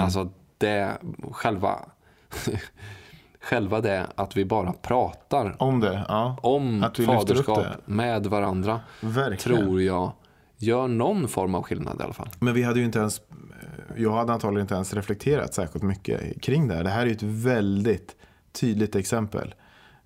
Alltså 0.00 0.30
det, 0.58 0.98
själva, 1.32 1.78
själva 3.40 3.80
det 3.80 4.06
att 4.14 4.36
vi 4.36 4.44
bara 4.44 4.72
pratar 4.72 5.56
Om 5.58 5.80
det, 5.80 6.04
ja. 6.08 6.36
om 6.42 6.82
Att 6.82 6.98
vi 6.98 7.06
faderskap 7.06 7.66
med 7.84 8.26
varandra 8.26 8.80
Verkligen. 9.00 9.58
tror 9.58 9.82
jag 9.82 10.12
gör 10.56 10.88
någon 10.88 11.28
form 11.28 11.54
av 11.54 11.62
skillnad 11.62 12.00
i 12.00 12.02
alla 12.02 12.12
fall. 12.12 12.28
Men 12.38 12.54
vi 12.54 12.62
hade 12.62 12.78
ju 12.78 12.84
inte 12.84 12.98
ens, 12.98 13.20
jag 13.96 14.12
hade 14.12 14.32
antagligen 14.32 14.64
inte 14.64 14.74
ens 14.74 14.94
reflekterat 14.94 15.54
särskilt 15.54 15.82
mycket 15.84 16.42
kring 16.42 16.68
det 16.68 16.74
här. 16.74 16.84
Det 16.84 16.90
här 16.90 17.02
är 17.02 17.06
ju 17.06 17.12
ett 17.12 17.22
väldigt 17.22 18.16
tydligt 18.52 18.96
exempel 18.96 19.54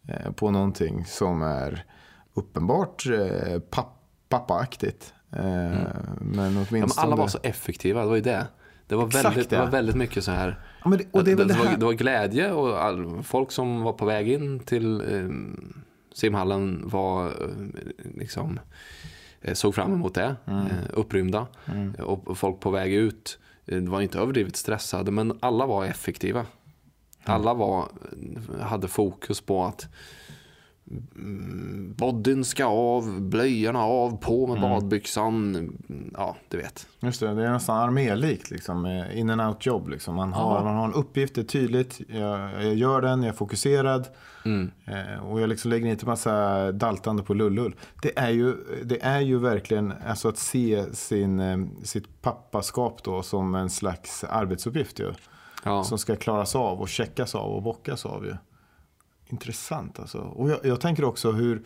eh, 0.09 0.33
på 0.33 0.51
någonting 0.51 1.05
som 1.05 1.43
är 1.43 1.85
uppenbart 2.35 3.07
eh, 3.07 3.59
papp, 3.61 4.03
pappaaktigt. 4.29 5.15
Eh, 5.33 5.41
Men 5.43 5.77
Mm. 6.21 6.55
Ja, 6.57 6.65
åtminstone... 6.71 6.81
men 6.81 6.91
alla 6.97 7.17
var 7.17 7.29
så 7.29 7.39
effektiva, 7.43 8.01
det 8.01 8.07
var 8.09 8.15
ju 8.17 8.23
det. 8.23 8.47
Det 8.89 8.95
var 8.95 9.07
Exakt 9.07 9.25
väldigt, 9.25 9.51
det 9.51 9.57
det. 9.57 9.63
var 9.63 9.71
väldigt 9.71 9.97
mycket 9.97 10.25
så 10.25 10.31
här. 10.31 10.61
Ja, 10.85 10.89
men 10.89 10.99
det, 10.99 11.05
det 11.23 11.35
det 11.35 11.55
var, 11.55 11.77
det 11.79 11.85
var 11.85 11.93
glädje 11.93 12.53
och 12.53 12.85
all, 12.85 13.23
folk 13.23 13.51
som 13.53 13.83
var 13.83 13.93
på 13.93 14.05
väg 14.05 14.29
in 14.29 14.59
till 14.61 15.01
eh, 15.01 15.29
simhallen 16.15 16.83
var 16.89 17.33
liksom 18.15 18.61
såg 19.53 19.75
fram 19.75 19.93
emot 19.93 20.15
det, 20.15 20.37
Mm. 20.47 20.67
upprymda. 20.93 21.47
Och 21.99 22.29
och 22.29 22.39
folk 22.39 22.61
på 22.61 22.71
väg 22.71 22.95
ut 22.95 23.39
eh, 23.67 23.83
var 23.83 24.01
inte 24.01 24.19
överdrivet 24.19 24.57
stressade 24.57 25.11
men 25.11 25.39
alla 25.41 25.67
var 25.67 25.85
effektiva. 25.85 26.47
Alla 27.25 27.55
var, 27.55 27.89
hade 28.61 28.89
fokus 28.89 29.41
på 29.41 29.65
att 29.65 29.89
mm, 31.17 31.95
bodyn 31.97 32.45
ska 32.45 32.65
av, 32.65 33.21
blöjorna 33.21 33.81
av, 33.81 34.17
på 34.17 34.47
med 34.47 34.61
badbyxan. 34.61 35.71
Ja, 36.17 36.37
du 36.49 36.57
vet. 36.57 36.87
Just 37.01 37.21
det, 37.21 37.35
det 37.35 37.47
är 37.47 37.53
nästan 37.53 37.77
armélikt 37.77 38.51
liksom. 38.51 38.85
eh, 38.85 39.19
In 39.19 39.31
and 39.31 39.41
out 39.41 39.67
jobb 39.67 39.89
liksom. 39.89 40.15
Man 40.15 40.33
har, 40.33 40.65
man 40.65 40.77
har 40.77 40.85
en 40.85 40.95
uppgift, 40.95 41.35
det 41.35 41.41
är 41.41 41.45
tydligt. 41.45 42.01
Jag, 42.09 42.65
jag 42.65 42.75
gör 42.75 43.01
den, 43.01 43.23
jag 43.23 43.33
är 43.33 43.37
fokuserad. 43.37 44.09
Mm. 44.47 44.71
Eh, 44.85 45.27
och 45.27 45.41
jag 45.41 45.49
liksom 45.49 45.71
lägger 45.71 45.87
inte 45.87 46.07
massa 46.07 46.73
daltande 46.73 47.23
på 47.23 47.35
lullull. 47.35 47.75
Det 48.03 48.19
är 48.19 48.31
ju, 48.31 48.55
det 48.85 49.03
är 49.03 49.21
ju 49.21 49.39
verkligen 49.39 49.93
alltså 50.07 50.29
att 50.29 50.39
se 50.39 50.95
sin, 50.95 51.41
eh, 51.41 51.59
sitt 51.83 52.23
pappaskap 52.23 53.03
då 53.03 53.23
som 53.23 53.55
en 53.55 53.71
slags 53.71 54.25
arbetsuppgift 54.25 54.99
ju. 55.01 55.13
Ja. 55.65 55.85
Som 55.85 55.99
ska 55.99 56.17
klaras 56.17 56.57
av 56.57 56.81
och 56.81 56.89
checkas 56.89 57.35
av 57.35 57.51
och 57.53 57.63
bockas 57.63 58.07
av 58.07 58.25
ju. 58.25 58.37
Intressant 59.29 60.01
alltså. 60.01 60.19
Och 60.19 60.51
jag, 60.51 60.59
jag 60.65 60.81
tänker 60.81 61.05
också 61.05 61.33
hur 61.33 61.63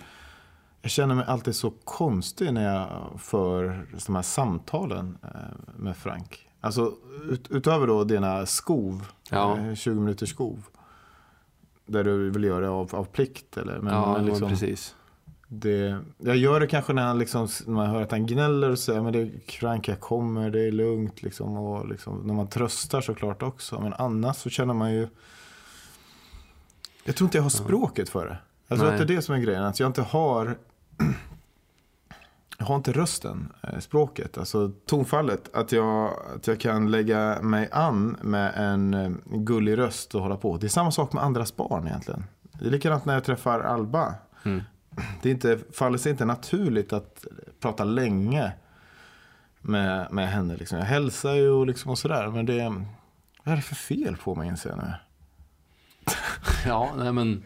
jag 0.82 0.90
känner 0.90 1.14
mig 1.14 1.24
alltid 1.28 1.56
så 1.56 1.70
konstig 1.84 2.52
när 2.52 2.74
jag 2.74 3.20
för 3.20 3.86
de 4.06 4.14
här 4.14 4.22
samtalen 4.22 5.18
eh, 5.22 5.30
med 5.76 5.96
Frank. 5.96 6.48
Alltså 6.60 6.92
ut, 7.30 7.50
utöver 7.50 7.86
då 7.86 8.04
dina 8.04 8.46
skov, 8.46 9.06
Ja. 9.30 9.58
eh, 9.58 9.74
20 9.74 10.00
minuters 10.00 10.30
skov. 10.30 10.66
Där 11.90 12.04
du 12.04 12.30
vill 12.30 12.44
göra 12.44 12.60
det 12.60 12.68
av, 12.68 12.94
av 12.94 13.04
plikt 13.04 13.56
eller? 13.56 13.78
Men, 13.78 13.94
ja, 13.94 14.12
men 14.16 14.26
liksom, 14.26 14.48
precis. 14.48 14.94
det, 15.48 15.98
jag 16.18 16.36
gör 16.36 16.60
det 16.60 16.66
kanske 16.66 16.92
när, 16.92 17.02
han 17.02 17.18
liksom, 17.18 17.48
när 17.66 17.74
man 17.74 17.90
hör 17.90 18.02
att 18.02 18.10
han 18.10 18.26
gnäller 18.26 18.70
och 18.70 18.78
säger 18.78 19.02
men 19.02 19.12
det 19.12 19.18
är 19.18 19.30
Frank, 19.46 19.88
jag 19.88 20.00
kommer, 20.00 20.50
det 20.50 20.60
är 20.60 20.72
lugnt. 20.72 21.22
Liksom, 21.22 21.56
och 21.56 21.88
liksom, 21.88 22.22
när 22.24 22.34
man 22.34 22.48
tröstar 22.48 23.00
såklart 23.00 23.42
också. 23.42 23.80
Men 23.80 23.92
annars 23.92 24.36
så 24.36 24.50
känner 24.50 24.74
man 24.74 24.92
ju... 24.92 25.08
Jag 27.04 27.16
tror 27.16 27.26
inte 27.26 27.38
jag 27.38 27.42
har 27.42 27.50
språket 27.50 28.08
för 28.08 28.26
det. 28.26 28.38
Jag 28.68 28.78
tror 28.78 28.88
Nej. 28.88 29.00
att 29.00 29.06
det 29.06 29.12
är 29.14 29.16
det 29.16 29.22
som 29.22 29.34
är 29.34 29.38
grejen. 29.38 29.64
Att 29.64 29.80
jag 29.80 29.86
inte 29.86 30.02
har... 30.02 30.58
Jag 32.60 32.66
har 32.66 32.76
inte 32.76 32.92
rösten, 32.92 33.52
eh, 33.62 33.78
språket, 33.78 34.38
alltså 34.38 34.70
tonfallet. 34.86 35.50
Att 35.54 35.72
jag, 35.72 36.10
att 36.36 36.46
jag 36.46 36.60
kan 36.60 36.90
lägga 36.90 37.42
mig 37.42 37.68
an 37.72 38.16
med 38.22 38.52
en 38.56 38.94
eh, 38.94 39.10
gullig 39.24 39.78
röst 39.78 40.14
och 40.14 40.22
hålla 40.22 40.36
på. 40.36 40.56
Det 40.56 40.66
är 40.66 40.68
samma 40.68 40.90
sak 40.90 41.12
med 41.12 41.24
andras 41.24 41.56
barn 41.56 41.86
egentligen. 41.86 42.24
Det 42.42 42.66
är 42.66 42.70
likadant 42.70 43.04
när 43.04 43.14
jag 43.14 43.24
träffar 43.24 43.60
Alba 43.60 44.14
Mm. 44.44 44.62
det 45.22 45.28
är 45.28 45.32
inte, 45.32 45.58
faller 45.72 45.98
sig 45.98 46.12
inte 46.12 46.24
naturligt 46.24 46.92
att 46.92 47.24
prata 47.60 47.84
länge 47.84 48.52
med, 49.60 50.12
med 50.12 50.28
henne. 50.28 50.56
Liksom. 50.56 50.78
Jag 50.78 50.84
hälsar 50.84 51.34
ju 51.34 51.48
och, 51.48 51.66
liksom 51.66 51.90
och 51.90 51.98
sådär. 51.98 52.28
Men 52.28 52.46
det, 52.46 52.68
vad 53.44 53.52
är 53.52 53.56
det 53.56 53.62
för 53.62 53.74
fel 53.74 54.16
på 54.16 54.34
mig 54.34 54.48
inser 54.48 54.70
jag 54.70 54.78
nu? 54.78 54.92
Ja, 56.66 56.90
nej 56.96 57.12
men 57.12 57.42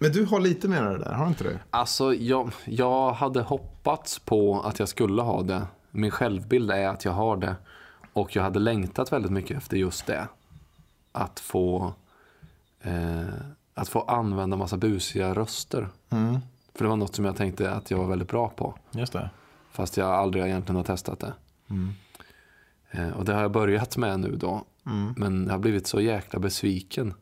Men 0.00 0.12
du 0.12 0.24
har 0.24 0.40
lite 0.40 0.68
mer 0.68 0.82
av 0.82 0.98
det 0.98 1.04
där, 1.04 1.12
har 1.12 1.24
du 1.24 1.28
inte 1.28 1.44
det? 1.44 1.58
alltså 1.70 2.14
jag, 2.14 2.52
jag 2.64 3.12
hade 3.12 3.42
hoppats 3.42 4.18
på 4.18 4.60
att 4.60 4.78
jag 4.78 4.88
skulle 4.88 5.22
ha 5.22 5.42
det. 5.42 5.66
Min 5.90 6.10
självbild 6.10 6.70
är 6.70 6.88
att 6.88 7.04
jag 7.04 7.12
har 7.12 7.36
det. 7.36 7.56
Och 8.12 8.36
jag 8.36 8.42
hade 8.42 8.58
längtat 8.58 9.12
väldigt 9.12 9.32
mycket 9.32 9.56
efter 9.56 9.76
just 9.76 10.06
det. 10.06 10.28
Att 11.12 11.40
få, 11.40 11.92
eh, 12.80 13.22
att 13.74 13.88
få 13.88 14.00
använda 14.00 14.56
massa 14.56 14.76
busiga 14.76 15.34
röster. 15.34 15.88
Mm, 16.10 16.38
För 16.74 16.84
det 16.84 16.88
var 16.88 16.96
något 16.96 17.14
som 17.14 17.24
jag 17.24 17.36
tänkte 17.36 17.72
att 17.72 17.90
jag 17.90 17.98
var 17.98 18.06
väldigt 18.06 18.28
bra 18.28 18.48
på. 18.48 18.74
just 18.90 19.12
det. 19.12 19.30
Fast 19.70 19.96
jag 19.96 20.08
aldrig 20.08 20.44
egentligen 20.44 20.76
har 20.76 20.84
testat 20.84 21.20
det. 21.20 21.32
Mm. 21.70 21.92
Eh, 22.90 23.10
och 23.10 23.24
det 23.24 23.34
har 23.34 23.42
jag 23.42 23.52
börjat 23.52 23.96
med 23.96 24.20
nu 24.20 24.36
då. 24.36 24.64
Mm. 24.86 25.14
Men 25.16 25.44
jag 25.44 25.52
har 25.52 25.58
blivit 25.58 25.86
så 25.86 26.00
jäkla 26.00 26.38
besviken. 26.38 27.14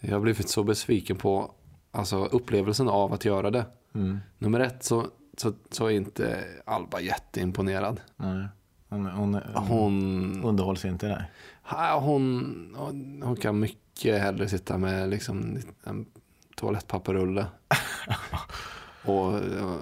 Jag 0.00 0.12
har 0.12 0.20
blivit 0.20 0.48
så 0.48 0.64
besviken 0.64 1.16
på 1.16 1.50
alltså, 1.96 2.24
upplevelsen 2.24 2.88
av 2.88 3.12
att 3.12 3.24
göra 3.24 3.50
det. 3.50 3.64
Mm. 3.94 4.18
Nummer 4.38 4.60
ett 4.60 4.82
så, 4.84 5.06
så, 5.36 5.52
så 5.70 5.86
är 5.86 5.90
inte 5.90 6.44
Alba 6.64 7.00
jätteimponerad. 7.00 8.00
Nej. 8.16 8.46
Hon, 8.88 9.06
hon, 9.06 9.34
hon 9.34 9.66
Hon, 9.68 10.44
underhålls 10.44 10.84
inte 10.84 11.06
där. 11.06 11.30
hon, 12.00 12.74
hon, 12.78 13.22
hon 13.24 13.36
kan 13.36 13.58
mycket 13.58 14.22
hellre 14.22 14.48
sitta 14.48 14.78
med 14.78 15.08
liksom 15.10 15.58
en 15.84 16.06
toalettpapperrulle 16.56 17.46
och 19.04 19.32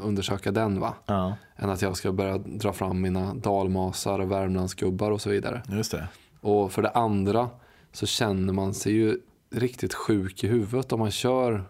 undersöka 0.07 0.53
den 0.53 0.81
va. 0.81 0.95
Ja, 1.07 1.37
Än 1.57 1.71
att 1.71 1.83
jag 1.83 1.97
ska 1.97 2.13
börja 2.13 2.39
dra 2.39 2.73
fram 2.73 3.01
mina 3.01 3.35
dalmasar, 3.35 4.19
värmlandsgubbar 4.21 5.11
och 5.11 5.21
så 5.21 5.31
vidare. 5.31 5.63
just 5.69 5.93
det. 5.93 6.09
Och 6.41 6.73
för 6.73 6.83
det 6.83 6.91
andra 6.91 7.51
så 7.93 8.07
känner 8.07 8.53
man 8.53 8.75
sig 8.75 8.93
ju 8.93 9.19
riktigt 9.51 9.95
sjuk 9.95 10.45
i 10.45 10.49
huvudet 10.49 10.93
om 10.93 10.99
man 11.01 11.11
kör 11.11 11.65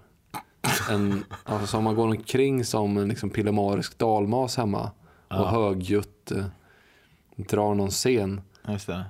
en, 0.90 1.24
alltså 1.44 1.76
om 1.76 1.84
man 1.84 1.94
går 1.94 2.08
omkring 2.08 2.64
som 2.64 2.96
en 2.96 3.08
liksom 3.08 3.30
pillemarisk 3.30 3.98
dalmas 3.98 4.56
hemma 4.56 4.82
och 5.28 5.36
Ja. 5.36 5.46
högljutt 5.50 6.30
eh, 6.30 6.44
drar 7.36 7.74
någon 7.74 7.90
scen. 7.90 8.40
Just 8.68 8.86
det. 8.86 9.04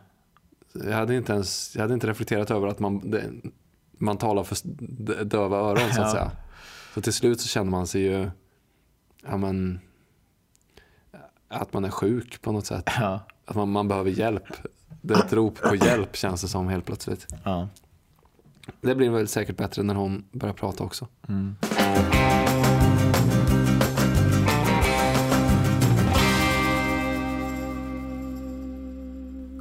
Jag 0.73 0.93
hade 0.97 1.14
inte 1.17 1.33
ens 1.33 1.75
jag 1.75 1.83
hade 1.83 1.95
inte 1.95 2.07
reflekterat 2.07 2.51
över 2.51 2.67
att 2.69 2.79
man, 2.79 3.11
det, 3.11 3.25
man 3.99 4.17
talar 4.19 4.45
för 4.45 4.57
döva 5.25 5.57
öron 5.59 5.79
så 5.93 6.01
att 6.03 6.07
Ja. 6.07 6.12
säga. 6.12 6.31
Så 6.95 7.01
till 7.01 7.12
slut 7.12 7.40
så 7.40 7.49
känner 7.49 7.71
man 7.71 7.87
sig 7.87 8.03
ju 8.03 8.31
ja, 9.27 9.37
men, 9.37 9.81
att 11.49 11.73
man 11.73 11.85
är 11.85 11.90
sjuk 11.90 12.43
på 12.43 12.53
något 12.53 12.67
sätt. 12.67 12.85
Ja. 13.01 13.21
Att 13.45 13.57
man, 13.57 13.71
man 13.71 13.88
behöver 13.88 14.11
hjälp. 14.11 14.45
Det 15.03 15.14
är 15.14 15.19
ett 15.19 15.33
rop 15.33 15.61
på 15.62 15.75
hjälp 15.75 16.17
känns 16.17 16.40
det 16.43 16.49
som 16.49 16.69
helt 16.69 16.85
plötsligt. 16.87 17.27
Ja. 17.45 17.69
Det 18.81 18.94
blir 18.94 19.11
väl 19.11 19.29
säkert 19.29 19.57
bättre 19.57 19.83
när 19.83 19.94
hon 19.94 20.24
börjar 20.33 20.55
prata 20.55 20.85
också. 20.85 21.09
Mm. 21.29 21.57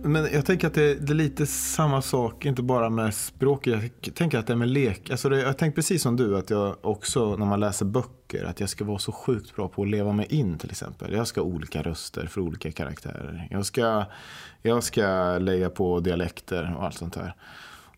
Men 0.05 0.27
jag 0.33 0.45
tänker 0.45 0.67
att 0.67 0.73
det, 0.73 0.95
det 0.95 1.13
är 1.13 1.15
lite 1.15 1.45
samma 1.45 2.01
sak, 2.01 2.45
inte 2.45 2.61
bara 2.61 2.89
med 2.89 3.13
språk. 3.13 3.67
Jag 3.67 3.89
tänker 4.13 4.37
att 4.37 4.47
det 4.47 4.53
är 4.53 4.57
med 4.57 4.67
lek. 4.67 5.09
Alltså 5.09 5.29
det, 5.29 5.41
jag 5.41 5.57
tänker 5.57 5.75
precis 5.75 6.01
som 6.01 6.15
du, 6.15 6.37
att 6.37 6.49
jag 6.49 6.75
också 6.81 7.35
när 7.35 7.45
man 7.45 7.59
läser 7.59 7.85
böcker, 7.85 8.43
att 8.43 8.59
jag 8.59 8.69
ska 8.69 8.85
vara 8.85 8.99
så 8.99 9.11
sjukt 9.11 9.55
bra 9.55 9.67
på 9.67 9.81
att 9.81 9.87
leva 9.87 10.11
mig 10.11 10.25
in 10.29 10.57
till 10.57 10.71
exempel. 10.71 11.13
Jag 11.13 11.27
ska 11.27 11.41
ha 11.41 11.47
olika 11.47 11.81
röster 11.81 12.27
för 12.27 12.41
olika 12.41 12.71
karaktärer. 12.71 13.47
Jag 13.51 13.65
ska, 13.65 14.05
jag 14.61 14.83
ska 14.83 15.37
lägga 15.37 15.69
på 15.69 15.99
dialekter 15.99 16.75
och 16.77 16.85
allt 16.85 16.97
sånt 16.97 17.13
där. 17.13 17.35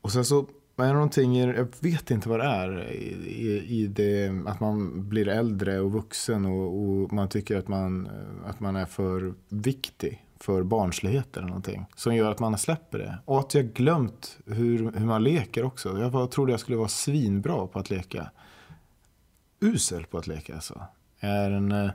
Och 0.02 0.12
sen 0.12 0.26
så 0.26 0.46
är 0.84 0.94
någonting, 0.94 1.36
jag 1.36 1.68
vet 1.80 2.12
inte 2.12 2.30
vad 2.30 2.40
det 2.40 2.46
är, 2.46 2.92
i, 2.92 3.66
i, 3.68 3.88
det 3.88 4.44
att 4.48 4.60
man 4.60 5.10
blir 5.10 5.28
äldre 5.28 5.80
och 5.80 5.92
vuxen 5.92 6.46
och, 6.46 6.80
och 6.80 7.14
man 7.14 7.30
tycker 7.30 7.58
att 7.58 7.68
man, 7.68 8.10
att 8.46 8.60
man 8.60 8.76
är 8.76 8.86
för 8.86 9.34
viktig 9.50 10.26
för 10.40 10.64
barnslighet 10.64 11.38
eller 11.38 11.48
någonting. 11.48 11.86
Som 11.96 12.16
gör 12.16 12.32
att 12.32 12.40
man 12.40 12.58
släpper 12.58 12.98
det. 12.98 13.18
Och 13.26 13.40
att 13.40 13.54
jag 13.54 13.74
glömt 13.74 14.38
hur, 14.46 14.92
hur 14.92 15.06
man 15.06 15.24
leker 15.24 15.64
också. 15.64 16.00
Jag 16.00 16.10
var, 16.10 16.28
trodde 16.28 16.54
jag 16.54 16.60
skulle 16.60 16.78
vara 16.78 16.88
svinbra 16.88 17.68
på 17.68 17.80
att 17.80 17.90
leka. 17.90 18.32
Usel 19.60 20.06
på 20.06 20.18
att 20.18 20.28
leka 20.28 20.56
alltså. 20.56 20.82
Jag 21.20 21.32
är 21.32 21.52
en, 21.52 21.72
eh, 21.72 21.92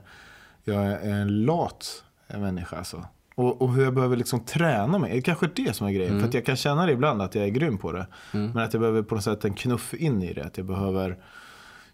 jag 0.63 0.85
är 0.85 1.11
en 1.11 1.45
lat 1.45 2.03
människa 2.27 2.77
alltså. 2.77 3.05
Och, 3.35 3.61
och 3.61 3.73
hur 3.73 3.83
jag 3.83 3.93
behöver 3.93 4.17
liksom 4.17 4.39
träna 4.45 4.97
mig. 4.97 5.11
Det 5.11 5.17
är 5.17 5.21
kanske 5.21 5.47
det 5.55 5.75
som 5.75 5.87
är 5.87 5.91
grejen. 5.91 6.19
För 6.19 6.27
att 6.27 6.33
jag 6.33 6.45
kan 6.45 6.55
känna 6.55 6.85
det 6.85 6.91
ibland 6.91 7.21
att 7.21 7.35
jag 7.35 7.45
är 7.45 7.49
grym 7.49 7.77
på 7.77 7.91
det. 7.91 8.07
Men 8.31 8.57
att 8.57 8.73
jag 8.73 8.81
behöver 8.81 9.01
på 9.03 9.15
något 9.15 9.23
sätt 9.23 9.45
en 9.45 9.53
knuff 9.53 9.93
in 9.93 10.23
i 10.23 10.33
det. 10.33 10.43
Att 10.45 10.57
jag 10.57 10.65
behöver 10.65 11.17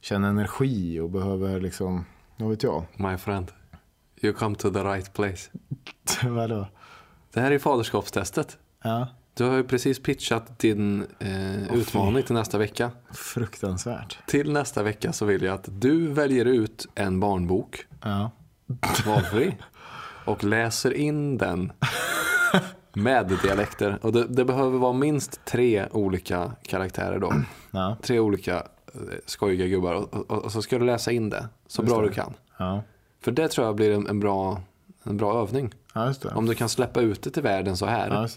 känna 0.01 0.27
energi 0.27 0.99
och 0.99 1.09
behöver 1.09 1.61
liksom, 1.61 2.05
vad 2.37 2.49
vet 2.49 2.63
jag. 2.63 2.83
My 2.95 3.17
friend. 3.17 3.51
You 4.21 4.33
come 4.33 4.55
to 4.55 4.69
the 4.71 4.79
right 4.83 5.13
place. 5.13 5.49
Vadå? 6.23 6.67
Det 7.33 7.39
här 7.41 7.51
är 7.51 7.59
faderskapstestet. 7.59 8.57
Ja, 8.83 9.07
Du 9.33 9.43
har 9.43 9.55
ju 9.57 9.63
precis 9.63 10.03
pitchat 10.03 10.59
din 10.59 11.05
eh, 11.19 11.73
utmaning 11.73 12.23
till 12.23 12.33
nästa 12.35 12.57
vecka. 12.57 12.91
fruktansvärt. 13.13 14.17
Till 14.27 14.51
nästa 14.51 14.83
vecka 14.83 15.13
så 15.13 15.25
vill 15.25 15.43
jag 15.43 15.53
att 15.55 15.67
du 15.81 16.07
väljer 16.07 16.45
ut 16.45 16.87
en 16.95 17.19
barnbok, 17.19 17.85
Ja. 18.03 18.31
valfri, 19.05 19.55
och 20.27 20.43
läser 20.43 20.93
in 20.93 21.37
den 21.37 21.71
med 22.93 23.37
dialekter. 23.43 23.99
Och 24.01 24.11
det, 24.13 24.27
det 24.27 24.45
behöver 24.45 24.77
vara 24.77 24.93
minst 24.93 25.45
tre 25.45 25.87
olika 25.91 26.51
karaktärer 26.63 27.19
då. 27.19 27.33
Ja. 27.71 27.97
Tre 28.01 28.19
olika 28.19 28.55
eh, 28.55 28.61
skojiga 29.25 29.67
gubbar. 29.67 29.93
Och, 29.93 30.13
och, 30.31 30.43
och 30.45 30.51
så 30.51 30.61
ska 30.61 30.79
du 30.79 30.85
läsa 30.85 31.11
in 31.11 31.29
det 31.29 31.47
så 31.67 31.81
Just 31.81 31.93
bra 31.93 32.01
det. 32.01 32.07
du 32.07 32.13
kan. 32.13 32.33
Ja. 32.57 32.83
För 33.21 33.31
det 33.31 33.47
tror 33.47 33.67
jag 33.67 33.75
blir 33.75 33.91
en, 33.91 34.07
en, 34.07 34.19
bra, 34.19 34.61
en 35.03 35.17
bra 35.17 35.41
övning. 35.41 35.73
ja. 35.93 36.13
Om 36.35 36.45
du 36.45 36.55
kan 36.55 36.69
släppa 36.69 37.01
ut 37.01 37.21
det 37.21 37.29
till 37.29 37.43
världen 37.43 37.77
så 37.77 37.85
här, 37.85 38.29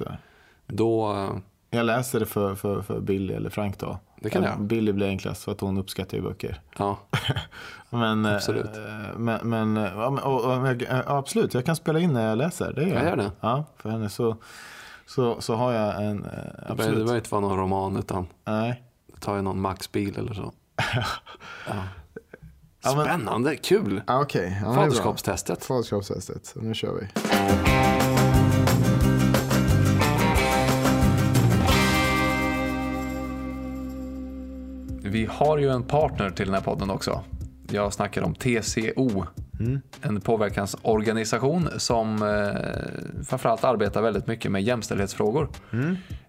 då... 0.67 1.29
eh, 1.71 1.77
Jag 1.79 1.87
läser 1.87 2.21
det 2.21 2.27
för, 2.27 2.55
för, 2.55 2.83
för 2.83 3.01
Billy 3.01 3.35
eller 3.35 3.51
Frank 3.51 3.79
då. 3.79 3.99
Det 4.21 4.31
kan 4.31 4.43
Ja, 4.43 4.49
jag. 4.51 4.61
Billy 4.61 4.93
blir 4.93 5.07
enklast 5.07 5.45
för 5.45 5.53
att 5.53 5.61
hon 5.61 5.79
uppskattar 5.79 6.17
ju 6.17 6.23
böcker. 6.23 6.61
Ja, 6.79 6.99
Men, 7.91 8.25
eh, 8.27 8.35
Absolut. 8.35 8.71
men, 9.17 9.49
men, 9.51 9.77
eh, 9.77 9.93
och, 10.25 10.45
och, 10.45 10.69
jag- 10.69 10.83
ja, 10.83 11.03
absolut, 11.07 11.55
jag 11.55 11.65
kan 11.67 11.77
spela 11.77 11.99
in 12.01 12.13
när 12.13 12.29
jag 12.29 12.39
läser. 12.39 12.73
Det 12.73 12.83
gör 12.83 12.95
Jag 12.97 13.05
gör 13.05 13.17
det. 13.17 13.31
Ja, 13.41 13.65
för 13.77 13.91
henne 13.91 14.09
så, 14.09 14.37
så, 15.07 15.41
så 15.41 15.55
har 15.55 15.73
jag 15.73 16.05
en... 16.05 16.25
eh, 16.25 16.31
det 16.31 16.33
behöver 16.33 16.67
det 16.67 16.73
Absolut. 16.73 16.95
behöver 16.95 17.17
inte 17.17 17.31
vara 17.31 17.41
någon 17.41 17.59
roman 17.59 17.97
utan 17.97 18.27
Nej. 18.45 18.83
det 19.15 19.21
tar 19.21 19.37
ju 19.37 19.43
någon 19.43 19.61
Max-bil 19.61 20.19
eller 20.19 20.35
så. 20.35 20.53
Ja. 22.83 22.93
Spännande, 23.05 23.57
kul! 23.57 24.03
Ja, 24.07 24.21
okay. 24.21 24.53
ja, 24.65 24.75
Faderskapstestet. 24.75 25.65
Faderskapstestet, 25.65 26.53
nu 26.57 26.75
kör 26.75 26.95
vi. 26.95 28.00
Vi 35.11 35.27
har 35.31 35.59
ju 35.59 35.69
en 35.69 35.83
partner 35.83 36.31
till 36.31 36.47
den 36.47 36.55
här 36.55 36.63
podden 36.63 36.91
också. 36.91 37.25
Jag 37.71 37.93
snackar 37.93 38.23
om 38.23 38.35
TCO. 38.35 39.25
En 40.03 40.21
påverkansorganisation 40.21 41.69
som 41.77 42.23
eh, 42.23 43.25
framförallt 43.25 43.65
arbetar 43.65 44.03
väldigt 44.03 44.27
mycket 44.27 44.51
med 44.51 44.63
jämställdhetsfrågor. 44.63 45.49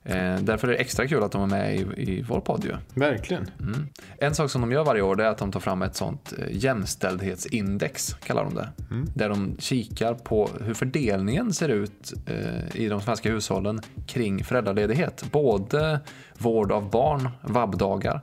Eh, 0.04 0.36
därför 0.40 0.68
är 0.68 0.72
det 0.72 0.78
extra 0.78 1.08
kul 1.08 1.24
att 1.24 1.32
de 1.32 1.42
är 1.42 1.48
med 1.48 1.76
i, 1.76 1.80
i 1.80 2.26
vår 2.28 2.40
podd 2.40 2.66
ju. 2.66 2.76
Verkligen. 2.94 3.52
Mm. 3.60 3.88
En 4.18 4.36
sak 4.36 4.52
som 4.52 4.62
de 4.62 4.72
gör 4.72 4.84
varje 4.84 5.02
år 5.02 5.22
är 5.22 5.28
att 5.28 5.38
de 5.38 5.52
tar 5.52 5.60
fram 5.60 5.82
ett 5.82 5.96
sånt 5.96 6.34
eh, 6.38 6.46
jämställdhetsindex, 6.52 8.14
kallar 8.14 8.44
de 8.44 8.56
det. 8.56 8.70
Där 9.16 9.30
de 9.30 9.58
kikar 9.60 10.14
på 10.14 10.50
hur 10.66 10.74
fördelningen 10.74 11.54
ser 11.54 11.70
ut 11.70 12.14
eh, 12.26 12.82
i 12.82 12.88
de 12.88 13.02
svenska 13.02 13.32
hushållen 13.32 13.82
kring 14.08 14.44
föräldraledighet. 14.44 15.26
Både 15.32 16.00
vård 16.38 16.72
av 16.72 16.90
barn, 16.90 17.30
vabbdagar 17.42 18.22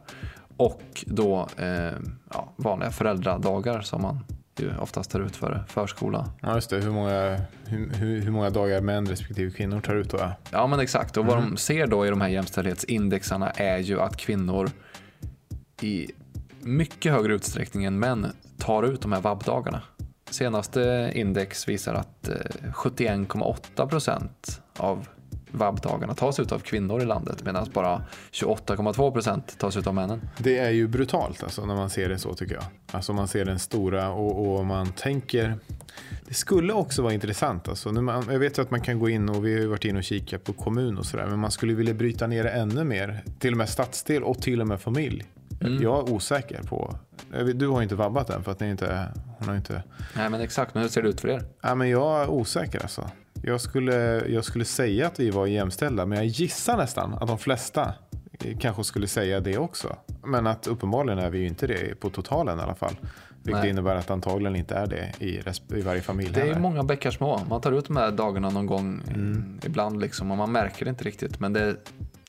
och 0.59 1.05
då 1.07 1.49
eh, 1.57 1.93
ja, 2.33 2.53
vanliga 2.57 2.91
föräldradagar 2.91 3.81
som 3.81 4.03
man 4.03 4.25
ju 4.61 4.77
oftast 4.79 5.11
tar 5.11 5.21
ut 5.21 5.37
för 5.37 5.65
förskola. 5.69 6.31
Ja, 6.41 6.55
just 6.55 6.71
det. 6.71 6.81
Hur 6.81 6.91
många, 6.91 7.41
hur, 7.67 7.91
hur, 7.95 8.21
hur 8.21 8.31
många 8.31 8.51
dagar 8.51 8.81
män 8.81 9.07
respektive 9.07 9.51
kvinnor 9.51 9.81
tar 9.81 9.95
ut 9.95 10.11
då? 10.11 10.19
Ja. 10.19 10.33
Ja 10.51 10.67
men 10.67 10.81
exakt, 10.81 11.17
och 11.17 11.27
vad 11.27 11.37
de 11.37 11.57
ser 11.57 11.87
då 11.87 12.07
i 12.07 12.11
de 12.11 12.21
här 12.21 12.29
jämställdhetsindexarna 12.29 13.51
är 13.51 13.79
ju 13.79 14.01
att 14.01 14.17
kvinnor 14.17 14.71
i 15.83 16.11
mycket 16.61 17.13
högre 17.13 17.35
utsträckning 17.35 17.85
än 17.85 17.99
män 17.99 18.27
tar 18.59 18.83
ut 18.83 19.01
de 19.01 19.13
här 19.13 19.21
vabbdagarna. 19.21 19.83
Senaste 20.31 21.13
index 21.15 21.69
visar 21.69 21.95
att 21.95 22.29
eh, 22.29 22.35
71,8 22.73 23.89
procent 23.89 24.63
av 24.77 25.09
vabbdagarna 25.51 26.15
tas 26.15 26.41
ut 26.41 26.53
av 26.53 26.59
kvinnor 26.59 27.03
i 27.03 27.05
landet 27.05 27.45
medan 27.45 27.71
bara 27.73 28.03
28,2 28.33 29.13
procent 29.13 29.59
tas 29.59 29.77
ut 29.77 29.87
av 29.87 29.95
männen. 29.95 30.21
Det 30.39 30.59
är 30.59 30.71
ju 30.71 30.89
brutalt 30.89 31.43
alltså, 31.43 31.67
när 31.67 31.75
man 31.75 31.91
ser 31.91 32.09
det 32.09 32.19
så 32.19 32.35
tycker 32.35 32.55
jag. 32.55 32.65
Alltså 32.91 33.13
man 33.13 33.29
ser 33.29 33.45
den 33.45 33.59
stora 33.59 34.11
och, 34.11 34.59
och 34.59 34.67
man 34.67 34.93
tänker... 34.93 35.59
Det 36.27 36.35
skulle 36.35 36.73
också 36.73 37.03
vara 37.03 37.13
intressant. 37.13 37.69
Alltså, 37.69 37.93
man, 37.93 38.25
jag 38.31 38.39
vet 38.39 38.59
ju 38.59 38.63
att 38.63 38.71
man 38.71 38.81
kan 38.81 38.99
gå 38.99 39.09
in 39.09 39.29
och 39.29 39.47
vi 39.47 39.61
har 39.61 39.67
varit 39.67 39.85
inne 39.85 39.99
och 39.99 40.05
kikat 40.05 40.45
på 40.45 40.53
kommun 40.53 40.99
och 40.99 41.07
sådär. 41.07 41.27
Men 41.27 41.39
man 41.39 41.51
skulle 41.51 41.75
vilja 41.75 41.95
bryta 41.95 42.27
ner 42.27 42.45
det 42.45 42.51
ännu 42.51 42.85
mer. 42.85 43.23
Till 43.39 43.53
och 43.53 43.59
med 43.59 43.69
stadsdel 43.69 44.23
och 44.23 44.43
till 44.43 44.61
och 44.61 44.67
med 44.67 44.81
familj. 44.81 45.25
Jag 45.61 46.09
är 46.09 46.13
osäker 46.13 46.63
på... 46.63 46.97
Du 47.55 47.69
har 47.69 47.83
inte 47.83 47.95
vabbat 47.95 48.31
än 48.31 48.45
för 48.45 48.53
att 48.53 48.61
ni 48.61 48.71
inte... 48.71 49.09
Hon 49.39 49.49
har 49.49 49.57
inte... 49.57 49.83
Nej 50.17 50.31
men 50.31 50.41
exakt, 50.41 50.75
men 50.75 50.83
hur 50.83 50.91
ser 50.91 51.03
det 51.03 51.09
ut 51.09 51.21
för 51.21 51.29
er? 51.29 51.45
Ja, 51.63 51.75
men 51.75 51.89
jag 51.91 52.23
är 52.23 52.31
osäker 52.31 52.83
alltså. 52.83 53.11
Jag 53.43 53.61
skulle, 53.61 53.95
jag 54.29 54.45
skulle 54.45 54.65
säga 54.65 55.07
att 55.07 55.21
vi 55.21 55.31
var 55.31 55.47
jämställda, 55.47 56.07
men 56.07 56.19
jag 56.19 56.27
gissar 56.27 56.77
nästan 56.77 57.15
att 57.15 57.29
de 57.29 57.39
flesta 57.39 57.95
eh, 58.45 58.59
kanske 58.59 58.85
skulle 58.85 59.07
säga 59.07 59.41
det 59.41 59.59
också. 59.59 59.97
Men 60.25 60.47
att 60.47 60.67
uppenbarligen 60.67 61.19
är 61.19 61.31
vi 61.31 61.39
ju 61.39 61.47
inte 61.47 61.67
det 61.67 62.01
på 62.01 62.11
totalen 62.11 62.59
i 62.59 62.63
alla 62.63 62.75
fall. 62.75 62.97
Vilket 63.43 63.61
Nej. 63.63 63.71
innebär 63.71 63.95
att 63.97 64.11
antagligen 64.11 64.57
inte 64.57 64.75
är 64.75 64.87
det 64.87 65.13
i, 65.19 65.41
i 65.79 65.81
varje 65.81 66.01
familj 66.01 66.31
Det 66.35 66.41
är 66.41 66.47
heller. 66.47 66.61
många 66.61 66.83
bäckar 66.83 67.11
små. 67.11 67.41
Man 67.49 67.61
tar 67.61 67.73
ut 67.73 67.87
de 67.87 67.97
här 67.97 68.11
dagarna 68.13 68.51
någon 68.51 68.67
gång 68.67 69.01
Mm. 69.15 69.59
eh, 69.63 69.67
ibland 69.67 70.01
liksom 70.01 70.31
och 70.31 70.37
man 70.37 70.53
märker 70.53 70.85
det 70.85 70.89
inte 70.89 71.05
riktigt. 71.05 71.41
Men 71.41 71.53
det 71.53 71.61
är 71.61 71.77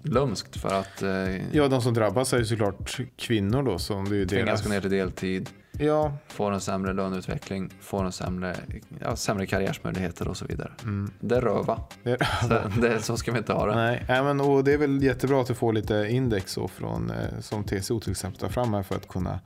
lömskt 0.04 0.58
för 0.62 0.70
att 0.80 1.02
eh, 1.02 1.56
Ja, 1.56 1.68
de 1.68 1.82
som 1.82 1.94
drabbas 1.94 2.34
är 2.34 2.38
ju 2.38 2.46
såklart 2.46 3.00
kvinnor 3.18 3.64
då. 3.64 3.80
Som 3.80 4.10
det 4.10 4.18
är 4.22 4.26
tvingas 4.26 4.46
deras... 4.46 4.64
gå 4.64 4.70
ner 4.70 4.82
till 4.82 4.90
deltid, 4.92 5.50
Ja, 5.82 6.14
får 6.28 6.52
en 6.52 6.62
sämre 6.62 6.94
löneutveckling, 6.94 7.70
får 7.82 8.06
en 8.06 8.12
sämre, 8.12 8.56
ja, 9.02 9.16
sämre 9.16 9.46
karriärsmöjligheter 9.46 10.28
och 10.28 10.38
så 10.38 10.46
vidare. 10.46 10.72
Mm. 10.84 11.12
Det 11.20 11.36
är 11.38 11.42
röva. 11.42 11.82
det... 12.04 12.18
Så, 12.42 12.80
det, 12.82 13.02
så 13.02 13.18
ska 13.18 13.32
vi 13.32 13.38
inte 13.38 13.54
ha 13.54 13.66
det. 13.66 13.76
Nej, 13.76 14.06
nej, 14.08 14.24
men 14.24 14.42
och 14.42 14.64
det 14.64 14.74
är 14.74 14.78
väl 14.78 15.04
jättebra 15.04 15.42
att 15.42 15.48
du 15.48 15.54
får 15.56 15.74
lite 15.74 16.08
index 16.10 16.52
så 16.52 16.68
från, 16.68 17.10
eh, 17.12 17.40
som 17.42 17.64
TCO 17.64 18.00
till 18.00 18.12
exempel 18.12 18.40
tar 18.40 18.50
fram 18.50 18.74
här 18.74 18.84
för 18.84 18.96
att 18.96 19.08
kunna 19.08 19.40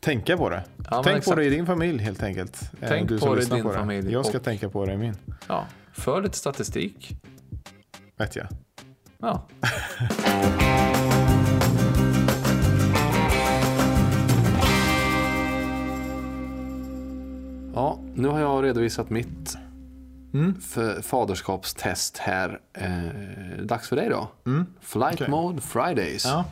tänka 0.00 0.36
på 0.36 0.50
det. 0.50 0.64
Ja, 0.76 0.84
Tänk 0.90 1.04
på 1.04 1.10
exakt. 1.18 1.36
det 1.36 1.44
i 1.44 1.50
din 1.50 1.66
familj 1.66 2.02
helt 2.02 2.22
enkelt. 2.22 2.70
eh, 2.80 2.88
Tänk 2.88 3.08
du 3.08 3.18
på 3.18 3.34
det 3.34 3.42
i 3.42 3.44
din 3.44 3.62
på 3.62 3.72
familj 3.72 4.12
Jag 4.12 4.26
ska 4.26 4.38
och- 4.38 4.44
tänka 4.44 4.68
på 4.68 4.86
det 4.86 4.92
i 4.92 4.96
min. 4.96 5.16
Ja, 5.48 5.66
för 5.92 6.22
lite 6.22 6.36
statistik. 6.38 7.16
Vet 8.16 8.36
jag. 8.36 8.46
Ja. 9.18 9.46
Ja, 17.74 17.98
nu 18.14 18.28
har 18.28 18.40
jag 18.40 18.64
redovisat 18.64 19.10
mitt 19.10 19.56
Mm. 20.34 20.54
faderskapstest 21.02 22.18
här. 22.18 22.60
Eh, 22.72 23.62
dags 23.64 23.88
för 23.88 23.96
dig 23.96 24.08
då. 24.08 24.28
Mm. 24.46 24.66
Flight 24.80 25.14
Okej. 25.14 25.28
Mode 25.30 25.60
Fridays. 25.62 26.24
Ja. 26.24 26.44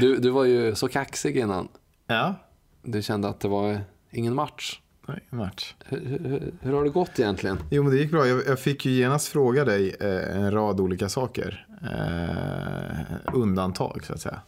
Du, 0.00 0.16
du 0.16 0.30
var 0.30 0.44
ju 0.44 0.74
så 0.74 0.88
kaxig 0.88 1.36
innan. 1.36 1.68
Ja. 2.06 2.34
Du 2.82 3.02
kände 3.02 3.28
att 3.28 3.40
det 3.40 3.48
var 3.48 3.80
ingen 4.10 4.34
match. 4.34 4.80
Nej, 5.08 5.20
match. 5.30 5.74
Hur, 5.84 6.00
hur, 6.00 6.52
hur 6.60 6.72
har 6.72 6.84
det 6.84 6.90
gått 6.90 7.18
egentligen? 7.18 7.58
Jo, 7.70 7.82
men 7.82 7.92
det 7.92 7.98
gick 7.98 8.10
bra. 8.10 8.26
Jag, 8.26 8.42
jag 8.46 8.60
fick 8.60 8.86
ju 8.86 8.92
genast 8.92 9.28
fråga 9.28 9.64
dig 9.64 9.96
eh, 10.00 10.36
en 10.36 10.50
rad 10.52 10.80
olika 10.80 11.08
saker. 11.08 11.66
Eh, 11.82 13.34
undantag, 13.34 14.04
så 14.04 14.12
att 14.12 14.20
säga. 14.20 14.40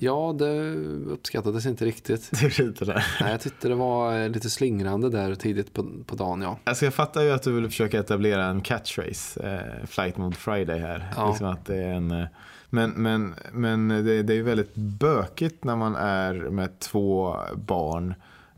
Ja, 0.00 0.34
det 0.38 0.74
uppskattades 1.06 1.66
inte 1.66 1.84
riktigt. 1.84 2.30
Det 2.30 2.58
är 2.58 2.62
lite 2.66 2.84
där. 2.84 3.06
Nej, 3.20 3.30
jag 3.30 3.40
tyckte 3.40 3.68
det 3.68 3.74
var 3.74 4.18
eh, 4.18 4.28
lite 4.28 4.50
slingrande 4.50 5.10
där 5.10 5.34
tidigt 5.34 5.72
på, 5.74 5.88
på 6.06 6.16
dagen. 6.16 6.42
Ja. 6.42 6.58
Alltså 6.64 6.84
jag 6.84 6.94
fattar 6.94 7.22
ju 7.22 7.30
att 7.30 7.42
du 7.42 7.52
vill 7.52 7.66
försöka 7.66 7.98
etablera 7.98 8.44
en 8.44 8.60
catchphrase, 8.60 9.42
eh, 9.42 9.86
Flight 9.86 10.16
Mode 10.16 10.36
Friday 10.36 10.78
här. 10.78 11.12
Ja. 11.16 11.28
Liksom 11.28 11.46
att 11.46 11.66
det 11.66 11.76
är 11.76 11.94
en, 11.94 12.10
eh, 12.10 12.26
men 12.70 12.90
men, 12.90 13.34
men 13.52 13.88
det, 13.88 14.22
det 14.22 14.32
är 14.32 14.36
ju 14.36 14.42
väldigt 14.42 14.74
bökigt 14.74 15.64
när 15.64 15.76
man 15.76 15.96
är 15.96 16.34
med 16.34 16.78
två 16.78 17.36
barn. 17.54 18.14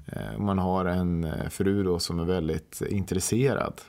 Eh, 0.07 0.39
man 0.39 0.59
har 0.59 0.85
en 0.85 1.27
fru 1.51 1.83
då 1.83 1.99
som 1.99 2.21
är 2.21 2.25
väldigt 2.25 2.83
intresserad 2.89 3.81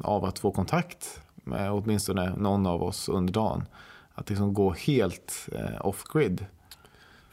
av 0.00 0.24
att 0.24 0.38
få 0.38 0.50
kontakt 0.50 1.20
med 1.34 1.72
åtminstone 1.72 2.36
någon 2.36 2.66
av 2.66 2.82
oss 2.82 3.08
under 3.08 3.32
dagen. 3.32 3.64
Att 4.14 4.28
liksom 4.28 4.54
gå 4.54 4.72
helt 4.72 5.48
off-grid. 5.80 6.46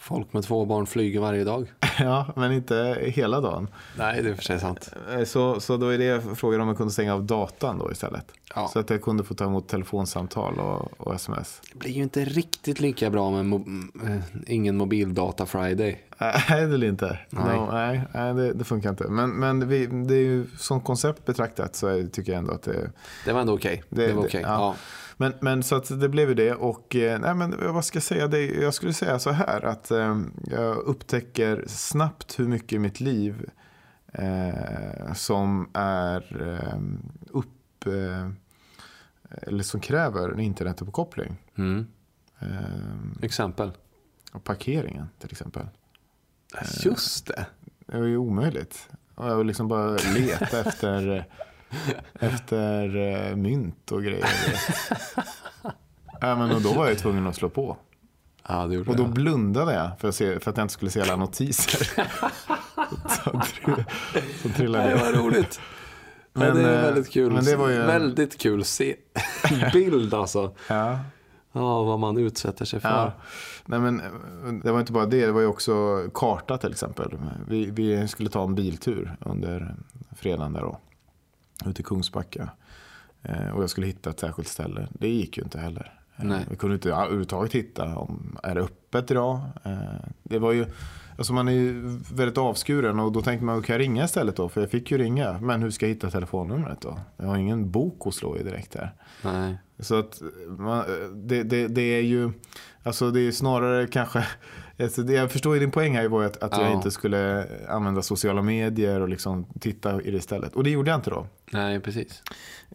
Folk 0.08 0.34
med 0.34 0.44
två 0.44 0.66
barn 0.66 0.86
flyger 0.86 1.20
varje 1.20 1.44
dag. 1.44 1.72
ja, 2.00 2.26
men 2.36 2.52
inte 2.52 2.98
hela 3.02 3.42
dagen. 3.42 3.68
Nej, 3.98 4.24
det 4.24 4.30
är 4.30 4.36
för 4.36 4.44
sig 4.44 4.60
sant. 4.60 4.92
Eh, 5.14 5.24
Så, 5.24 5.60
så 5.60 5.78
då 5.78 5.88
är 5.90 5.98
det 5.98 6.04
jag 6.04 6.38
frågade 6.38 6.62
om 6.64 6.68
jag 6.70 6.78
kunde 6.78 6.94
stänga 6.94 7.14
av 7.14 7.24
datan 7.24 7.78
då 7.78 7.92
istället. 7.92 8.26
Ja. 8.56 8.68
Så 8.68 8.80
att 8.80 8.90
jag 8.90 9.02
kunde 9.02 9.24
få 9.24 9.34
ta 9.34 9.46
emot 9.46 9.68
telefonsamtal 9.68 10.60
och, 10.60 11.02
och 11.02 11.16
sms. 11.16 11.62
Det 11.74 11.80
blir 11.80 11.92
ju 11.92 12.04
inte 12.04 12.26
riktigt 12.26 12.80
lika 12.80 13.10
bra 13.10 13.32
med 13.32 13.46
mo- 13.46 13.90
eh, 14.10 14.22
ingen 14.48 14.78
mobildata 14.78 15.46
Friday. 15.46 16.02
Nej, 16.18 16.44
det 16.50 16.54
är 16.54 16.78
det 16.78 16.88
inte. 16.88 17.20
Nej. 17.30 17.58
No, 17.58 17.70
nej, 17.72 18.02
nej 18.14 18.34
det, 18.34 18.54
det 18.54 18.64
funkar 18.64 18.90
inte. 18.90 19.04
Men, 19.08 19.30
men 19.30 19.68
vi, 19.68 19.86
det 19.88 20.14
är 20.16 20.20
ju 20.20 20.46
som 20.58 20.82
koncept 20.82 21.26
betraktat 21.26 21.76
så 21.76 21.88
är, 21.88 22.04
tycker 22.08 22.32
jag 22.32 22.40
ändå 22.40 22.54
att 22.54 22.64
det 22.64 22.92
Det 23.26 23.34
var 23.34 23.42
ändå 23.42 23.54
okej. 23.54 23.84
Det- 23.90 24.08
Det, 24.08 24.14
var 24.14 24.24
okej. 24.26 24.42
ja. 24.42 24.50
Ja. 24.50 24.76
Men, 25.18 25.34
men 25.42 25.64
så 25.64 25.76
att 25.76 26.00
det 26.00 26.10
blev 26.10 26.30
ju 26.30 26.36
det 26.36 26.54
och 26.54 26.96
eh, 26.96 27.20
nej 27.20 27.36
men 27.36 27.74
vad 27.74 27.86
ska 27.86 27.96
jag 27.96 28.04
säga? 28.04 28.28
Det, 28.28 28.46
jag 28.46 28.74
skulle 28.74 28.94
säga 28.94 29.20
så 29.20 29.32
här 29.32 29.66
att 29.66 29.92
eh, 29.92 30.22
jag 30.44 30.78
upptäcker 30.78 31.64
snabbt 31.68 32.40
hur 32.40 32.48
mycket 32.48 32.74
i 32.74 32.80
mitt 32.80 33.00
liv 33.00 33.50
Eh, 34.18 35.14
som 35.14 35.70
är 35.74 36.48
eh, 36.48 36.80
upp... 37.28 37.86
Eh, 37.86 38.30
eller 39.42 39.64
som 39.64 39.80
kräver 39.80 40.30
en 40.30 40.40
internetuppkoppling. 40.40 41.38
Mm. 41.58 41.88
Eh, 42.40 43.22
Exempel. 43.22 43.72
parkeringen 44.44 45.10
till 45.20 45.32
exempel. 45.32 45.68
Just 46.84 47.28
det. 47.28 47.46
Det 47.86 48.00
var 48.00 48.06
ju 48.06 48.18
omöjligt. 48.18 48.90
Och 49.16 49.30
jag 49.30 49.38
vill 49.38 49.48
liksom 49.48 49.68
bara 49.68 49.98
leta 50.16 50.60
efter, 50.66 51.26
efter 52.20 52.96
eh, 53.30 53.36
mynt 53.36 53.92
och 53.92 54.04
grejer. 54.04 54.26
ja, 56.22 56.36
men 56.36 56.52
och 56.52 56.62
då 56.62 56.74
var 56.74 56.88
jag 56.88 56.98
tvungen 56.98 57.28
att 57.28 57.36
slå 57.36 57.50
på. 57.50 57.78
Ja, 58.48 58.68
det 58.68 58.76
gjorde 58.76 58.90
Och 58.90 58.96
då 58.98 59.04
jag. 59.04 59.14
blundade 59.14 59.74
jag 59.74 60.00
för 60.00 60.08
att, 60.08 60.16
se, 60.16 60.40
för 60.40 60.52
att 60.52 60.58
jag 60.58 60.64
inte 60.64 60.74
skulle 60.74 60.92
se 60.92 61.02
alla 61.02 61.16
notiser. 61.16 61.90
så, 63.10 63.42
så 64.42 64.50
trillade 64.50 64.84
Det 64.84 64.90
jag. 64.92 64.98
var 65.00 65.14
roligt. 65.14 65.60
Men, 66.34 66.48
ja, 66.48 66.54
det 66.54 66.62
är 66.70 66.78
eh, 66.78 66.82
väldigt 66.82 67.12
kul. 67.12 67.32
men 67.34 67.44
det 67.46 67.56
var 67.56 67.70
ju 67.70 67.78
Väldigt 67.78 68.38
kul 68.38 68.64
se. 68.66 68.96
Bild 69.74 70.14
alltså. 70.14 70.52
Ja, 70.70 71.00
Ja, 71.52 71.84
vad 71.84 72.00
man 72.00 72.18
utsätter 72.18 72.66
sig 72.66 72.80
för. 72.80 72.90
ja. 72.90 73.12
Nej, 73.66 73.80
men, 73.80 74.00
eh, 74.00 74.54
det 74.64 74.72
var 74.72 74.80
inte 74.80 74.92
bara 74.92 75.06
det, 75.06 75.26
det 75.26 75.32
var 75.32 75.42
ju 75.42 75.48
också 75.48 76.04
karta 76.14 76.58
till 76.58 76.72
exempel. 76.72 77.18
Vi, 77.48 77.66
vi 77.72 78.08
skulle 78.08 78.30
ta 78.30 78.44
en 78.44 78.56
biltur 78.56 79.16
under 79.20 79.76
fredagen 80.18 80.54
där 80.54 80.62
då. 80.62 80.78
Ute 81.66 81.82
i 81.82 81.84
Kungsbacka. 81.86 82.50
Eh, 83.24 83.50
och 83.50 83.64
jag 83.64 83.70
skulle 83.70 83.88
hitta 83.88 84.10
ett 84.10 84.20
särskilt 84.20 84.48
ställe. 84.48 84.88
Det 84.92 85.08
gick 85.10 85.38
ju 85.38 85.44
inte 85.44 85.60
heller. 85.60 86.00
Eh, 86.18 86.26
Nej. 86.26 86.46
Vi 86.50 86.56
kunde 86.56 86.76
inte 86.76 86.90
överhuvudtaget 86.90 87.54
hitta 87.54 87.96
om 87.98 88.38
är 88.44 88.56
det 88.56 88.62
öppet 88.62 89.12
idag. 89.12 89.40
Eh, 89.64 89.80
det 90.24 90.40
var 90.40 90.52
ju, 90.52 90.66
alltså 91.18 91.34
man 91.34 91.48
är 91.48 91.52
ju 91.52 91.82
väldigt 92.14 92.38
avskuren 92.38 93.00
och 93.00 93.12
då 93.12 93.22
tänkte 93.22 93.46
man, 93.46 93.62
kan 93.62 93.74
jag 93.74 93.80
ringa 93.82 94.06
istället 94.06 94.36
då? 94.36 94.50
För 94.50 94.62
jag 94.62 94.70
fick 94.72 94.92
ju 94.92 94.98
ringa. 94.98 95.40
Men 95.42 95.62
hur 95.62 95.72
ska 95.72 95.86
jag 95.88 95.94
hitta 95.94 96.12
telefonnumret 96.12 96.82
då? 96.82 97.00
Jag 97.18 97.26
har 97.28 97.38
ingen 97.38 97.72
bok 97.72 98.02
att 98.08 98.14
slå 98.14 98.38
i 98.38 98.44
direkt 98.44 98.76
här. 98.76 98.94
Nej. 99.24 99.58
Så 99.80 100.00
att 100.00 100.22
man, 100.58 100.84
det, 101.14 101.44
det, 101.44 101.68
det 101.68 101.82
är 101.82 102.02
ju, 102.02 102.32
alltså 102.84 103.12
det 103.12 103.20
är 103.28 103.32
snarare 103.32 103.88
kanske, 103.88 104.26
alltså 104.80 105.04
det, 105.04 105.14
jag 105.14 105.32
förstår 105.32 105.54
ju 105.54 105.60
din 105.60 105.72
poäng 105.72 105.96
här 105.96 106.08
var 106.08 106.24
att, 106.24 106.44
att 106.44 106.52
jag 106.58 106.68
Ja. 106.68 106.74
inte 106.74 106.92
skulle 106.92 107.48
använda 107.70 108.02
sociala 108.02 108.42
medier 108.42 109.02
och 109.02 109.10
liksom 109.10 109.46
titta 109.60 110.02
i 110.02 110.12
det 110.12 110.18
istället. 110.18 110.56
Och 110.56 110.64
det 110.64 110.70
gjorde 110.70 110.92
jag 110.92 110.98
inte 110.98 111.10
då. 111.10 111.28
Nej, 111.52 111.80
precis. 111.80 112.24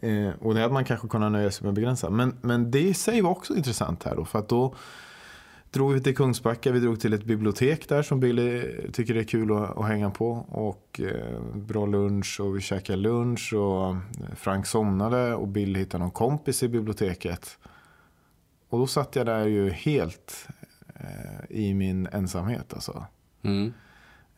Eh, 0.01 0.29
och 0.39 0.53
det 0.53 0.61
hade 0.61 0.73
man 0.73 0.85
kanske 0.85 1.07
kunnat 1.07 1.31
nöja 1.31 1.51
sig 1.51 1.63
med 1.63 1.69
att 1.69 1.75
begränsa. 1.75 2.09
Men, 2.09 2.37
men 2.41 2.71
det 2.71 2.79
i 2.79 2.93
sig 2.93 3.21
var 3.21 3.31
också 3.31 3.55
intressant 3.55 4.03
här 4.03 4.15
då. 4.15 4.25
För 4.25 4.39
att 4.39 4.49
då 4.49 4.75
drog 5.71 5.93
vi 5.93 6.01
till 6.01 6.15
Kungsbacka. 6.15 6.71
Vi 6.71 6.79
drog 6.79 6.99
till 6.99 7.13
ett 7.13 7.23
bibliotek 7.23 7.89
där 7.89 8.03
som 8.03 8.19
Billy 8.19 8.63
tycker 8.93 9.13
det 9.13 9.19
är 9.19 9.23
kul 9.23 9.51
att, 9.51 9.77
att 9.77 9.87
hänga 9.87 10.09
på. 10.09 10.31
Och 10.49 11.01
eh, 11.03 11.41
bra 11.55 11.85
lunch 11.85 12.39
och 12.39 12.57
vi 12.57 12.61
käkade 12.61 12.99
lunch. 12.99 13.53
Och 13.53 13.95
Frank 14.35 14.67
somnade 14.67 15.35
och 15.35 15.47
Billy 15.47 15.79
hittade 15.79 16.03
någon 16.03 16.11
kompis 16.11 16.63
i 16.63 16.67
biblioteket. 16.67 17.57
Och 18.69 18.79
då 18.79 18.87
satt 18.87 19.15
jag 19.15 19.25
där 19.25 19.45
ju 19.45 19.69
helt 19.69 20.47
eh, 20.95 21.57
i 21.57 21.73
min 21.73 22.07
ensamhet 22.11 22.73
alltså. 22.73 23.05
Mm. 23.41 23.73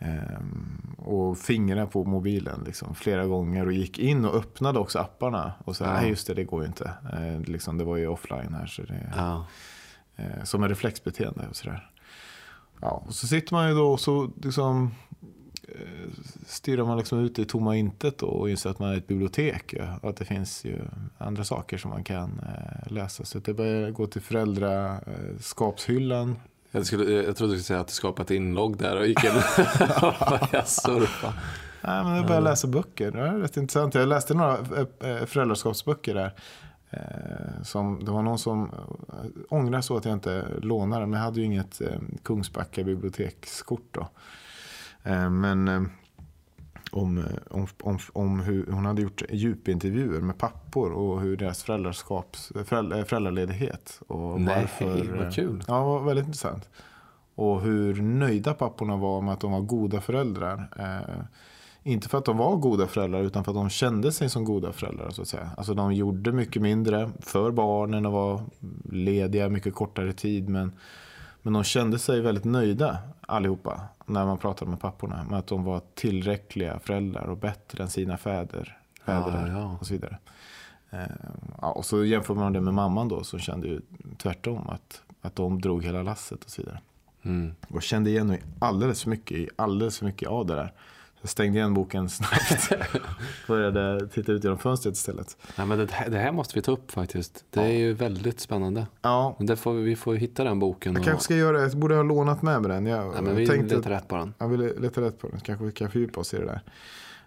Ehm, 0.03 0.95
och 0.97 1.37
fingrade 1.37 1.87
på 1.87 2.03
mobilen 2.03 2.63
liksom, 2.65 2.95
flera 2.95 3.25
gånger 3.25 3.65
och 3.65 3.73
gick 3.73 3.99
in 3.99 4.25
och 4.25 4.35
öppnade 4.35 4.79
också 4.79 4.99
apparna. 4.99 5.53
Och 5.65 5.75
så, 5.75 5.83
Ja. 5.83 5.93
nej 5.93 6.09
just 6.09 6.27
det, 6.27 6.33
det 6.33 6.43
går 6.43 6.61
ju 6.61 6.67
inte. 6.67 6.91
Eh, 7.13 7.39
liksom, 7.41 7.77
det 7.77 7.83
var 7.83 7.97
ju 7.97 8.07
offline 8.07 8.53
här. 8.53 8.65
Så 8.65 8.81
det, 8.81 9.13
Ja. 9.15 9.45
eh, 10.15 10.43
som 10.43 10.63
en 10.63 10.69
reflexbeteende 10.69 11.47
och 11.49 11.55
sådär. 11.55 11.89
Ja, 12.81 13.03
och 13.07 13.13
så 13.13 13.27
sitter 13.27 13.53
man 13.53 13.69
ju 13.69 13.75
då 13.75 13.91
och 13.91 13.99
så 13.99 14.31
liksom, 14.43 14.91
eh, 15.67 16.09
stirrar 16.45 16.85
man 16.85 16.97
liksom 16.97 17.19
ut 17.19 17.39
i 17.39 17.45
tomma 17.45 17.75
intet 17.75 18.17
då 18.17 18.27
och 18.27 18.49
inser 18.49 18.69
att 18.69 18.79
man 18.79 18.89
är 18.89 18.97
ett 18.97 19.07
bibliotek. 19.07 19.73
Ja, 19.77 19.99
och 20.01 20.09
att 20.09 20.17
det 20.17 20.25
finns 20.25 20.65
ju 20.65 20.79
andra 21.17 21.43
saker 21.43 21.77
som 21.77 21.91
man 21.91 22.03
kan 22.03 22.39
eh, 22.39 22.91
läsa. 22.91 23.25
Så 23.25 23.39
det 23.39 23.53
börjar 23.53 23.91
gå 23.91 24.07
till 24.07 24.21
föräldraskapshyllan. 24.21 26.35
Jag, 26.75 26.85
skulle, 26.85 27.19
eh, 27.19 27.25
jag 27.25 27.35
trodde 27.35 27.53
du 27.53 27.57
skulle 27.57 27.63
säga 27.63 27.79
att 27.79 27.87
du 27.87 27.93
skapade 27.93 28.23
ett 28.23 28.31
inlogg 28.31 28.77
där 28.77 28.97
och 28.97 29.07
gick 29.07 29.23
in 29.23 29.31
och 29.31 29.43
surfa. 30.67 31.33
Nej, 31.81 32.03
men 32.03 32.15
jag 32.15 32.25
började 32.25 32.49
läsa 32.49 32.67
böcker. 32.67 33.11
Det 33.11 33.17
var 33.17 33.27
rätt 33.27 33.57
intressant. 33.57 33.95
Jag 33.95 34.07
läste 34.07 34.33
några 34.33 34.57
eh, 34.57 35.09
eh, 35.09 35.25
föräldraskapsböcker 35.25 36.13
där. 36.13 36.33
Som, 37.63 38.05
det 38.05 38.11
var 38.11 38.21
någon 38.21 38.39
som 38.39 38.61
ångrade 38.61 39.29
ångrar 39.49 39.81
så 39.81 39.97
att 39.97 40.05
jag 40.05 40.13
inte 40.13 40.45
lånade. 40.61 41.05
Men 41.05 41.19
jag 41.19 41.25
hade 41.25 41.39
ju 41.39 41.45
inget 41.45 41.81
Kungsbacka 42.23 42.83
bibliotekskort 42.83 43.87
då. 43.91 44.09
Men 45.29 45.89
om, 46.93 47.17
eh, 47.17 47.23
om, 47.49 47.67
om, 47.81 47.99
om 48.13 48.39
hur 48.39 48.71
hon 48.71 48.85
hade 48.85 49.01
gjort 49.01 49.23
djupintervjuer 49.29 50.21
med 50.21 50.37
pappor 50.37 50.91
och 50.91 51.21
hur 51.21 51.37
deras 51.37 51.63
föräldraskaps, 51.63 52.51
föräldra, 52.65 53.05
föräldraledighet. 53.05 54.01
Och 54.07 54.41
Nej, 54.41 54.55
varför, 54.55 55.17
vad 55.17 55.33
kul. 55.33 55.63
Ja, 55.67 55.73
det 55.73 55.83
var 55.85 56.03
väldigt 56.03 56.25
intressant. 56.25 56.69
Och 57.35 57.61
hur 57.61 58.01
nöjda 58.01 58.53
papporna 58.53 58.97
var 58.97 59.21
med 59.21 59.33
att 59.33 59.39
de 59.39 59.51
var 59.51 59.61
goda 59.61 60.01
föräldrar. 60.01 60.69
Eh, 60.79 61.23
inte 61.83 62.09
för 62.09 62.17
att 62.17 62.25
de 62.25 62.37
var 62.37 62.55
goda 62.55 62.87
föräldrar 62.87 63.23
utan 63.23 63.43
för 63.43 63.51
att 63.51 63.55
de 63.55 63.69
kände 63.69 64.11
sig 64.11 64.29
som 64.29 64.45
goda 64.45 64.73
föräldrar. 64.73 65.09
Så 65.09 65.21
att 65.21 65.27
säga. 65.27 65.49
Alltså 65.57 65.73
de 65.73 65.93
gjorde 65.93 66.31
mycket 66.31 66.61
mindre 66.61 67.09
för 67.19 67.51
barnen 67.51 68.05
och 68.05 68.11
var 68.11 68.41
lediga 68.91 69.49
mycket 69.49 69.73
kortare 69.73 70.13
tid. 70.13 70.49
Men, 70.49 70.71
men 71.43 71.53
de 71.53 71.63
kände 71.63 71.99
sig 71.99 72.21
väldigt 72.21 72.43
nöjda 72.43 72.97
allihopa 73.21 73.81
när 74.05 74.25
man 74.25 74.37
pratade 74.37 74.71
med 74.71 74.79
papporna. 74.79 75.23
Med 75.29 75.39
att 75.39 75.47
de 75.47 75.63
var 75.63 75.81
tillräckliga 75.95 76.79
föräldrar 76.79 77.25
och 77.25 77.37
bättre 77.37 77.83
än 77.83 77.89
sina 77.89 78.17
fäder. 78.17 78.77
fäder 79.05 79.47
Ja, 79.47 79.59
ja. 79.59 79.77
och 79.79 79.87
så 79.87 79.93
vidare. 79.93 80.17
Eh, 80.89 80.99
ja, 81.61 81.71
och 81.71 81.85
så 81.85 82.05
jämför 82.05 82.35
man 82.35 82.53
det 82.53 82.61
med 82.61 82.73
mamman 82.73 83.07
då 83.07 83.23
som 83.23 83.39
kände 83.39 83.67
ju 83.67 83.81
tvärtom. 84.17 84.69
Att, 84.69 85.01
att 85.21 85.35
de 85.35 85.61
drog 85.61 85.83
hela 85.83 86.03
lasset 86.03 86.43
och 86.43 86.49
så 86.49 86.61
vidare. 86.61 86.79
Mm. 87.23 87.55
Och 87.69 87.83
kände 87.83 88.09
igen 88.09 88.27
mig 88.27 88.43
alldeles 88.59 89.03
för 89.03 89.09
mycket 89.09 89.37
i 89.37 89.49
alldeles 89.55 89.97
för 89.97 90.05
mycket 90.05 90.29
av 90.29 90.45
det 90.45 90.55
där. 90.55 90.73
Jag 91.23 91.29
stängde 91.29 91.57
igen 91.59 91.73
boken 91.73 92.09
snabbt. 92.09 92.69
Började 93.47 94.07
titta 94.07 94.31
ut 94.31 94.43
genom 94.43 94.57
fönstret 94.59 94.95
istället. 94.95 95.37
Nej, 95.57 95.67
men 95.67 95.77
det, 95.79 95.91
här, 95.91 96.09
det 96.09 96.17
här 96.17 96.31
måste 96.31 96.55
vi 96.55 96.61
ta 96.61 96.71
upp 96.71 96.91
faktiskt. 96.91 97.45
Det 97.49 97.59
är 97.61 97.71
ju 97.71 97.93
väldigt 97.93 98.39
spännande. 98.39 98.87
Ja, 99.01 99.35
Men 99.37 99.47
det 99.47 99.55
får, 99.55 99.73
vi- 99.73 99.95
får 99.95 100.15
hitta 100.15 100.43
den 100.43 100.59
boken. 100.59 100.93
jag 100.93 100.99
Och, 101.01 101.05
kanske 101.05 101.23
ska 101.23 101.35
göra 101.35 101.57
det. 101.57 101.63
Jag 101.63 101.77
borde 101.77 101.95
ha 101.95 102.03
lånat 102.03 102.41
med 102.41 102.61
mig 102.61 102.71
den. 102.71 102.85
Jag, 102.85 103.13
nej, 103.13 103.21
men 103.21 103.35
vi 103.35 103.47
tänkte 103.47 103.75
letar 103.75 103.89
rätt 103.89 104.07
på 104.07 104.15
den. 104.17 104.33
Jag 104.37 104.47
ville 104.47 104.73
leta 104.79 105.01
rätt 105.01 105.19
på 105.19 105.27
den. 105.27 105.39
Kanske 105.39 105.65
vi 105.65 105.71
kan 105.71 105.89
fördjupa 105.91 106.19
oss 106.19 106.33
i 106.33 106.37
det 106.37 106.45
där. 106.45 106.61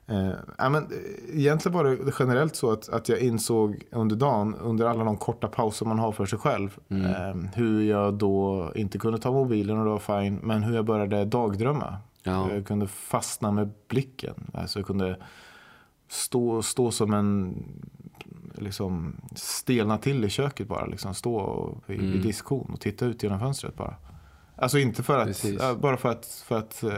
Eh, 0.09 0.31
ja, 0.59 0.69
men, 0.69 0.83
eh, 0.85 1.39
egentligen 1.41 1.77
var 1.79 1.85
det 1.85 1.99
generellt 2.19 2.57
så 2.57 2.71
att, 2.73 2.89
att 2.89 3.09
jag 3.09 3.19
insåg 3.19 3.83
under 3.91 4.17
dagen, 4.17 4.55
under 4.55 4.87
alla 4.87 5.05
de 5.05 5.17
korta 5.17 5.49
pauser 5.49 5.87
man 5.87 5.99
har 5.99 6.13
för 6.13 6.27
sig 6.27 6.39
själv, 6.39 6.77
Mm. 6.89 7.07
eh, 7.07 7.51
hur 7.55 7.83
jag 7.83 8.15
då 8.15 8.73
inte 8.75 8.99
kunde 8.99 9.19
ta 9.19 9.33
mobilen 9.33 9.79
och 9.79 9.85
det 9.85 9.91
var 9.91 10.23
fine, 10.23 10.39
men 10.43 10.63
hur 10.63 10.75
jag 10.75 10.85
började 10.85 11.25
dagdrömma. 11.25 11.97
Ja. 12.27 12.53
Jag 12.53 12.67
kunde 12.67 12.87
fastna 12.87 13.51
med 13.53 13.71
blicken. 13.89 14.51
Alltså 14.55 14.79
jag 14.79 14.87
kunde 14.87 15.19
stå, 16.09 16.63
stå 16.63 16.91
som 16.91 17.13
en, 17.15 17.63
liksom 18.55 19.17
stelna 19.35 19.99
till 19.99 20.25
i 20.25 20.29
köket 20.29 20.69
bara. 20.69 20.87
Liksom 20.87 21.15
stå 21.15 21.37
och, 21.37 21.91
Mm. 21.91 22.23
diskon 22.23 22.71
och 22.73 22.81
titta 22.81 23.07
ut 23.07 23.23
genom 23.23 23.41
fönstret 23.41 23.77
bara. 23.77 23.95
Alltså 24.59 24.79
inte 24.79 25.03
för 25.03 25.19
att, 25.19 25.27
Precis. 25.27 25.61
bara 25.81 25.97
för 25.97 26.09
att, 26.09 26.27
för 26.27 26.59
att 26.59 26.83
eh, 26.83 26.91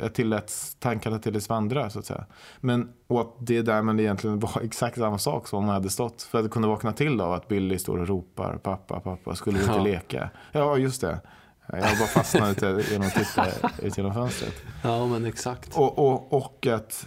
jag 0.00 0.14
tillät 0.14 0.52
tankarna 0.78 1.18
till 1.18 1.32
det 1.32 1.48
vandra 1.48 1.90
så 1.90 1.98
att 1.98 2.06
säga. 2.06 2.24
Men 2.60 2.92
och 3.06 3.20
att 3.20 3.34
det 3.38 3.62
därmed 3.62 4.00
egentligen 4.00 4.38
var 4.38 4.60
exakt 4.62 4.96
samma 4.98 5.18
sak 5.18 5.48
som 5.48 5.58
om 5.58 5.64
jag 5.66 5.72
hade 5.72 5.90
stått. 5.90 6.22
För 6.22 6.38
att 6.38 6.44
jag 6.44 6.52
kunde 6.52 6.68
vakna 6.68 6.92
till 6.92 7.20
av 7.20 7.32
att 7.32 7.48
Billy 7.48 7.78
står 7.78 7.98
och 7.98 8.08
ropar 8.08 8.56
pappa, 8.56 9.00
pappa, 9.00 9.34
skulle 9.34 9.58
vi 9.58 9.64
inte 9.64 9.76
Ja. 9.76 9.84
leka? 9.84 10.30
Ja, 10.52 10.76
just 10.78 11.00
det. 11.00 11.20
Jag 11.68 11.80
bara 11.80 12.08
fastnade 12.08 12.50
ute 12.50 12.84
genom 12.92 13.06
att 13.06 13.14
titta 13.14 13.46
ut 13.82 13.98
genom 13.98 14.14
fönstret. 14.14 14.54
ja, 14.82 15.06
men 15.06 15.24
exakt. 15.24 15.76
Och, 15.76 15.98
och, 15.98 16.32
och 16.32 16.66
att... 16.66 17.06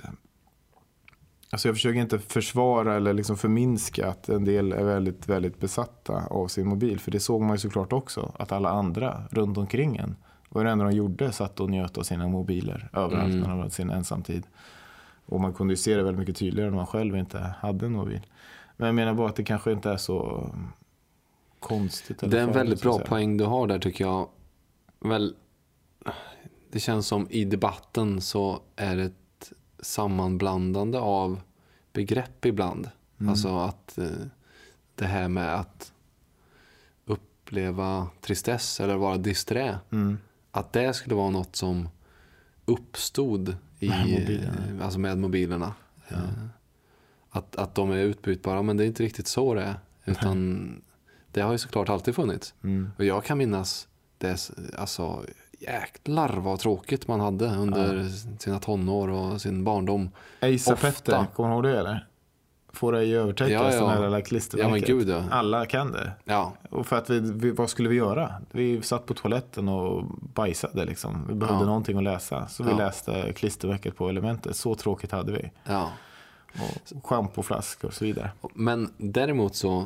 Alltså 1.49 1.67
jag 1.67 1.75
försöker 1.75 1.99
inte 1.99 2.19
försvara 2.19 2.95
eller 2.95 3.13
liksom 3.13 3.37
förminska 3.37 4.07
att 4.09 4.29
en 4.29 4.45
del 4.45 4.71
är 4.71 4.83
väldigt, 4.83 5.27
väldigt 5.27 5.59
besatta 5.59 6.23
av 6.29 6.47
sin 6.47 6.67
mobil. 6.67 6.99
För 6.99 7.11
det 7.11 7.19
såg 7.19 7.41
man 7.41 7.51
ju 7.51 7.57
såklart 7.57 7.93
också. 7.93 8.31
Att 8.39 8.51
alla 8.51 8.69
andra 8.69 9.23
runt 9.31 9.57
omkring 9.57 9.97
en, 9.97 10.15
vad 10.49 10.65
det 10.65 10.71
enda 10.71 10.85
de 10.85 10.91
gjorde, 10.95 11.31
satt 11.31 11.59
och 11.59 11.69
njöt 11.69 11.97
av 11.97 12.03
sina 12.03 12.27
mobiler 12.27 12.89
överallt 12.93 13.33
Mm. 13.33 13.39
när 13.39 13.49
de 13.49 13.57
hade 13.59 13.71
sin 13.71 13.89
ensamtid. 13.89 14.43
Och 15.25 15.39
man 15.41 15.53
kunde 15.53 15.71
ju 15.73 15.77
se 15.77 15.95
det 15.95 16.03
väldigt 16.03 16.19
mycket 16.19 16.37
tydligare 16.37 16.69
när 16.69 16.77
man 16.77 16.87
själv 16.87 17.17
inte 17.17 17.53
hade 17.59 17.85
en 17.85 17.91
mobil. 17.91 18.21
Men 18.77 18.85
jag 18.85 18.95
menar 18.95 19.13
bara 19.13 19.29
att 19.29 19.35
det 19.35 19.43
kanske 19.43 19.71
inte 19.71 19.89
är 19.89 19.97
så 19.97 20.49
konstigt. 21.59 22.19
Det 22.19 22.39
är 22.39 22.43
en 22.43 22.53
väldigt 22.53 22.81
bra 22.81 22.99
poäng 22.99 23.37
du 23.37 23.45
har 23.45 23.67
där 23.67 23.79
tycker 23.79 24.05
jag. 24.05 24.29
Väl, 24.99 25.35
det 26.71 26.79
känns 26.79 27.07
som 27.07 27.27
i 27.29 27.45
debatten 27.45 28.21
så 28.21 28.61
är 28.75 28.95
det 28.95 29.03
ett 29.03 29.53
sammanblandande 29.79 30.99
av 30.99 31.41
begrepp 31.93 32.45
ibland. 32.45 32.89
Mm. 33.19 33.29
Alltså 33.29 33.57
att 33.57 33.97
eh, 33.97 34.07
det 34.95 35.05
här 35.05 35.27
med 35.27 35.55
att 35.55 35.93
uppleva 37.05 38.07
tristess 38.21 38.79
eller 38.79 38.95
vara 38.95 39.17
disträ. 39.17 39.79
Mm. 39.91 40.17
Att 40.51 40.73
det 40.73 40.93
skulle 40.93 41.15
vara 41.15 41.29
något 41.29 41.55
som 41.55 41.89
uppstod 42.65 43.55
i, 43.79 43.89
Med 43.89 44.07
mobilerna. 44.09 44.83
Alltså 44.83 44.99
med 44.99 45.17
mobilerna. 45.17 45.73
Eh, 46.07 46.19
Att, 47.29 47.55
att 47.55 47.75
de 47.75 47.91
är 47.91 47.97
utbytbara, 47.97 48.61
men 48.61 48.77
det 48.77 48.83
är 48.83 48.87
inte 48.87 49.03
riktigt 49.03 49.27
så 49.27 49.53
det 49.53 49.61
är. 49.61 49.79
Utan 50.05 50.81
det 51.31 51.41
har 51.41 51.51
ju 51.51 51.57
såklart 51.57 51.89
alltid 51.89 52.15
funnits. 52.15 52.53
Mm. 52.63 52.91
Och 52.97 53.05
jag 53.05 53.23
kan 53.23 53.37
minnas 53.37 53.87
det, 54.17 54.49
alltså 54.77 55.23
jäklar 55.59 56.29
vad 56.29 56.59
tråkigt 56.59 57.07
man 57.07 57.19
hade 57.19 57.45
under 57.47 58.03
sina 58.39 58.59
tonår 58.59 59.07
och 59.09 59.41
sin 59.41 59.63
barndom. 59.63 60.09
Ofta. 60.41 60.75
Petter, 60.75 61.25
kommer 61.35 61.49
du 61.49 61.53
ihåg 61.55 61.63
det 61.63 61.79
eller? 61.79 62.07
Får 62.73 62.91
dig 62.91 63.15
övertäckas, 63.17 63.51
Ja, 63.51 63.73
ja. 63.73 63.79
den 63.79 63.89
här 63.89 64.01
lilla 64.01 64.19
Ja 64.19 64.25
klistermärket. 64.25 64.87
gud 64.87 65.09
ja. 65.09 65.23
Alla 65.31 65.65
kan 65.65 65.91
det. 65.91 66.11
Ja, 66.25 66.53
Och 66.69 66.87
för 66.87 66.95
att 66.95 67.09
vi, 67.09 67.19
vi, 67.19 67.51
vad 67.51 67.69
skulle 67.69 67.89
vi 67.89 67.95
göra? 67.95 68.33
Vi 68.51 68.81
satt 68.81 69.05
på 69.05 69.13
toaletten 69.13 69.67
och 69.69 70.03
bajsade 70.33 70.85
liksom. 70.85 71.25
Vi 71.27 71.33
behövde 71.33 71.61
Ja. 71.61 71.65
någonting 71.65 71.97
att 71.97 72.03
läsa. 72.03 72.47
Så 72.47 72.63
vi 72.63 72.69
Ja. 72.71 72.77
läste 72.77 73.33
klistermärket 73.33 73.95
på 73.95 74.09
elementet. 74.09 74.55
Så 74.55 74.75
tråkigt 74.75 75.11
hade 75.11 75.31
vi. 75.31 75.51
ja. 75.63 75.91
Och 76.53 77.03
schampoflaskor 77.03 77.87
och 77.87 77.93
så 77.93 78.05
vidare. 78.05 78.31
Men 78.53 78.93
däremot 78.97 79.55
så, 79.55 79.85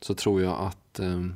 så 0.00 0.14
tror 0.14 0.42
jag 0.42 0.60
att 0.60 0.98
ehm, 0.98 1.34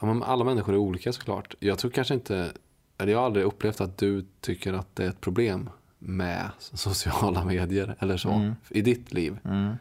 ja, 0.00 0.06
men 0.06 0.22
alla 0.22 0.44
människor 0.44 0.72
är 0.74 0.78
olika 0.78 1.12
såklart. 1.12 1.54
Jag 1.58 1.78
tror 1.78 1.90
kanske 1.90 2.14
inte, 2.14 2.52
eller 2.98 3.12
jag 3.12 3.18
har 3.18 3.26
aldrig 3.26 3.44
upplevt 3.44 3.80
att 3.80 3.98
du 3.98 4.26
tycker 4.40 4.72
att 4.72 4.96
det 4.96 5.04
är 5.04 5.08
ett 5.08 5.20
problem 5.20 5.70
med 5.98 6.50
sociala 6.58 7.44
medier 7.44 7.96
eller 7.98 8.16
så 8.16 8.30
Mm. 8.30 8.54
i 8.70 8.82
ditt 8.82 9.12
liv. 9.12 9.38
Mm. 9.44 9.74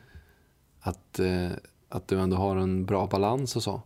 Att, 0.80 1.20
eh, 1.20 1.49
att 1.89 2.07
du 2.07 2.20
ändå 2.20 2.38
har 2.38 2.55
en 2.55 2.86
bra 2.86 3.07
balans 3.07 3.55
och 3.55 3.63
så. 3.63 3.82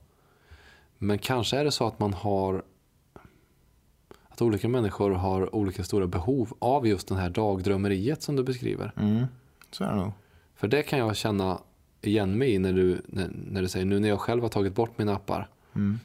Men 0.98 1.18
kanske 1.20 1.58
är 1.58 1.64
det 1.64 1.72
så 1.72 1.88
att 1.88 2.00
man 2.00 2.14
har 2.14 2.64
att 4.30 4.42
olika 4.42 4.68
människor 4.68 5.12
har 5.12 5.56
olika 5.56 5.84
stora 5.84 6.08
behov 6.08 6.54
av 6.60 6.88
just 6.88 7.08
den 7.08 7.18
här 7.18 7.30
dagdrömmeriet 7.30 8.22
som 8.24 8.36
du 8.36 8.44
beskriver. 8.44 8.94
Mm. 8.98 9.26
Så 9.72 9.84
är 9.84 9.90
det 9.90 9.96
nog. 9.96 10.12
För 10.56 10.68
det 10.68 10.84
kan 10.84 11.00
jag 11.00 11.16
känna 11.16 11.60
igen 12.02 12.38
mig 12.38 12.54
i 12.54 12.60
när 12.60 12.74
du, 12.74 13.02
när, 13.06 13.32
när 13.34 13.62
du 13.62 13.68
säger 13.70 13.86
nu 13.86 14.00
när 14.00 14.10
jag 14.10 14.20
själv 14.20 14.42
har 14.42 14.50
tagit 14.50 14.76
bort 14.76 14.98
mina 14.98 15.16
appar 15.16 15.48
Mm. 15.76 16.00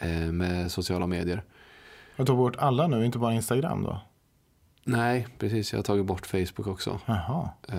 Eh, 0.00 0.32
med 0.32 0.72
sociala 0.72 1.06
medier. 1.06 1.42
Jag 2.16 2.26
tog 2.26 2.36
bort 2.36 2.56
alla 2.56 2.86
nu, 2.86 3.04
inte 3.04 3.18
bara 3.18 3.34
Instagram 3.34 3.82
då? 3.82 4.00
Nej, 4.84 5.26
precis. 5.38 5.72
Jag 5.72 5.78
har 5.78 5.82
tagit 5.84 6.06
bort 6.06 6.26
Facebook 6.26 6.66
också. 6.66 7.00
Jaha. 7.06 7.50
Eh, 7.68 7.78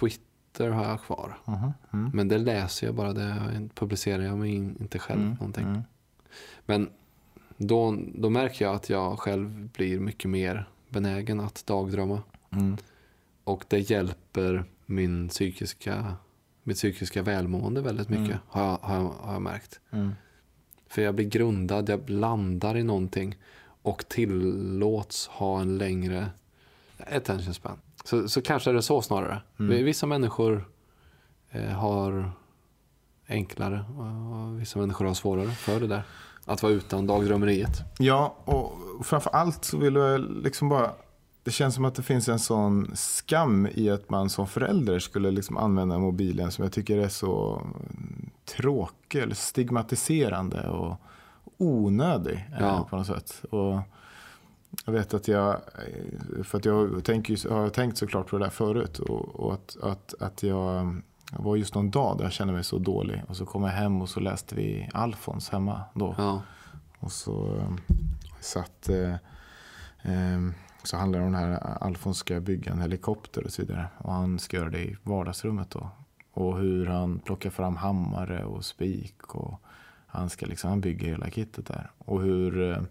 Twitter 0.00 0.70
har 0.70 0.84
jag 0.84 1.02
kvar. 1.02 1.38
Mhm. 1.44 1.72
Mm. 1.92 2.10
Men 2.14 2.28
det 2.28 2.38
läser 2.38 2.86
jag 2.86 2.94
bara. 2.94 3.12
Det 3.12 3.34
publicerar 3.74 4.22
jag 4.22 4.38
mig 4.38 4.54
inte 4.54 4.98
själv 4.98 5.20
Mm. 5.20 5.34
någonting. 5.34 5.64
Mm. 5.64 5.82
Men 6.66 6.90
då, 7.56 7.98
då 8.14 8.30
märker 8.30 8.64
jag 8.64 8.74
att 8.74 8.90
jag 8.90 9.18
själv 9.18 9.68
blir 9.68 10.00
mycket 10.00 10.30
mer 10.30 10.68
benägen 10.88 11.40
att 11.40 11.66
dagdrömma. 11.66 12.22
Mm. 12.50 12.76
Och 13.44 13.64
det 13.68 13.78
hjälper 13.90 14.64
min 14.86 15.28
psykiska, 15.28 16.14
mitt 16.62 16.76
psykiska 16.76 17.22
välmående 17.22 17.80
väldigt 17.82 18.08
mycket. 18.08 18.26
Mm. 18.26 18.38
Har, 18.48 18.64
jag, 18.64 18.78
har, 18.82 18.94
jag, 18.96 19.10
har 19.20 19.32
jag 19.32 19.42
märkt. 19.42 19.80
För 20.94 21.02
jag 21.02 21.14
blir 21.14 21.26
grundad, 21.26 21.88
jag 21.88 22.10
landar 22.10 22.76
i 22.76 22.82
någonting. 22.82 23.36
Och 23.82 24.08
tillåts 24.08 25.26
ha 25.26 25.60
en 25.60 25.78
längre 25.78 26.26
attention 26.98 27.54
span. 27.54 27.78
Så, 28.04 28.28
så 28.28 28.42
kanske 28.42 28.70
är 28.70 28.74
det 28.74 28.82
så 28.82 29.02
snarare. 29.02 29.42
Mm. 29.58 29.84
Vissa 29.84 30.06
människor 30.06 30.68
eh, 31.50 31.64
har 31.64 32.30
enklare 33.28 33.84
och 33.98 34.60
vissa 34.60 34.78
människor 34.78 35.04
har 35.04 35.14
svårare 35.14 35.50
för 35.50 35.80
det 35.80 35.86
där. 35.86 36.02
Att 36.44 36.62
vara 36.62 36.72
utan 36.72 37.06
dagdrömmeriet. 37.06 37.82
Ja, 37.98 38.36
och 38.44 39.06
framför 39.06 39.30
allt 39.30 39.64
så 39.64 39.78
vill 39.78 39.94
jag 39.94 40.20
liksom 40.20 40.68
bara... 40.68 40.90
Det 41.44 41.50
känns 41.50 41.74
som 41.74 41.84
att 41.84 41.94
det 41.94 42.02
finns 42.02 42.28
en 42.28 42.38
sån 42.38 42.90
skam 42.94 43.68
i 43.74 43.90
att 43.90 44.10
man 44.10 44.30
som 44.30 44.46
förälder 44.46 44.98
skulle 44.98 45.30
liksom 45.30 45.56
använda 45.56 45.98
mobilen 45.98 46.50
som 46.50 46.64
jag 46.64 46.72
tycker 46.72 46.98
är 46.98 47.08
så 47.08 47.62
tråkig 48.56 49.18
eller 49.22 49.34
stigmatiserande 49.34 50.68
och 50.68 50.96
onödig 51.56 52.34
eh, 52.52 52.60
Ja. 52.60 52.86
på 52.90 52.96
något 52.96 53.06
sätt. 53.06 53.42
Och 53.50 53.78
jag 54.84 54.92
vet 54.92 55.14
att 55.14 55.28
jag, 55.28 55.50
eh, 55.54 56.42
för 56.44 56.58
att 56.58 56.64
jag 56.64 57.04
tänker, 57.04 57.50
har 57.50 57.68
tänkt 57.68 57.98
såklart 57.98 58.26
på 58.30 58.38
det 58.38 58.44
där 58.44 58.50
förut 58.50 58.98
och, 58.98 59.40
och 59.40 59.54
att, 59.54 59.76
att, 59.82 60.14
att 60.20 60.42
jag 60.42 61.00
det 61.30 61.42
var 61.42 61.56
just 61.56 61.74
någon 61.74 61.90
dag 61.90 62.16
där 62.18 62.24
jag 62.24 62.32
kände 62.32 62.52
mig 62.54 62.64
så 62.64 62.78
dålig 62.78 63.22
och 63.28 63.36
så 63.36 63.46
kom 63.46 63.62
jag 63.62 63.70
hem 63.70 64.02
och 64.02 64.08
så 64.08 64.20
läste 64.20 64.54
vi 64.54 64.90
Alfons 64.94 65.48
hemma 65.50 65.80
då. 65.94 66.14
Ja, 66.18 66.42
Och 67.00 67.12
så 67.12 67.56
eh, 67.56 67.74
satt... 68.40 68.88
Eh, 68.88 69.12
eh, 70.12 70.40
så 70.86 70.96
handlar 70.96 71.18
det 71.18 71.26
om 71.26 71.32
den 71.32 71.40
här 71.40 71.78
Alfons 71.80 72.18
ska 72.18 72.40
bygga 72.40 72.72
en 72.72 72.80
helikopter 72.80 73.44
och 73.44 73.52
så 73.52 73.62
vidare. 73.62 73.86
Och 73.98 74.12
han 74.12 74.38
ska 74.38 74.56
göra 74.56 74.70
det 74.70 74.84
i 74.84 74.96
vardagsrummet 75.02 75.70
då. 75.70 75.88
Och 76.32 76.58
hur 76.58 76.86
han 76.86 77.18
plockar 77.18 77.50
fram 77.50 77.76
hammare 77.76 78.44
och 78.44 78.64
spik. 78.64 79.34
Och 79.34 79.60
han 80.06 80.30
ska 80.30 80.46
liksom, 80.46 80.70
han 80.70 80.80
bygger 80.80 81.06
hela 81.06 81.30
kittet 81.30 81.66
där. 81.66 81.90
Och 81.98 82.22
hur, 82.22 82.70
eh, 82.70 82.82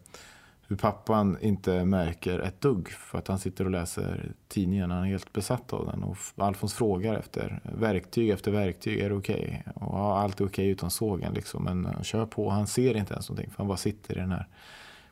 hur 0.67 0.75
pappan 0.75 1.37
inte 1.41 1.85
märker 1.85 2.39
ett 2.39 2.61
dugg. 2.61 2.89
För 2.89 3.17
att 3.17 3.27
han 3.27 3.39
sitter 3.39 3.65
och 3.65 3.71
läser 3.71 4.31
tidningen. 4.47 4.91
Han 4.91 5.03
är 5.03 5.07
helt 5.07 5.33
besatt 5.33 5.73
av 5.73 5.85
den. 5.85 6.03
Och 6.03 6.17
Alfons 6.35 6.73
frågar 6.73 7.15
efter 7.15 7.59
verktyg 7.63 8.29
efter 8.29 8.51
verktyg. 8.51 8.99
Är 8.99 9.09
det 9.09 9.15
okej? 9.15 9.63
Och 9.75 9.97
ja, 9.97 10.19
allt 10.19 10.41
är 10.41 10.45
okej 10.45 10.67
utom 10.67 10.89
sågen 10.89 11.33
liksom. 11.33 11.63
Men 11.63 12.03
kör 12.03 12.25
på. 12.25 12.49
Han 12.49 12.67
ser 12.67 12.97
inte 12.97 13.13
ens 13.13 13.29
någonting. 13.29 13.51
För 13.51 13.57
han 13.57 13.67
bara 13.67 13.77
sitter 13.77 14.17
i 14.17 14.19
den 14.19 14.31
här 14.31 14.47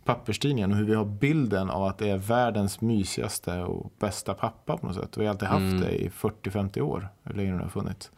papperstidningen 0.06 0.72
och 0.72 0.78
hur 0.78 0.86
vi 0.86 0.95
har 0.95 1.06
bilden 1.06 1.70
av 1.70 1.84
att 1.84 1.97
det 1.97 2.10
är 2.10 2.18
världens 2.18 2.82
mysigaste 2.82 3.60
och 3.62 3.91
bästa 3.99 4.34
pappa 4.34 4.78
på 4.78 4.88
något 4.88 4.95
sätt. 4.95 5.18
Vi 5.18 5.26
har 5.26 5.30
alltid 5.32 5.47
haft 5.47 5.62
Mm. 5.62 5.82
det 5.82 5.91
i 6.04 6.10
40-50 6.10 6.82
år, 6.82 7.08
hur 7.24 7.34
länge 7.34 7.52
det 7.54 7.62
har 7.62 7.70
funnits. 7.70 8.12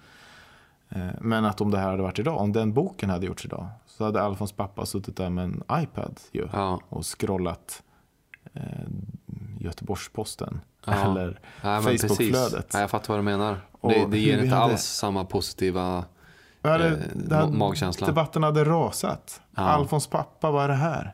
Eh, 0.90 1.08
Men 1.22 1.46
att 1.46 1.62
om 1.62 1.72
det 1.72 1.78
här 1.78 1.90
hade 1.92 2.04
varit 2.04 2.20
idag, 2.20 2.42
om 2.42 2.52
den 2.54 2.74
boken 2.74 3.10
hade 3.10 3.26
gjorts 3.26 3.46
idag, 3.46 3.68
så 3.88 4.04
hade 4.06 4.22
Alfons 4.22 4.52
pappa 4.52 4.86
suttit 4.86 5.18
där 5.18 5.30
med 5.30 5.44
en 5.44 5.64
iPad 5.72 6.20
ju, 6.32 6.48
ja. 6.54 6.80
och 6.90 7.06
scrollat 7.20 7.84
eh, 8.54 8.62
Göteborgs-Posten 9.60 10.60
Ja. 10.86 10.94
eller 10.94 11.40
precis. 11.62 12.02
Facebook-flödet. 12.02 12.70
Ja, 12.74 12.80
jag 12.80 12.90
fattar 12.90 13.14
vad 13.14 13.20
du 13.20 13.24
menar. 13.24 13.58
Och 13.72 13.90
Det, 13.90 14.06
det 14.12 14.18
ger 14.20 14.44
inte 14.44 14.56
hade- 14.56 14.74
alls 14.74 14.82
samma 14.84 15.26
positiva... 15.26 16.06
Ja, 16.62 16.70
eh, 16.70 16.82
hade, 16.82 16.98
ma- 17.28 17.52
magkänslan. 17.58 18.08
Debatten 18.10 18.44
hade 18.44 18.64
rasat. 18.64 19.42
Ja. 19.56 19.62
Alfons 19.62 20.08
pappa, 20.08 20.52
vad 20.52 20.64
är 20.64 20.68
det 20.68 20.74
här? 20.74 21.14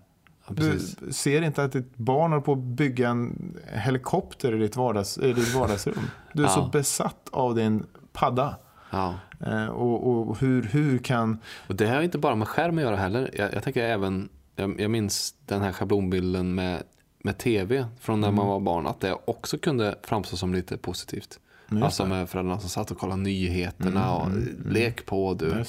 Du 0.55 0.79
ser 1.11 1.41
inte 1.41 1.63
att 1.63 1.71
ditt 1.71 1.97
barn 1.97 2.31
håller 2.31 2.43
på 2.43 2.51
att 2.53 2.57
bygga 2.59 3.09
en 3.09 3.57
helikopter 3.73 4.55
i 4.55 4.59
ditt, 4.59 4.75
vardags, 4.75 5.17
i 5.17 5.33
ditt 5.33 5.53
vardagsrum. 5.55 5.99
Du 6.33 6.43
är 6.43 6.47
Ja. 6.47 6.53
så 6.53 6.65
besatt 6.67 7.29
av 7.31 7.55
din 7.55 7.85
padda. 8.13 8.55
Ja. 8.91 9.13
Eh, 9.45 9.65
och, 9.65 10.27
och 10.29 10.39
hur, 10.39 10.63
hur 10.63 10.97
kan... 10.97 11.39
Och 11.67 11.75
det 11.75 11.87
har 11.87 12.01
inte 12.01 12.17
bara 12.17 12.35
med 12.35 12.47
skärm 12.47 12.77
att 12.77 12.83
göra 12.83 12.95
heller. 12.95 13.31
Jag, 13.33 13.53
jag 13.53 13.63
tänker 13.63 13.83
även, 13.83 14.29
jag, 14.55 14.81
jag 14.81 14.91
minns 14.91 15.35
den 15.45 15.61
här 15.61 15.71
schablonbilden 15.71 16.55
med, 16.55 16.83
med 17.23 17.37
tv 17.37 17.85
från 17.99 18.21
när 18.21 18.27
Mm. 18.27 18.35
man 18.35 18.47
var 18.47 18.59
barn. 18.59 18.87
Att 18.87 18.99
det 18.99 19.15
också 19.25 19.57
kunde 19.57 19.95
framstå 20.03 20.37
som 20.37 20.53
lite 20.53 20.77
positivt. 20.77 21.39
Just 21.71 21.83
alltså 21.83 22.03
det. 22.03 22.09
med 22.09 22.29
föräldrarna 22.29 22.59
som 22.59 22.69
satt 22.69 22.91
och 22.91 22.97
kollade 22.97 23.21
nyheterna 23.21 24.03
Mm, 24.05 24.15
och 24.15 24.25
mm, 24.27 24.43
mm. 24.61 24.73
lek 24.73 25.05
på 25.05 25.33
du. 25.33 25.63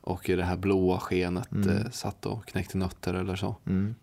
Och 0.00 0.28
i 0.30 0.36
det 0.36 0.44
här 0.44 0.56
blåa 0.56 0.98
skenet 1.00 1.52
Mm. 1.52 1.68
eh, 1.76 1.90
satt 1.90 2.26
och 2.26 2.46
knäckte 2.46 2.78
nötter 2.78 3.14
eller 3.14 3.36
så. 3.36 3.56
Mm. 3.66 3.94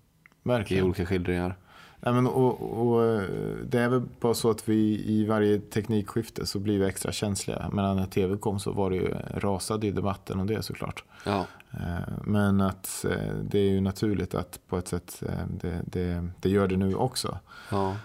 I 0.44 0.48
Verkligen. 0.50 0.86
olika 0.86 1.06
skildringar. 1.06 1.56
Nej, 2.00 2.14
men, 2.14 2.28
och, 2.28 2.88
och, 2.88 3.04
eh, 3.06 3.22
det 3.66 3.80
är 3.80 3.90
väl 3.90 4.02
bara 4.20 4.34
så 4.34 4.50
att 4.50 4.70
vi 4.70 5.04
i 5.06 5.26
varje 5.26 5.60
teknikskifte 5.60 6.46
så 6.46 6.60
blir 6.60 6.80
vi 6.80 6.86
extra 6.86 7.12
känsliga. 7.12 7.70
Men 7.74 7.96
när 7.96 8.06
tv 8.06 8.38
kom 8.38 8.60
så 8.60 8.72
var 8.72 8.90
det 8.90 8.96
ju, 8.96 9.08
rasade 9.34 9.88
ju 9.88 9.94
debatten 9.94 10.40
om 10.40 10.48
det 10.48 10.62
såklart. 10.62 11.04
Ja, 11.26 11.46
Eh, 11.80 12.14
Men 12.24 12.62
att 12.62 13.06
eh, 13.10 13.34
det 13.44 13.60
är 13.60 13.70
ju 13.70 13.82
naturligt 13.82 14.36
att 14.36 14.60
på 14.68 14.78
ett 14.78 14.88
sätt 14.88 15.24
det, 15.62 15.82
det, 15.86 16.28
det 16.42 16.50
gör 16.50 16.68
det 16.68 16.78
nu 16.78 16.96
också. 16.96 17.40
ja, 17.72 17.96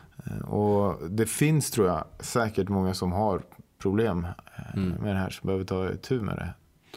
Och 0.48 1.10
det 1.10 1.26
finns 1.26 1.70
tror 1.70 1.86
jag 1.88 2.04
säkert 2.20 2.68
många 2.68 2.94
som 2.94 3.12
har 3.12 3.42
problem 3.78 4.26
Mm. 4.74 4.88
med 4.90 5.14
det 5.14 5.18
här 5.20 5.30
som 5.30 5.46
behöver 5.46 5.64
ta 5.64 5.94
tur 5.96 6.20
med 6.20 6.36
det. 6.36 6.54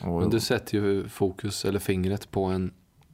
Och, 0.08 0.22
Men 0.22 0.30
du 0.30 0.40
sätter 0.40 0.78
ju 0.78 1.08
fokus 1.08 1.66
eller 1.66 1.80
fingret 1.80 2.32
på 2.32 2.44
en 2.46 2.72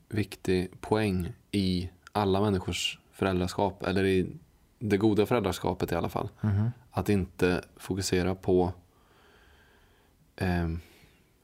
viktig 0.09 0.81
poäng 0.81 1.31
i 1.51 1.89
alla 2.17 2.41
människors 2.41 2.99
föräldraskap. 3.11 3.83
Eller 3.83 4.03
i 4.03 4.27
det 4.79 4.97
goda 4.97 5.25
föräldraskapet 5.25 5.91
i 5.91 5.95
alla 5.95 6.09
fall. 6.09 6.29
Mhm. 6.41 6.71
Att 6.91 7.09
inte 7.09 7.63
fokusera 7.75 8.35
på 8.35 8.73
eh, 10.35 10.69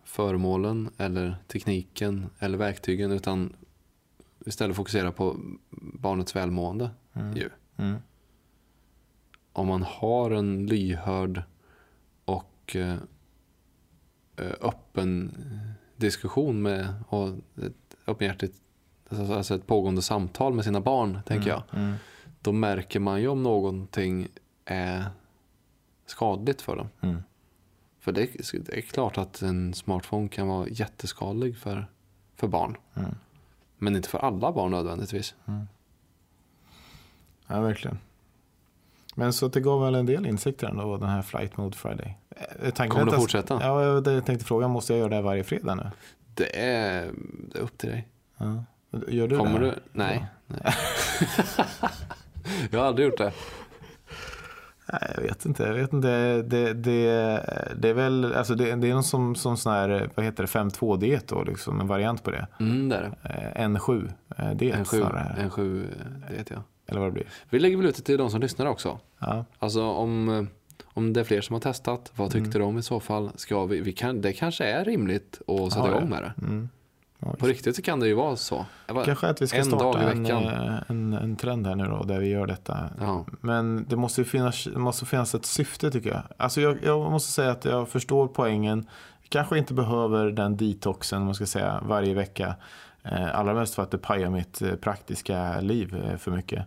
föremålen 0.04 0.90
eller 0.98 1.38
tekniken 1.48 2.30
eller 2.40 2.58
verktygen. 2.58 3.12
Utan 3.12 3.56
istället 4.46 4.76
fokusera 4.76 5.12
på 5.12 5.38
barnets 5.94 6.36
välmående. 6.36 6.90
Mm. 7.14 7.38
Ju. 7.38 7.50
Mm. 7.78 7.98
Om 9.54 9.68
man 9.68 9.84
har 9.84 10.32
en 10.32 10.66
lyhörd 10.68 11.44
och 12.26 12.76
eh, 12.76 12.98
öppen 14.62 15.32
diskussion 15.96 16.62
med 16.62 16.94
och 17.10 17.30
ett 17.64 17.96
öppenhjärtigt 18.08 18.62
alltså 19.10 19.56
ett 19.56 19.68
pågående 19.68 20.02
samtal 20.02 20.54
med 20.54 20.66
sina 20.66 20.82
barn, 20.82 21.20
tänker 21.26 21.50
jag. 21.50 21.64
Mm. 21.74 21.94
Då 22.42 22.52
märker 22.52 23.00
man 23.00 23.22
ju 23.22 23.28
om 23.28 23.44
någonting 23.44 24.28
är 24.66 25.06
skadligt 26.06 26.62
för 26.62 26.76
dem. 26.76 26.88
Mm. 27.02 27.24
För 28.00 28.12
det, 28.12 28.22
är- 28.22 28.60
det 28.60 28.78
är 28.78 28.82
klart 28.82 29.18
att 29.18 29.42
en 29.42 29.74
smartphone 29.74 30.28
kan 30.30 30.48
vara 30.48 30.68
jätteskadlig 30.68 31.58
för, 31.58 31.88
för 32.36 32.48
barn. 32.48 32.78
Mm. 32.94 33.16
Men 33.78 33.96
inte 33.96 34.10
för 34.10 34.18
alla 34.20 34.52
barn 34.52 34.72
nödvändigtvis. 34.72 35.36
Ja, 37.48 37.62
verkligen. 37.62 38.00
Men 39.16 39.34
så 39.34 39.48
det 39.48 39.60
gav 39.62 39.82
väl 39.82 39.96
en 39.96 40.06
del 40.06 40.26
insikter 40.26 40.68
ändå, 40.68 40.98
den 40.98 41.10
här 41.10 41.22
Flight 41.22 41.58
Mode 41.58 41.78
Friday. 41.78 42.18
Eh, 42.30 42.70
Tanken 42.74 42.90
Kommer 43.00 43.12
du 43.12 43.18
fortsätta? 43.18 43.60
Ja, 43.62 43.84
jag 43.84 44.08
jag 44.08 44.26
tänkte 44.26 44.46
fråga, 44.46 44.68
måste 44.68 44.94
jag 44.94 45.00
göra 45.00 45.10
det 45.10 45.16
här 45.16 45.22
varje 45.24 45.44
fredag 45.44 45.76
nu? 45.76 45.92
Det 46.36 46.60
är, 46.66 47.12
det 47.52 47.58
är 47.58 47.62
upp 47.62 47.78
till 47.78 47.90
dig. 47.90 48.08
Ja. 48.38 48.64
Gör 49.08 49.28
du 49.28 49.38
Kommer 49.38 49.60
det? 49.60 49.66
du? 49.66 49.74
Nej. 49.92 50.26
nej. 50.48 50.62
jag 52.72 52.80
har 52.80 52.86
aldrig 52.88 53.08
gjort 53.08 53.18
det. 53.18 53.32
Nej, 54.92 55.12
jag 55.16 55.22
vet 55.24 55.46
inte. 55.46 55.64
Jag 55.64 55.74
vet 55.74 55.94
inte. 55.94 56.42
Det, 56.42 56.74
det, 56.74 57.74
det 57.78 57.90
är 57.90 57.94
väl, 57.94 58.34
alltså 58.34 58.56
det, 58.56 58.76
det 58.76 58.90
är 58.90 58.94
någon 58.94 59.04
som, 59.04 59.36
som 59.36 59.58
sån 59.58 59.74
här, 59.74 60.10
vad 60.16 60.26
heter 60.26 60.44
det, 60.44 60.50
5-2-diet 60.50 61.28
då, 61.28 61.44
liksom, 61.44 61.82
en 61.82 61.88
variant 61.88 62.24
på 62.24 62.32
det. 62.32 62.48
Mm, 62.60 62.90
det 62.90 62.96
är 62.96 63.02
det. 63.02 63.30
Eh, 63.30 63.68
N7-diet 63.68 64.76
En 64.78 64.86
sju, 64.86 64.98
snarare. 64.98 65.36
en 65.42 65.50
sju, 65.50 65.88
det 66.30 66.36
vet 66.38 66.50
jag. 66.50 66.62
Eller 66.88 67.00
vad 67.00 67.08
det 67.10 67.14
blir. 67.14 67.26
Vi 67.50 67.60
lägger 67.60 67.78
väl 67.78 67.86
ut 67.86 67.96
det 67.96 68.02
till 68.02 68.18
de 68.18 68.30
som 68.30 68.42
lyssnar 68.42 68.66
också. 68.66 69.00
Ja. 69.20 69.46
Alltså 69.60 69.84
om, 69.84 70.30
eh, 70.30 70.44
om 70.84 71.14
det 71.14 71.20
är 71.20 71.24
fler 71.24 71.42
som 71.42 71.54
har 71.54 71.62
testat, 71.62 72.12
vad 72.16 72.32
tyckte 72.32 72.60
de 72.60 72.78
i 72.78 72.84
så 72.84 73.00
fall? 73.00 73.30
Ska 73.36 73.66
vi, 73.66 73.82
vi 73.82 73.94
kan, 73.94 74.22
det 74.22 74.34
kanske 74.34 74.66
är 74.66 74.86
rimligt 74.86 75.42
att 75.48 75.74
sätta 75.74 75.86
Ja, 75.86 75.92
ja. 75.92 75.98
igång 75.98 76.10
med 76.10 76.24
det. 76.24 76.34
Mm. 76.46 76.70
Ja, 77.26 77.34
På 77.40 77.46
riktigt 77.46 77.76
så 77.76 77.82
kan 77.82 78.00
det 78.00 78.08
ju 78.08 78.14
vara 78.14 78.36
så. 78.36 78.66
Kanske 79.06 79.28
att 79.28 79.42
vi 79.42 79.48
ska 79.48 79.58
en 79.58 79.66
starta 79.66 79.84
dag 79.84 80.02
i 80.04 80.06
en, 80.06 80.24
veckan. 80.24 80.44
eh, 80.44 80.74
en, 80.88 81.14
en 81.14 81.36
trend 81.36 81.68
här 81.68 81.76
nu 81.76 81.84
då, 81.86 82.04
där 82.04 82.20
vi 82.20 82.28
gör 82.30 82.48
detta. 82.48 82.78
Ja. 83.00 83.26
Men 83.42 83.86
det 83.90 83.96
måste 83.96 84.22
ju 84.22 84.26
finnas, 84.26 84.68
måste 84.76 85.06
finnas 85.06 85.36
ett 85.36 85.46
syfte 85.46 85.92
tycker 85.92 86.10
jag. 86.10 86.22
Alltså 86.38 86.62
jag, 86.62 86.78
jag 86.84 87.12
måste 87.12 87.32
säga 87.32 87.52
att 87.52 87.66
jag 87.66 87.90
förstår 87.90 88.28
poängen. 88.28 88.88
Kanske 89.30 89.58
inte 89.58 89.74
behöver 89.74 90.32
den 90.32 90.58
detoxen 90.58 91.26
man 91.26 91.36
ska 91.36 91.46
säga, 91.46 91.80
varje 91.86 92.14
vecka. 92.14 92.56
Eh, 93.04 93.40
allra 93.40 93.54
mest 93.54 93.76
för 93.76 93.84
att 93.84 93.92
det 93.92 93.98
pajar 93.98 94.30
mitt 94.30 94.62
eh, 94.62 94.76
praktiska 94.76 95.60
liv 95.60 96.18
för 96.18 96.32
mycket. 96.32 96.66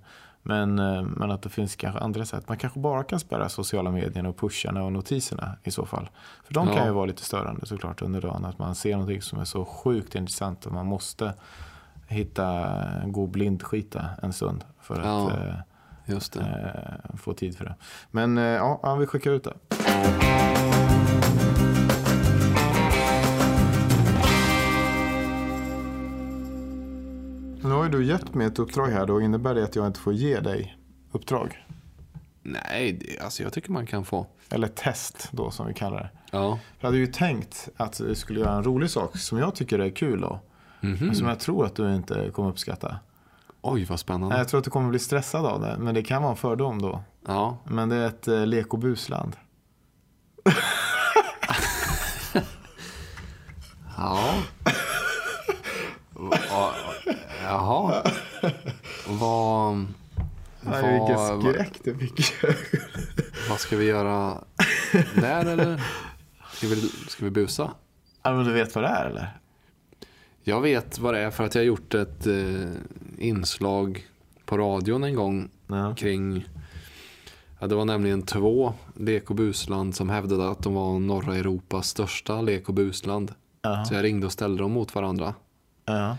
Men, 0.49 0.79
eh, 0.79 1.03
men 1.03 1.31
att 1.31 1.43
det 1.43 1.49
finns 1.49 1.77
kanske 1.77 2.01
andra 2.01 2.25
sätt. 2.25 2.49
Man 2.49 2.57
kanske 2.57 2.81
bara 2.81 3.05
kan 3.05 3.21
spärra 3.21 3.49
sociala 3.49 3.91
medierna 3.91 4.29
och 4.29 4.37
pusharna 4.39 4.85
och 4.85 4.93
notiserna 4.93 5.57
i 5.65 5.71
så 5.71 5.87
fall. 5.87 6.09
För 6.45 6.55
de 6.55 6.67
kan 6.67 6.77
Ja. 6.77 6.85
ju 6.87 6.91
vara 6.93 7.07
lite 7.07 7.23
störande 7.25 7.67
såklart 7.67 8.03
under 8.03 8.21
dagen. 8.21 8.45
Att 8.45 8.59
man 8.59 8.75
ser 8.75 8.93
någonting 8.93 9.23
som 9.23 9.39
är 9.41 9.45
så 9.45 9.65
sjukt 9.65 10.15
intressant 10.15 10.67
och 10.67 10.73
man 10.73 10.87
måste 10.87 11.35
hitta, 12.09 12.73
gå 13.07 13.27
blindskita 13.27 14.05
en 14.23 14.33
stund 14.33 14.65
för 14.81 15.01
att 15.01 15.07
Ja. 15.07 15.31
eh, 15.31 15.55
eh, 16.37 17.17
få 17.17 17.33
tid 17.33 17.57
för 17.59 17.65
det. 17.65 17.75
Men 18.11 18.39
eh, 18.39 18.45
ja, 18.45 18.81
ja, 18.83 18.95
vi 18.95 19.07
skickar 19.07 19.31
ut 19.31 19.45
det. 19.45 19.55
Nu 27.67 27.73
har 27.73 27.85
ju 27.85 27.91
du 27.91 28.05
gett 28.05 28.35
mig 28.35 28.47
ett 28.47 28.59
uppdrag 28.59 28.89
här 28.89 29.07
då. 29.07 29.21
Innebär 29.21 29.55
det 29.55 29.65
att 29.65 29.77
jag 29.77 29.87
inte 29.87 30.01
får 30.01 30.13
ge 30.13 30.41
dig 30.41 30.77
uppdrag? 31.13 31.65
Nej, 32.43 32.93
det, 32.93 33.19
alltså 33.21 33.43
jag 33.43 33.53
tycker 33.53 33.73
man 33.73 33.87
kan 33.87 34.05
få. 34.05 34.27
Eller 34.51 34.69
test 34.69 35.29
då 35.33 35.51
som 35.51 35.67
vi 35.67 35.75
kallar 35.75 35.99
det. 35.99 36.11
Ja. 36.31 36.59
Jag 36.81 36.89
hade 36.89 36.99
ju 36.99 37.07
tänkt 37.07 37.69
att 37.77 38.01
vi 38.01 38.15
skulle 38.15 38.41
göra 38.41 38.57
en 38.57 38.65
rolig 38.65 38.91
sak 38.91 39.17
som 39.17 39.39
jag 39.39 39.55
tycker 39.55 39.79
är 39.79 39.91
kul 39.91 40.21
då. 40.21 40.41
Mhm. 40.81 41.07
Men 41.07 41.15
som 41.15 41.29
jag 41.29 41.41
tror 41.41 41.67
att 41.67 41.77
du 41.77 41.95
inte 41.95 42.31
kommer 42.33 42.51
uppskatta. 42.51 42.97
Oj, 43.63 43.85
vad 43.85 44.01
spännande. 44.01 44.39
Jag 44.39 44.49
tror 44.49 44.59
att 44.59 44.65
du 44.65 44.71
kommer 44.71 44.91
bli 44.91 44.99
stressad 44.99 45.47
av 45.47 45.61
det. 45.61 45.77
Men 45.79 45.95
det 45.95 46.03
kan 46.03 46.23
vara 46.23 46.31
en 46.31 46.37
fördom 46.37 46.83
då. 46.83 47.03
Ja. 47.27 47.59
Men 47.65 47.89
det 47.89 47.97
är 47.97 48.07
ett 48.07 48.29
eh, 48.29 48.47
lek 48.47 48.73
och 48.73 48.79
busland. 48.79 49.37
Ja. 53.99 54.35
Jaha. 57.49 58.03
Vad... 59.09 59.87
Nej, 60.61 60.99
vilken 60.99 61.41
skräck 61.41 61.73
det 61.85 61.95
fick. 61.95 62.21
vad 63.51 63.61
ska 63.61 63.77
vi 63.77 63.85
göra 63.85 64.39
där 65.15 65.47
eller? 65.47 65.83
Ska 66.53 66.67
vi, 66.67 66.77
ska 67.09 67.25
vi 67.25 67.31
busa? 67.31 67.71
ja, 68.23 68.33
men 68.33 68.45
du 68.45 68.53
vet 68.53 68.75
vad 68.75 68.85
det 68.85 68.89
är 68.89 69.07
eller? 69.07 69.39
Jag 70.43 70.61
vet 70.61 70.99
vad 70.99 71.15
det 71.15 71.21
är 71.21 71.31
för 71.31 71.45
att 71.45 71.55
jag 71.55 71.63
har 71.63 71.67
gjort 71.67 71.95
ett 71.95 72.27
eh, 72.27 72.69
inslag 73.19 74.07
på 74.45 74.59
radion 74.59 75.05
en 75.05 75.15
gång 75.15 75.49
Ja. 75.67 75.95
kring 75.95 76.45
Ja, 77.61 77.67
det 77.67 77.75
var 77.75 77.85
nämligen 77.85 78.23
två 78.23 78.75
lek 78.97 79.31
och 79.31 79.37
busland 79.37 79.95
som 79.95 80.11
hävdade 80.11 80.51
att 80.51 80.63
de 80.63 80.75
var 80.75 80.99
norra 80.99 81.37
Europas 81.37 81.89
största 81.89 82.41
lek 82.41 82.69
och 82.69 82.75
busland. 82.75 83.35
Ja. 83.63 83.85
Så 83.85 83.95
jag 83.95 84.05
ringde 84.05 84.27
och 84.27 84.33
ställde 84.33 84.63
dem 84.63 84.73
mot 84.73 84.95
varandra. 84.95 85.35
ja, 85.85 86.17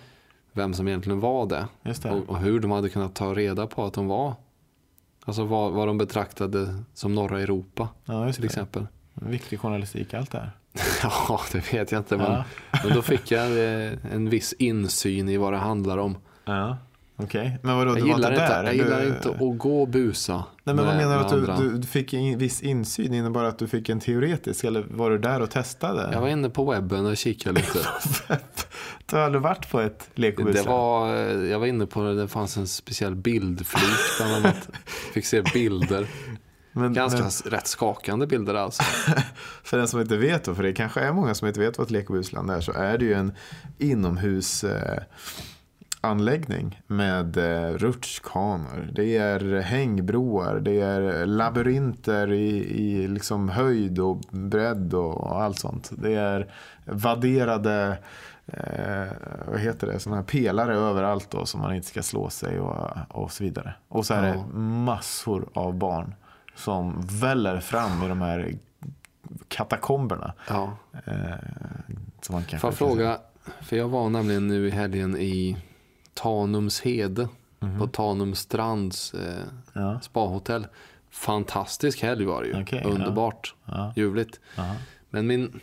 Vem 0.58 0.74
som 0.74 0.88
egentligen 0.88 1.20
var 1.20 1.46
det. 1.46 1.68
det. 1.84 2.12
Och, 2.12 2.30
och 2.30 2.38
hur 2.38 2.60
de 2.60 2.72
hade 2.72 2.90
kunnat 2.90 3.16
ta 3.16 3.34
reda 3.34 3.68
på 3.68 3.86
att 3.86 3.94
de 3.94 4.08
var. 4.08 4.34
Alltså 5.26 5.44
vad, 5.44 5.72
vad 5.74 5.88
de 5.88 5.98
betraktade 5.98 6.84
som 6.94 7.16
norra 7.16 7.42
Europa 7.42 7.90
Ja, 8.06 8.34
till 8.34 8.46
exempel. 8.46 8.88
Viktig 9.14 9.60
journalistik 9.60 10.14
allt 10.14 10.32
det 10.32 10.38
här. 10.38 10.52
Ja, 11.30 11.40
det 11.52 11.74
vet 11.74 11.92
jag 11.92 12.00
inte. 12.00 12.18
Men, 12.18 12.32
Ja. 12.32 12.44
men 12.84 12.94
då 12.94 13.02
fick 13.02 13.32
jag 13.32 13.46
eh, 13.48 13.94
en 14.12 14.30
viss 14.30 14.54
insyn 14.54 15.30
i 15.30 15.38
vad 15.38 15.54
det 15.54 15.58
handlar 15.60 15.98
om. 15.98 16.18
Ja, 16.46 16.78
okej. 17.18 17.60
Men 17.64 17.78
vadå, 17.78 17.92
Jag 17.92 17.98
det 17.98 18.02
var 18.02 18.16
inte 18.16 18.28
inte, 18.28 18.48
där? 18.48 18.64
jag 18.64 18.76
gillar 18.76 19.02
du... 19.02 19.08
inte 19.08 19.30
att 19.30 19.58
gå 19.58 19.82
och 19.82 19.88
busa. 19.88 20.44
Nej, 20.64 20.76
men 20.76 20.86
vad 20.86 20.96
menar 20.96 21.18
du 21.18 21.46
att 21.46 21.60
du, 21.60 21.70
du, 21.70 21.78
du 21.78 21.88
fick 21.88 22.14
en 22.14 22.38
viss 22.38 22.62
insyn? 22.62 23.14
Innebar 23.14 23.44
att 23.44 23.60
du 23.60 23.68
fick 23.68 23.90
en 23.90 24.00
teoretisk? 24.00 24.64
Eller 24.64 24.86
var 24.90 25.10
du 25.10 25.18
där 25.18 25.42
och 25.42 25.52
testade? 25.52 26.10
Jag 26.14 26.22
var 26.22 26.28
inne 26.28 26.50
på 26.50 26.72
webben 26.72 27.06
och 27.06 27.18
kikade 27.18 27.60
lite. 27.60 27.80
Du 29.10 29.16
har 29.16 29.24
aldrig 29.24 29.42
varit 29.42 29.72
på 29.72 29.82
ett 29.82 30.10
lek 30.16 30.40
och 30.40 30.46
Det 30.46 30.62
var, 30.62 31.16
eh, 31.16 31.50
jag 31.50 31.60
var 31.60 31.68
inne 31.68 31.86
på 31.86 32.04
det, 32.04 32.16
det 32.16 32.28
fanns 32.28 32.58
en 32.58 32.68
speciell 32.68 33.16
bildflik 33.16 34.18
bland 34.18 34.34
annat. 34.34 34.70
Fick 35.14 35.26
se 35.26 35.42
bilder. 35.54 36.08
Men, 36.72 36.94
Ganska 36.94 37.20
men, 37.22 37.52
rätt 37.52 37.68
skakande 37.68 38.28
bilder 38.28 38.54
alltså. 38.56 38.84
för 39.64 39.78
den 39.78 39.88
som 39.88 40.02
inte 40.02 40.18
vet 40.18 40.44
då, 40.44 40.56
för 40.56 40.64
det 40.64 40.74
kanske 40.74 41.00
är 41.00 41.14
många 41.14 41.36
som 41.36 41.48
inte 41.48 41.60
vet 41.60 41.78
vad 41.78 41.86
ett 41.86 41.92
lek 41.92 42.10
och 42.10 42.16
busland 42.16 42.52
är, 42.52 42.62
så 42.62 42.72
är 42.72 42.98
det 42.98 43.06
ju 43.06 43.14
en 43.14 43.32
inomhus 43.78 44.64
eh, 44.64 45.04
anläggning 46.02 46.82
med 46.88 47.38
eh, 47.38 47.74
rutschkanor. 47.78 48.90
Det 48.92 49.18
är 49.18 49.60
hängbroar, 49.62 50.60
det 50.60 50.82
är 50.82 51.26
labyrinter 51.26 52.32
i, 52.32 52.58
i 52.82 53.08
liksom 53.08 53.50
höjd 53.50 54.00
och 54.00 54.18
bredd 54.32 54.94
och 54.94 55.42
allt 55.42 55.60
sånt. 55.60 55.90
Det 55.98 56.14
är 56.16 56.54
vadderade 56.86 57.98
eh, 58.46 59.08
vad 59.48 59.60
heter 59.60 59.88
det, 59.88 60.00
såna 60.00 60.16
här 60.16 60.24
pelare 60.24 60.76
överallt 60.76 61.32
då, 61.32 61.46
som 61.46 61.62
man 61.62 61.76
inte 61.76 61.88
ska 61.88 62.04
slå 62.04 62.30
sig 62.30 62.60
och, 62.60 62.88
och 63.10 63.32
så 63.32 63.44
vidare. 63.44 63.74
Och 63.88 64.06
så 64.06 64.14
är 64.14 64.28
Ja. 64.28 64.34
det 64.34 64.58
massor 64.60 65.50
av 65.54 65.74
barn 65.76 66.16
som 66.56 67.02
väller 67.02 67.60
fram 67.60 68.04
i 68.04 68.08
de 68.08 68.22
här 68.22 68.54
katakomberna. 69.48 70.34
Ja. 70.50 70.72
Eh, 71.06 71.14
som 72.22 72.34
man 72.36 72.44
kanske 72.44 72.58
Får 72.60 72.70
jag 72.70 72.78
fråga, 72.78 73.18
för 73.62 73.78
jag 73.78 73.88
var 73.88 74.10
nämligen 74.10 74.48
nu 74.48 74.68
i 74.68 74.70
helgen 74.72 75.18
i 75.18 75.58
Tanumshede 76.18 77.30
på 77.80 77.88
Tanums 77.88 78.40
strands 78.40 79.14
eh, 79.14 79.44
Ja, 79.74 80.00
spahotell. 80.02 80.68
Fantastisk 81.10 82.02
helg 82.02 82.26
var 82.26 82.42
det 82.44 82.48
ju. 82.48 82.78
Ja. 82.78 82.84
Underbart. 82.90 83.56
ja, 83.66 83.94
Ljuvligt. 83.96 84.40
ja. 84.56 84.76
Men 85.10 85.28
min, 85.28 85.60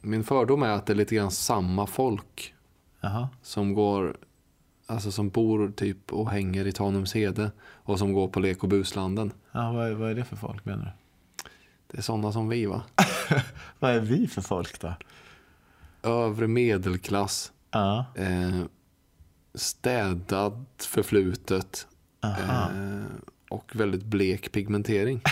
min 0.00 0.24
fördom 0.24 0.62
är 0.62 0.68
att 0.70 0.86
det 0.86 0.92
är 0.92 0.94
lite 0.94 1.14
grann 1.14 1.30
samma 1.30 1.86
folk 1.86 2.54
Jaha. 3.00 3.28
som 3.42 3.74
går 3.74 4.16
Alltså 4.86 5.12
som 5.12 5.28
bor 5.28 5.72
typ 5.76 6.12
och 6.12 6.30
hänger 6.30 6.66
i 6.66 6.72
Tanumshede 6.72 7.50
och 7.60 7.98
som 7.98 8.12
går 8.12 8.28
på 8.28 8.40
lek 8.40 8.62
och 8.62 8.68
buslanden. 8.68 9.32
Ja, 9.52 9.72
vad, 9.72 9.86
är, 9.88 9.92
vad 9.94 10.10
är 10.10 10.14
det 10.14 10.24
för 10.24 10.36
folk 10.36 10.64
menar 10.64 10.84
du? 10.84 10.90
Det 11.86 11.98
är 11.98 12.02
sådana 12.02 12.32
som 12.32 12.48
vi 12.48 12.66
va? 12.66 12.82
Vad 13.78 13.90
är 13.90 14.00
vi 14.00 14.26
för 14.28 14.42
folk 14.42 14.80
då? 14.80 14.94
Övre 16.02 16.46
medelklass, 16.48 17.52
Ja, 17.70 18.04
eh, 18.14 18.60
städat 19.54 20.88
förflutet 20.88 21.86
eh, 22.24 22.66
och 23.50 23.76
väldigt 23.76 24.04
blek 24.04 24.52
pigmentering. 24.52 25.22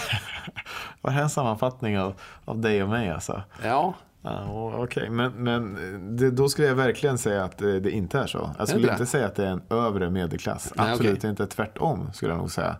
Var 1.00 1.12
det 1.12 1.20
en 1.20 1.30
sammanfattning 1.30 1.98
av, 1.98 2.14
av 2.44 2.60
dig 2.60 2.82
och 2.82 2.88
mig 2.88 3.10
alltså? 3.10 3.42
Ja, 3.62 3.94
Ja, 4.24 4.72
Okej, 4.76 5.10
men, 5.10 5.32
men 5.32 5.76
det, 6.16 6.30
då 6.30 6.48
skulle 6.48 6.68
jag 6.68 6.74
verkligen 6.74 7.18
säga 7.18 7.44
att 7.44 7.58
det, 7.58 7.80
det 7.80 7.90
inte 7.90 8.18
är 8.18 8.26
så. 8.26 8.50
Jag 8.58 8.68
skulle 8.68 8.92
inte 8.92 9.06
säga 9.06 9.26
att 9.26 9.34
det 9.34 9.46
är 9.46 9.50
en 9.50 9.62
övre 9.70 10.10
medelklass. 10.10 10.72
Nej, 10.76 10.92
Absolut 10.92 11.18
okej. 11.18 11.30
inte. 11.30 11.46
Tvärtom 11.46 12.10
skulle 12.12 12.32
jag 12.32 12.38
nog 12.38 12.50
säga. 12.50 12.76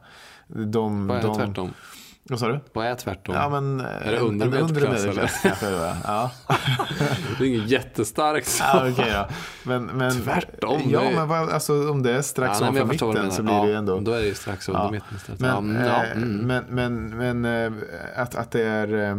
De, 0.47 1.07
vad 1.07 1.19
är 1.19 1.23
de, 1.23 1.37
tvärtom? 1.37 1.75
Vad 2.25 2.39
sa 2.41 2.49
du? 2.49 2.61
Vad 2.73 2.87
är 2.87 2.95
tvärtom? 2.95 3.35
Ja, 3.35 3.49
men, 3.49 3.81
Är 3.81 4.13
det 4.13 4.19
under 4.19 4.47
en 4.47 4.53
medelklass, 4.53 5.43
det 5.43 5.71
var. 5.71 5.97
Ja. 6.05 6.31
Det 7.39 7.45
är 7.45 7.49
inget 7.55 7.69
jättestarkt. 7.69 8.57
Ja, 8.61 8.89
okej 8.93 9.13
då. 9.13 9.27
Men, 9.63 9.85
men, 9.87 10.13
Tvärtom, 10.23 10.83
Ja, 10.87 11.01
det 11.01 11.11
men 11.17 11.29
vad, 11.29 11.51
alltså, 11.51 11.91
om 11.91 12.03
det 12.03 12.13
är 12.13 12.23
strax 12.23 12.61
Ja, 12.61 12.69
ovanför 12.69 12.85
mitten 12.87 13.31
så 13.31 13.43
blir 13.43 13.63
det 13.63 13.71
Ja, 13.71 13.79
ändå... 13.79 14.01
Då 14.01 14.13
är 14.13 14.21
det 14.21 14.27
ju 14.27 14.35
strax 14.35 14.69
under 14.69 14.83
Ja. 14.83 14.91
mitten 14.91 15.17
istället. 15.17 15.41
Men, 15.41 15.51
ja, 15.51 15.61
men, 15.61 15.87
ja, 15.87 16.05
eh, 16.05 16.13
mm. 16.13 16.47
men, 16.47 16.65
men, 16.69 17.41
men 17.41 17.45
eh, 17.77 18.23
att, 18.23 18.35
att 18.35 18.51
det 18.51 18.63
är... 18.65 19.11
eh, 19.11 19.17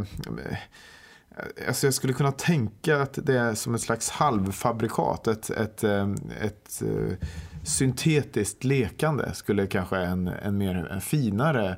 Alltså 1.68 1.88
jag 1.88 1.94
skulle 1.94 2.14
kunna 2.14 2.32
tänka 2.32 3.02
att 3.02 3.20
det 3.24 3.38
är 3.40 3.54
som 3.54 3.76
ett 3.76 3.82
slags 3.82 4.10
halvfabrikat. 4.10 5.28
Ett, 5.28 5.50
ett, 5.50 5.84
eh, 5.84 6.10
ett 6.42 6.82
eh, 6.82 7.28
syntetiskt 7.64 8.64
lekande 8.64 9.34
skulle 9.34 9.68
kanske 9.68 9.98
en, 9.98 10.28
en 10.28 10.58
mer 10.58 10.88
en 10.92 11.02
finare 11.02 11.78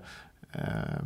eh, 0.56 1.06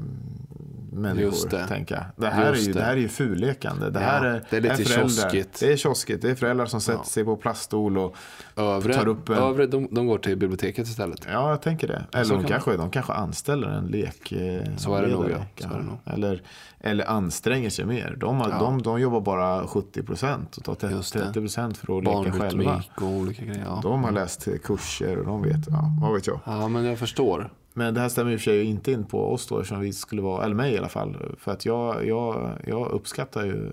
människor 0.91 1.49
det. 1.49 1.67
tänka. 1.67 2.05
Det 2.15 2.27
här, 2.27 2.53
är 2.53 2.55
ju, 2.55 2.65
det. 2.73 2.79
det 2.79 2.85
här 2.85 2.91
är 2.93 2.97
ju 2.97 3.07
fullekande. 3.07 3.89
Det 3.89 3.99
Ja, 3.99 4.05
här 4.07 4.25
är, 4.25 4.43
det 4.49 4.57
är 4.57 4.61
lite 4.61 4.75
föräldrar. 4.75 5.07
kioskigt. 5.09 5.59
Det 5.59 5.71
är 5.73 5.77
kioskigt. 5.77 6.21
Det 6.21 6.29
är 6.31 6.35
föräldrar 6.35 6.65
som 6.65 6.81
sätter 6.81 6.99
Ja. 6.99 7.03
sig 7.03 7.23
på 7.25 7.35
plaststol 7.35 7.97
och 7.97 8.15
övre, 8.55 8.93
tar 8.93 9.07
upp 9.07 9.29
en- 9.29 9.35
övre 9.35 9.67
de, 9.67 9.87
de 9.91 10.07
går 10.07 10.17
till 10.17 10.37
biblioteket 10.37 10.87
istället. 10.87 11.27
Ja, 11.31 11.49
jag 11.49 11.61
tänker 11.61 11.87
det. 11.87 12.05
Eller 12.13 12.29
de 12.35 12.39
kan 12.39 12.47
kanske, 12.47 12.77
de 12.77 12.89
kanske 12.91 13.13
anställer 13.13 13.67
en 13.67 13.85
lek. 13.87 14.33
Så 14.77 14.95
är 14.95 15.01
det 15.01 15.07
nog, 15.07 15.25
ja. 15.29 15.65
Är 15.65 15.77
det 15.77 15.83
nog. 15.83 15.97
Eller, 16.05 16.41
eller 16.79 17.05
anstränger 17.09 17.69
sig 17.69 17.85
mer. 17.85 18.15
De, 18.19 18.37
har, 18.39 18.49
Ja. 18.49 18.59
de, 18.59 18.81
de 18.81 19.01
jobbar 19.01 19.21
bara 19.21 19.67
70 19.67 20.03
procent 20.03 20.57
och 20.57 20.63
tar 20.63 20.75
te- 20.75 20.87
Just 20.95 21.13
det. 21.13 21.19
30 21.19 21.39
procent 21.39 21.77
för 21.77 21.97
att 21.97 22.03
leka 22.25 22.39
själva. 22.39 22.83
Och 22.97 23.03
olika 23.03 23.45
grejer. 23.45 23.79
De 23.83 24.03
har 24.03 24.11
läst 24.11 24.47
kurser 24.63 25.17
och 25.17 25.25
de 25.25 25.41
vet, 25.43 25.67
ja, 25.69 25.91
vad 26.01 26.13
vet 26.13 26.27
jag. 26.27 26.39
ja, 26.45 26.67
men 26.67 26.85
jag 26.85 26.99
förstår. 26.99 27.51
Men 27.79 27.93
det 27.93 27.99
här 28.01 28.09
stämmer 28.09 28.31
i 28.31 28.35
och 28.35 28.39
för 28.39 28.43
sig 28.43 28.63
inte 28.63 28.91
in 28.91 29.05
på 29.05 29.33
oss 29.33 29.47
då, 29.47 29.57
eftersom 29.59 29.79
vi 29.79 29.93
skulle 29.93 30.21
vara, 30.21 30.45
eller 30.45 30.55
mig 30.55 30.73
i 30.73 30.77
alla 30.77 30.89
fall. 30.89 31.17
För 31.39 31.51
att 31.51 31.65
jag, 31.65 32.07
jag, 32.07 32.51
jag 32.67 32.87
uppskattar 32.91 33.45
ju, 33.45 33.71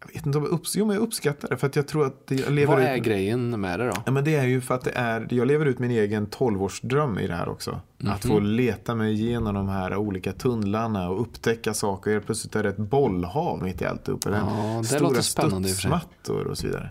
jag 0.00 0.14
vet 0.14 0.26
inte 0.26 0.38
om 0.38 0.44
jag, 0.44 0.52
upps, 0.52 0.76
jo, 0.76 0.86
men 0.86 0.96
jag 0.96 1.02
uppskattar 1.02 1.48
det. 1.48 1.56
För 1.56 1.66
att 1.66 1.76
jag 1.76 1.88
tror 1.88 2.06
att 2.06 2.22
jag 2.26 2.50
lever 2.52 2.72
Vad 2.74 2.82
ut, 2.82 2.88
är 2.88 2.96
grejen 2.96 3.60
med 3.60 3.80
det 3.80 3.86
då? 3.86 3.92
Ja, 4.06 4.12
men 4.12 4.24
det 4.24 4.34
är 4.34 4.44
ju 4.46 4.60
för 4.60 4.74
att 4.74 4.84
det 4.84 4.90
är, 4.94 5.26
jag 5.30 5.46
lever 5.46 5.66
ut 5.66 5.78
min 5.78 5.90
egen 5.90 6.26
12-årsdröm 6.26 7.18
i 7.20 7.26
det 7.26 7.34
här 7.34 7.48
också. 7.48 7.80
Att 8.06 8.24
Mhm. 8.24 8.34
få 8.34 8.38
leta 8.40 8.94
mig 8.94 9.12
igenom 9.12 9.54
de 9.54 9.68
här 9.68 9.96
olika 9.96 10.32
tunnlarna 10.32 11.08
och 11.10 11.20
upptäcka 11.20 11.74
saker. 11.74 12.10
Helt 12.12 12.26
plötsligt 12.26 12.56
är 12.56 12.62
det 12.62 12.68
ett 12.68 12.76
bollhav 12.76 13.62
mitt 13.62 13.82
i 13.82 13.84
allt 13.84 14.08
uppe. 14.08 14.30
Ja, 14.30 14.78
det 14.80 14.84
Stora 14.86 15.00
låter 15.00 15.20
spännande 15.22 15.68
i 15.68 15.72
och 15.72 15.76
för 15.76 15.82
sig. 15.82 15.90
studsmattor 16.00 16.46
och 16.46 16.58
så 16.58 16.66
vidare. 16.66 16.90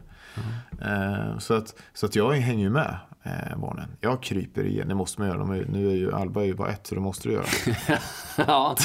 Eh, 0.81 1.37
Så, 1.39 1.53
att, 1.53 1.75
så 1.93 2.05
att 2.05 2.15
jag 2.15 2.31
hänger 2.31 2.63
ju 2.63 2.69
med 2.69 2.97
eh, 3.23 3.57
barnen. 3.57 3.85
Jag 4.01 4.23
kryper 4.23 4.65
igen, 4.65 4.87
det 4.87 4.95
måste 4.95 5.21
man 5.21 5.29
göra. 5.29 5.41
Är, 5.57 5.65
nu 5.69 5.87
är 5.87 5.95
ju 5.95 6.13
Alba 6.15 6.41
är 6.41 6.45
ju 6.45 6.53
bara 6.53 6.69
ett 6.69 6.87
så 6.87 6.95
det 6.95 7.01
måste 7.01 7.27
du 7.27 7.33
göra. 7.33 7.45
ja, 8.47 8.75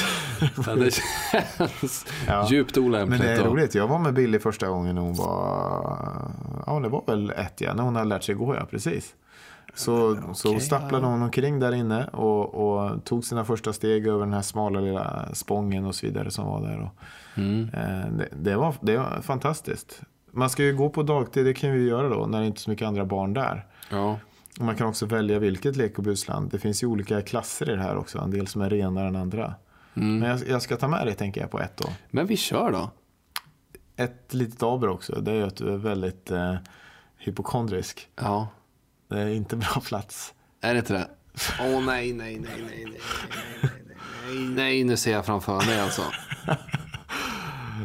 det 0.76 0.91
känns 0.95 2.07
Ja. 2.26 2.47
djupt 2.51 2.76
Men 2.76 2.84
olämpligt. 2.84 3.20
det 3.22 3.32
är 3.32 3.45
roligt, 3.45 3.74
jag 3.74 3.89
var 3.89 3.99
med 3.99 4.14
Billy 4.14 4.39
första 4.39 4.68
gången 4.68 4.95
när 4.95 5.03
hon 5.03 5.14
var, 5.14 6.30
ja 6.66 6.80
det 6.80 6.89
var 6.89 7.03
väl 7.07 7.30
ett 7.30 7.61
ja, 7.61 7.74
när 7.74 7.82
hon 7.82 7.97
hade 7.97 8.09
lärt 8.09 8.22
sig 8.22 8.34
gå 8.34 8.55
ja, 8.55 8.64
precis. 8.70 9.14
Så, 9.74 10.18
så 10.34 10.61
stapplade 10.61 11.07
hon 11.07 11.22
omkring 11.22 11.59
där 11.61 11.72
inne 11.74 12.05
och, 12.07 12.55
och 12.55 13.05
tog 13.05 13.24
sina 13.24 13.45
första 13.45 13.72
steg 13.72 14.07
över 14.07 14.20
den 14.20 14.32
här 14.32 14.43
smala 14.43 14.80
lilla 14.80 15.28
spången 15.32 15.84
och 15.86 15.95
så 15.95 16.07
vidare 16.07 16.30
som 16.30 16.47
var 16.47 16.61
där. 16.61 16.80
Och, 16.80 16.91
Mm. 17.36 17.68
eh, 17.74 18.12
det, 18.18 18.28
det, 18.36 18.57
var, 18.57 18.74
det 18.80 18.97
var 18.97 19.20
fantastiskt. 19.22 20.01
Man 20.32 20.51
ska 20.51 20.62
ju 20.64 20.76
gå 20.76 20.89
på 20.91 21.03
dagtid, 21.03 21.45
det 21.47 21.55
kan 21.55 21.72
vi 21.72 21.89
göra 21.89 22.09
då 22.09 22.26
när 22.26 22.41
det 22.41 22.47
inte 22.47 22.59
är 22.59 22.61
så 22.61 22.70
mycket 22.70 22.89
andra 22.89 23.05
barn 23.05 23.34
där. 23.34 23.66
Ja. 23.91 24.18
Man 24.61 24.76
kan 24.76 24.86
också 24.86 25.07
välja 25.07 25.39
vilket 25.39 25.76
lek 25.76 25.99
och 25.99 26.05
busland. 26.05 26.51
Det 26.51 26.59
finns 26.59 26.82
ju 26.82 26.86
olika 26.86 27.22
klasser 27.22 27.70
i 27.70 27.74
det 27.76 27.82
här 27.82 27.97
också, 27.97 28.18
en 28.18 28.30
del 28.30 28.47
som 28.47 28.62
är 28.62 28.70
renare 28.70 29.09
än 29.09 29.16
andra. 29.16 29.55
Mm. 29.95 30.18
Men 30.18 30.28
jag, 30.30 30.49
jag 30.49 30.62
ska 30.62 30.76
ta 30.76 30.89
med 30.89 31.07
det 31.07 31.14
tänker 31.14 31.41
jag 31.41 31.51
på 31.51 31.61
ett 31.61 31.76
då. 31.76 31.89
Men 32.11 32.26
vi 32.26 32.36
kör 32.36 32.72
då. 32.72 32.91
Ett 33.97 34.34
litet 34.34 34.62
aber 34.62 34.89
också, 34.89 35.20
det 35.20 35.30
är 35.30 35.34
ju 35.34 35.43
att 35.47 35.57
du 35.57 35.72
är 35.72 35.76
väldigt 35.76 36.30
eh, 36.30 36.55
hypokondrisk. 37.16 38.09
Ja. 38.16 38.49
Det 39.09 39.18
är 39.20 39.28
inte 39.28 39.57
bra 39.57 39.80
plats. 39.84 40.34
Är 40.61 40.72
det 40.74 40.78
inte 40.78 40.93
det? 40.93 41.09
Åh 41.61 41.84
nej, 41.84 42.12
nej, 42.12 42.12
nej, 42.12 42.41
nej, 42.41 42.64
nej, 42.68 42.84
nej, 42.86 43.01
nej, 43.62 43.70
nej, 44.26 44.49
nej, 44.49 44.84
nu 44.84 44.97
ser 44.97 45.12
jag 45.12 45.26
framför 45.26 45.66
mig 45.66 45.80
alltså. 45.80 46.03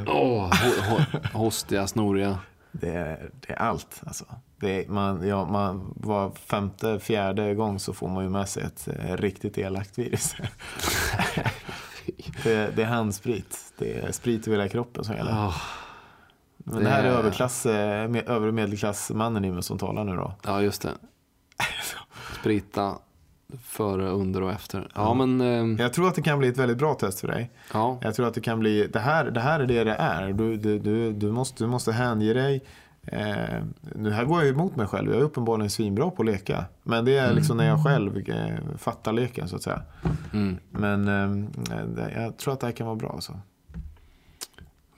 Åh, 0.07 0.49
ho- 0.51 0.81
ho- 0.97 1.27
hostiga, 1.33 1.87
snoriga. 1.87 2.39
Det 2.73 2.89
är, 2.89 3.29
det 3.47 3.53
är 3.53 3.57
allt. 3.57 4.01
Alltså. 4.05 4.25
Är, 4.61 4.87
man, 4.87 5.27
ja, 5.27 5.45
man, 5.45 5.93
var 5.95 6.31
femte, 6.31 6.99
fjärde 6.99 7.55
gång 7.55 7.79
så 7.79 7.93
får 7.93 8.07
man 8.07 8.23
ju 8.23 8.29
med 8.29 8.49
sig 8.49 8.63
ett 8.63 8.87
eh, 8.87 9.17
riktigt 9.17 9.57
elakt 9.57 9.97
virus. 9.97 10.35
det, 12.43 12.75
det 12.75 12.83
är 12.83 12.85
handsprit. 12.85 13.73
Det 13.77 13.99
är 13.99 14.11
sprit 14.11 14.47
över 14.47 14.57
hela 14.57 14.69
kroppen 14.69 15.03
som 15.03 15.15
gäller. 15.15 15.31
Åh, 15.31 15.61
Men 16.57 16.83
det 16.83 16.89
här 16.89 17.03
är 17.03 17.09
överklass, 17.09 17.65
eh, 17.65 18.07
med, 18.07 18.29
övre 18.29 18.51
medelklassmannen 18.51 19.45
i 19.45 19.51
mig 19.51 19.63
som 19.63 19.77
talar 19.77 20.03
nu 20.03 20.15
då. 20.15 20.33
ja, 20.43 20.61
just 20.61 20.81
det. 20.81 20.91
Sprita 22.39 22.97
före, 23.63 24.09
under 24.09 24.43
och 24.43 24.51
efter. 24.51 24.87
Ja, 24.95 25.13
men... 25.13 25.41
ehm, 25.41 25.77
Jag 25.79 25.93
tror 25.93 26.07
att 26.07 26.15
det 26.15 26.21
kan 26.21 26.39
bli 26.39 26.47
ett 26.47 26.57
väldigt 26.57 26.77
bra 26.77 26.93
test 26.93 27.19
för 27.19 27.27
dig. 27.27 27.51
Ja, 27.73 27.97
Jag 28.01 28.15
tror 28.15 28.27
att 28.27 28.33
det 28.33 28.41
kan 28.41 28.59
bli, 28.59 28.87
det 28.93 28.99
här, 28.99 29.25
det 29.31 29.39
här 29.39 29.59
är 29.59 29.65
det 29.65 29.83
det 29.83 29.93
är. 29.95 30.33
Du, 30.33 30.57
du, 30.57 30.79
du, 30.79 31.11
du, 31.13 31.31
måste, 31.31 31.63
du 31.63 31.67
måste 31.67 31.91
hänge 31.91 32.33
dig. 32.33 32.63
Eh, 33.07 33.63
nu 33.95 34.11
här 34.11 34.25
går 34.25 34.39
jag 34.41 34.49
emot 34.49 34.75
mig 34.75 34.87
själv. 34.87 35.11
Jag 35.11 35.19
är 35.19 35.23
uppenbarligen 35.23 35.69
svinbra 35.69 36.09
på 36.09 36.21
att 36.21 36.25
leka. 36.25 36.65
Men 36.83 37.05
det 37.05 37.17
är 37.17 37.33
liksom 37.33 37.57
när 37.57 37.67
jag 37.67 37.83
själv 37.83 38.17
eh, 38.29 38.55
fattar 38.77 39.13
leken 39.13 39.47
så 39.47 39.55
att 39.55 39.63
säga. 39.63 39.81
mm. 40.33 40.57
Men 40.71 41.07
eh, 41.07 41.47
det- 41.95 42.13
jag 42.23 42.37
tror 42.37 42.53
att 42.53 42.59
det 42.59 42.65
här 42.67 42.73
kan 42.73 42.87
vara 42.87 42.95
bra. 42.95 43.09
alltså. 43.13 43.33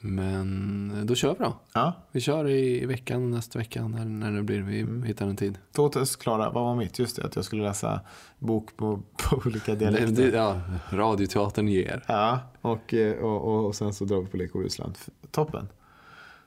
Men 0.08 1.02
då 1.06 1.16
kör 1.16 1.36
vi 1.40 1.44
då. 1.46 1.56
Ja, 1.74 1.94
Vi 2.12 2.22
kör 2.22 2.50
i 2.50 2.86
veckan, 2.86 3.32
nästa 3.32 3.60
vecka, 3.60 3.88
när, 3.88 4.06
när 4.06 4.32
det 4.32 4.44
blir. 4.44 4.62
Vi 4.62 5.08
hittar 5.08 5.28
en 5.28 5.36
tid. 5.36 5.58
två 5.72 5.90
test 5.90 6.20
klara. 6.22 6.50
Vad 6.50 6.64
var 6.64 6.76
mitt? 6.76 7.00
Just 7.00 7.16
det, 7.16 7.24
att 7.26 7.36
jag 7.36 7.46
skulle 7.46 7.64
läsa 7.64 8.02
bok 8.40 8.78
på, 8.78 9.02
på 9.30 9.42
olika 9.46 9.72
Det, 9.72 9.78
dialekter. 9.78 10.32
det, 10.32 10.38
ja, 10.38 10.62
radioteatern 10.90 11.68
ger. 11.68 12.04
Ja, 12.08 12.40
och, 12.62 12.94
eh, 12.94 13.16
och, 13.18 13.42
och, 13.56 13.66
och 13.66 13.76
sen 13.76 13.94
så 13.94 14.06
drar 14.06 14.22
vi 14.22 14.28
på 14.28 14.38
Lek 14.38 14.56
och 14.56 14.62
Rusland. 14.64 14.98
Toppen. 15.32 15.68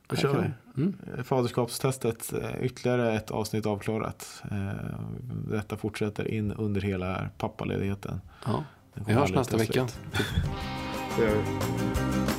Då 0.06 0.16
kör 0.16 0.38
vi. 0.74 0.82
Mm. 0.82 0.96
Faderskapstestet, 1.24 2.32
eh, 2.32 2.64
ytterligare 2.64 3.16
ett 3.16 3.30
avsnitt 3.30 3.66
avklarat. 3.66 4.42
Eh, 4.50 5.00
Detta 5.50 5.76
fortsätter 5.76 6.28
in 6.28 6.52
under 6.52 6.80
hela 6.80 7.28
pappaledigheten. 7.38 8.20
Ja. 8.46 8.64
Vi 8.94 9.12
hörs 9.12 9.32
nästa 9.32 9.52
ta 9.52 9.58
vecka. 9.58 9.86
Det 11.16 11.22
gör 11.24 11.34
vi. 11.34 12.37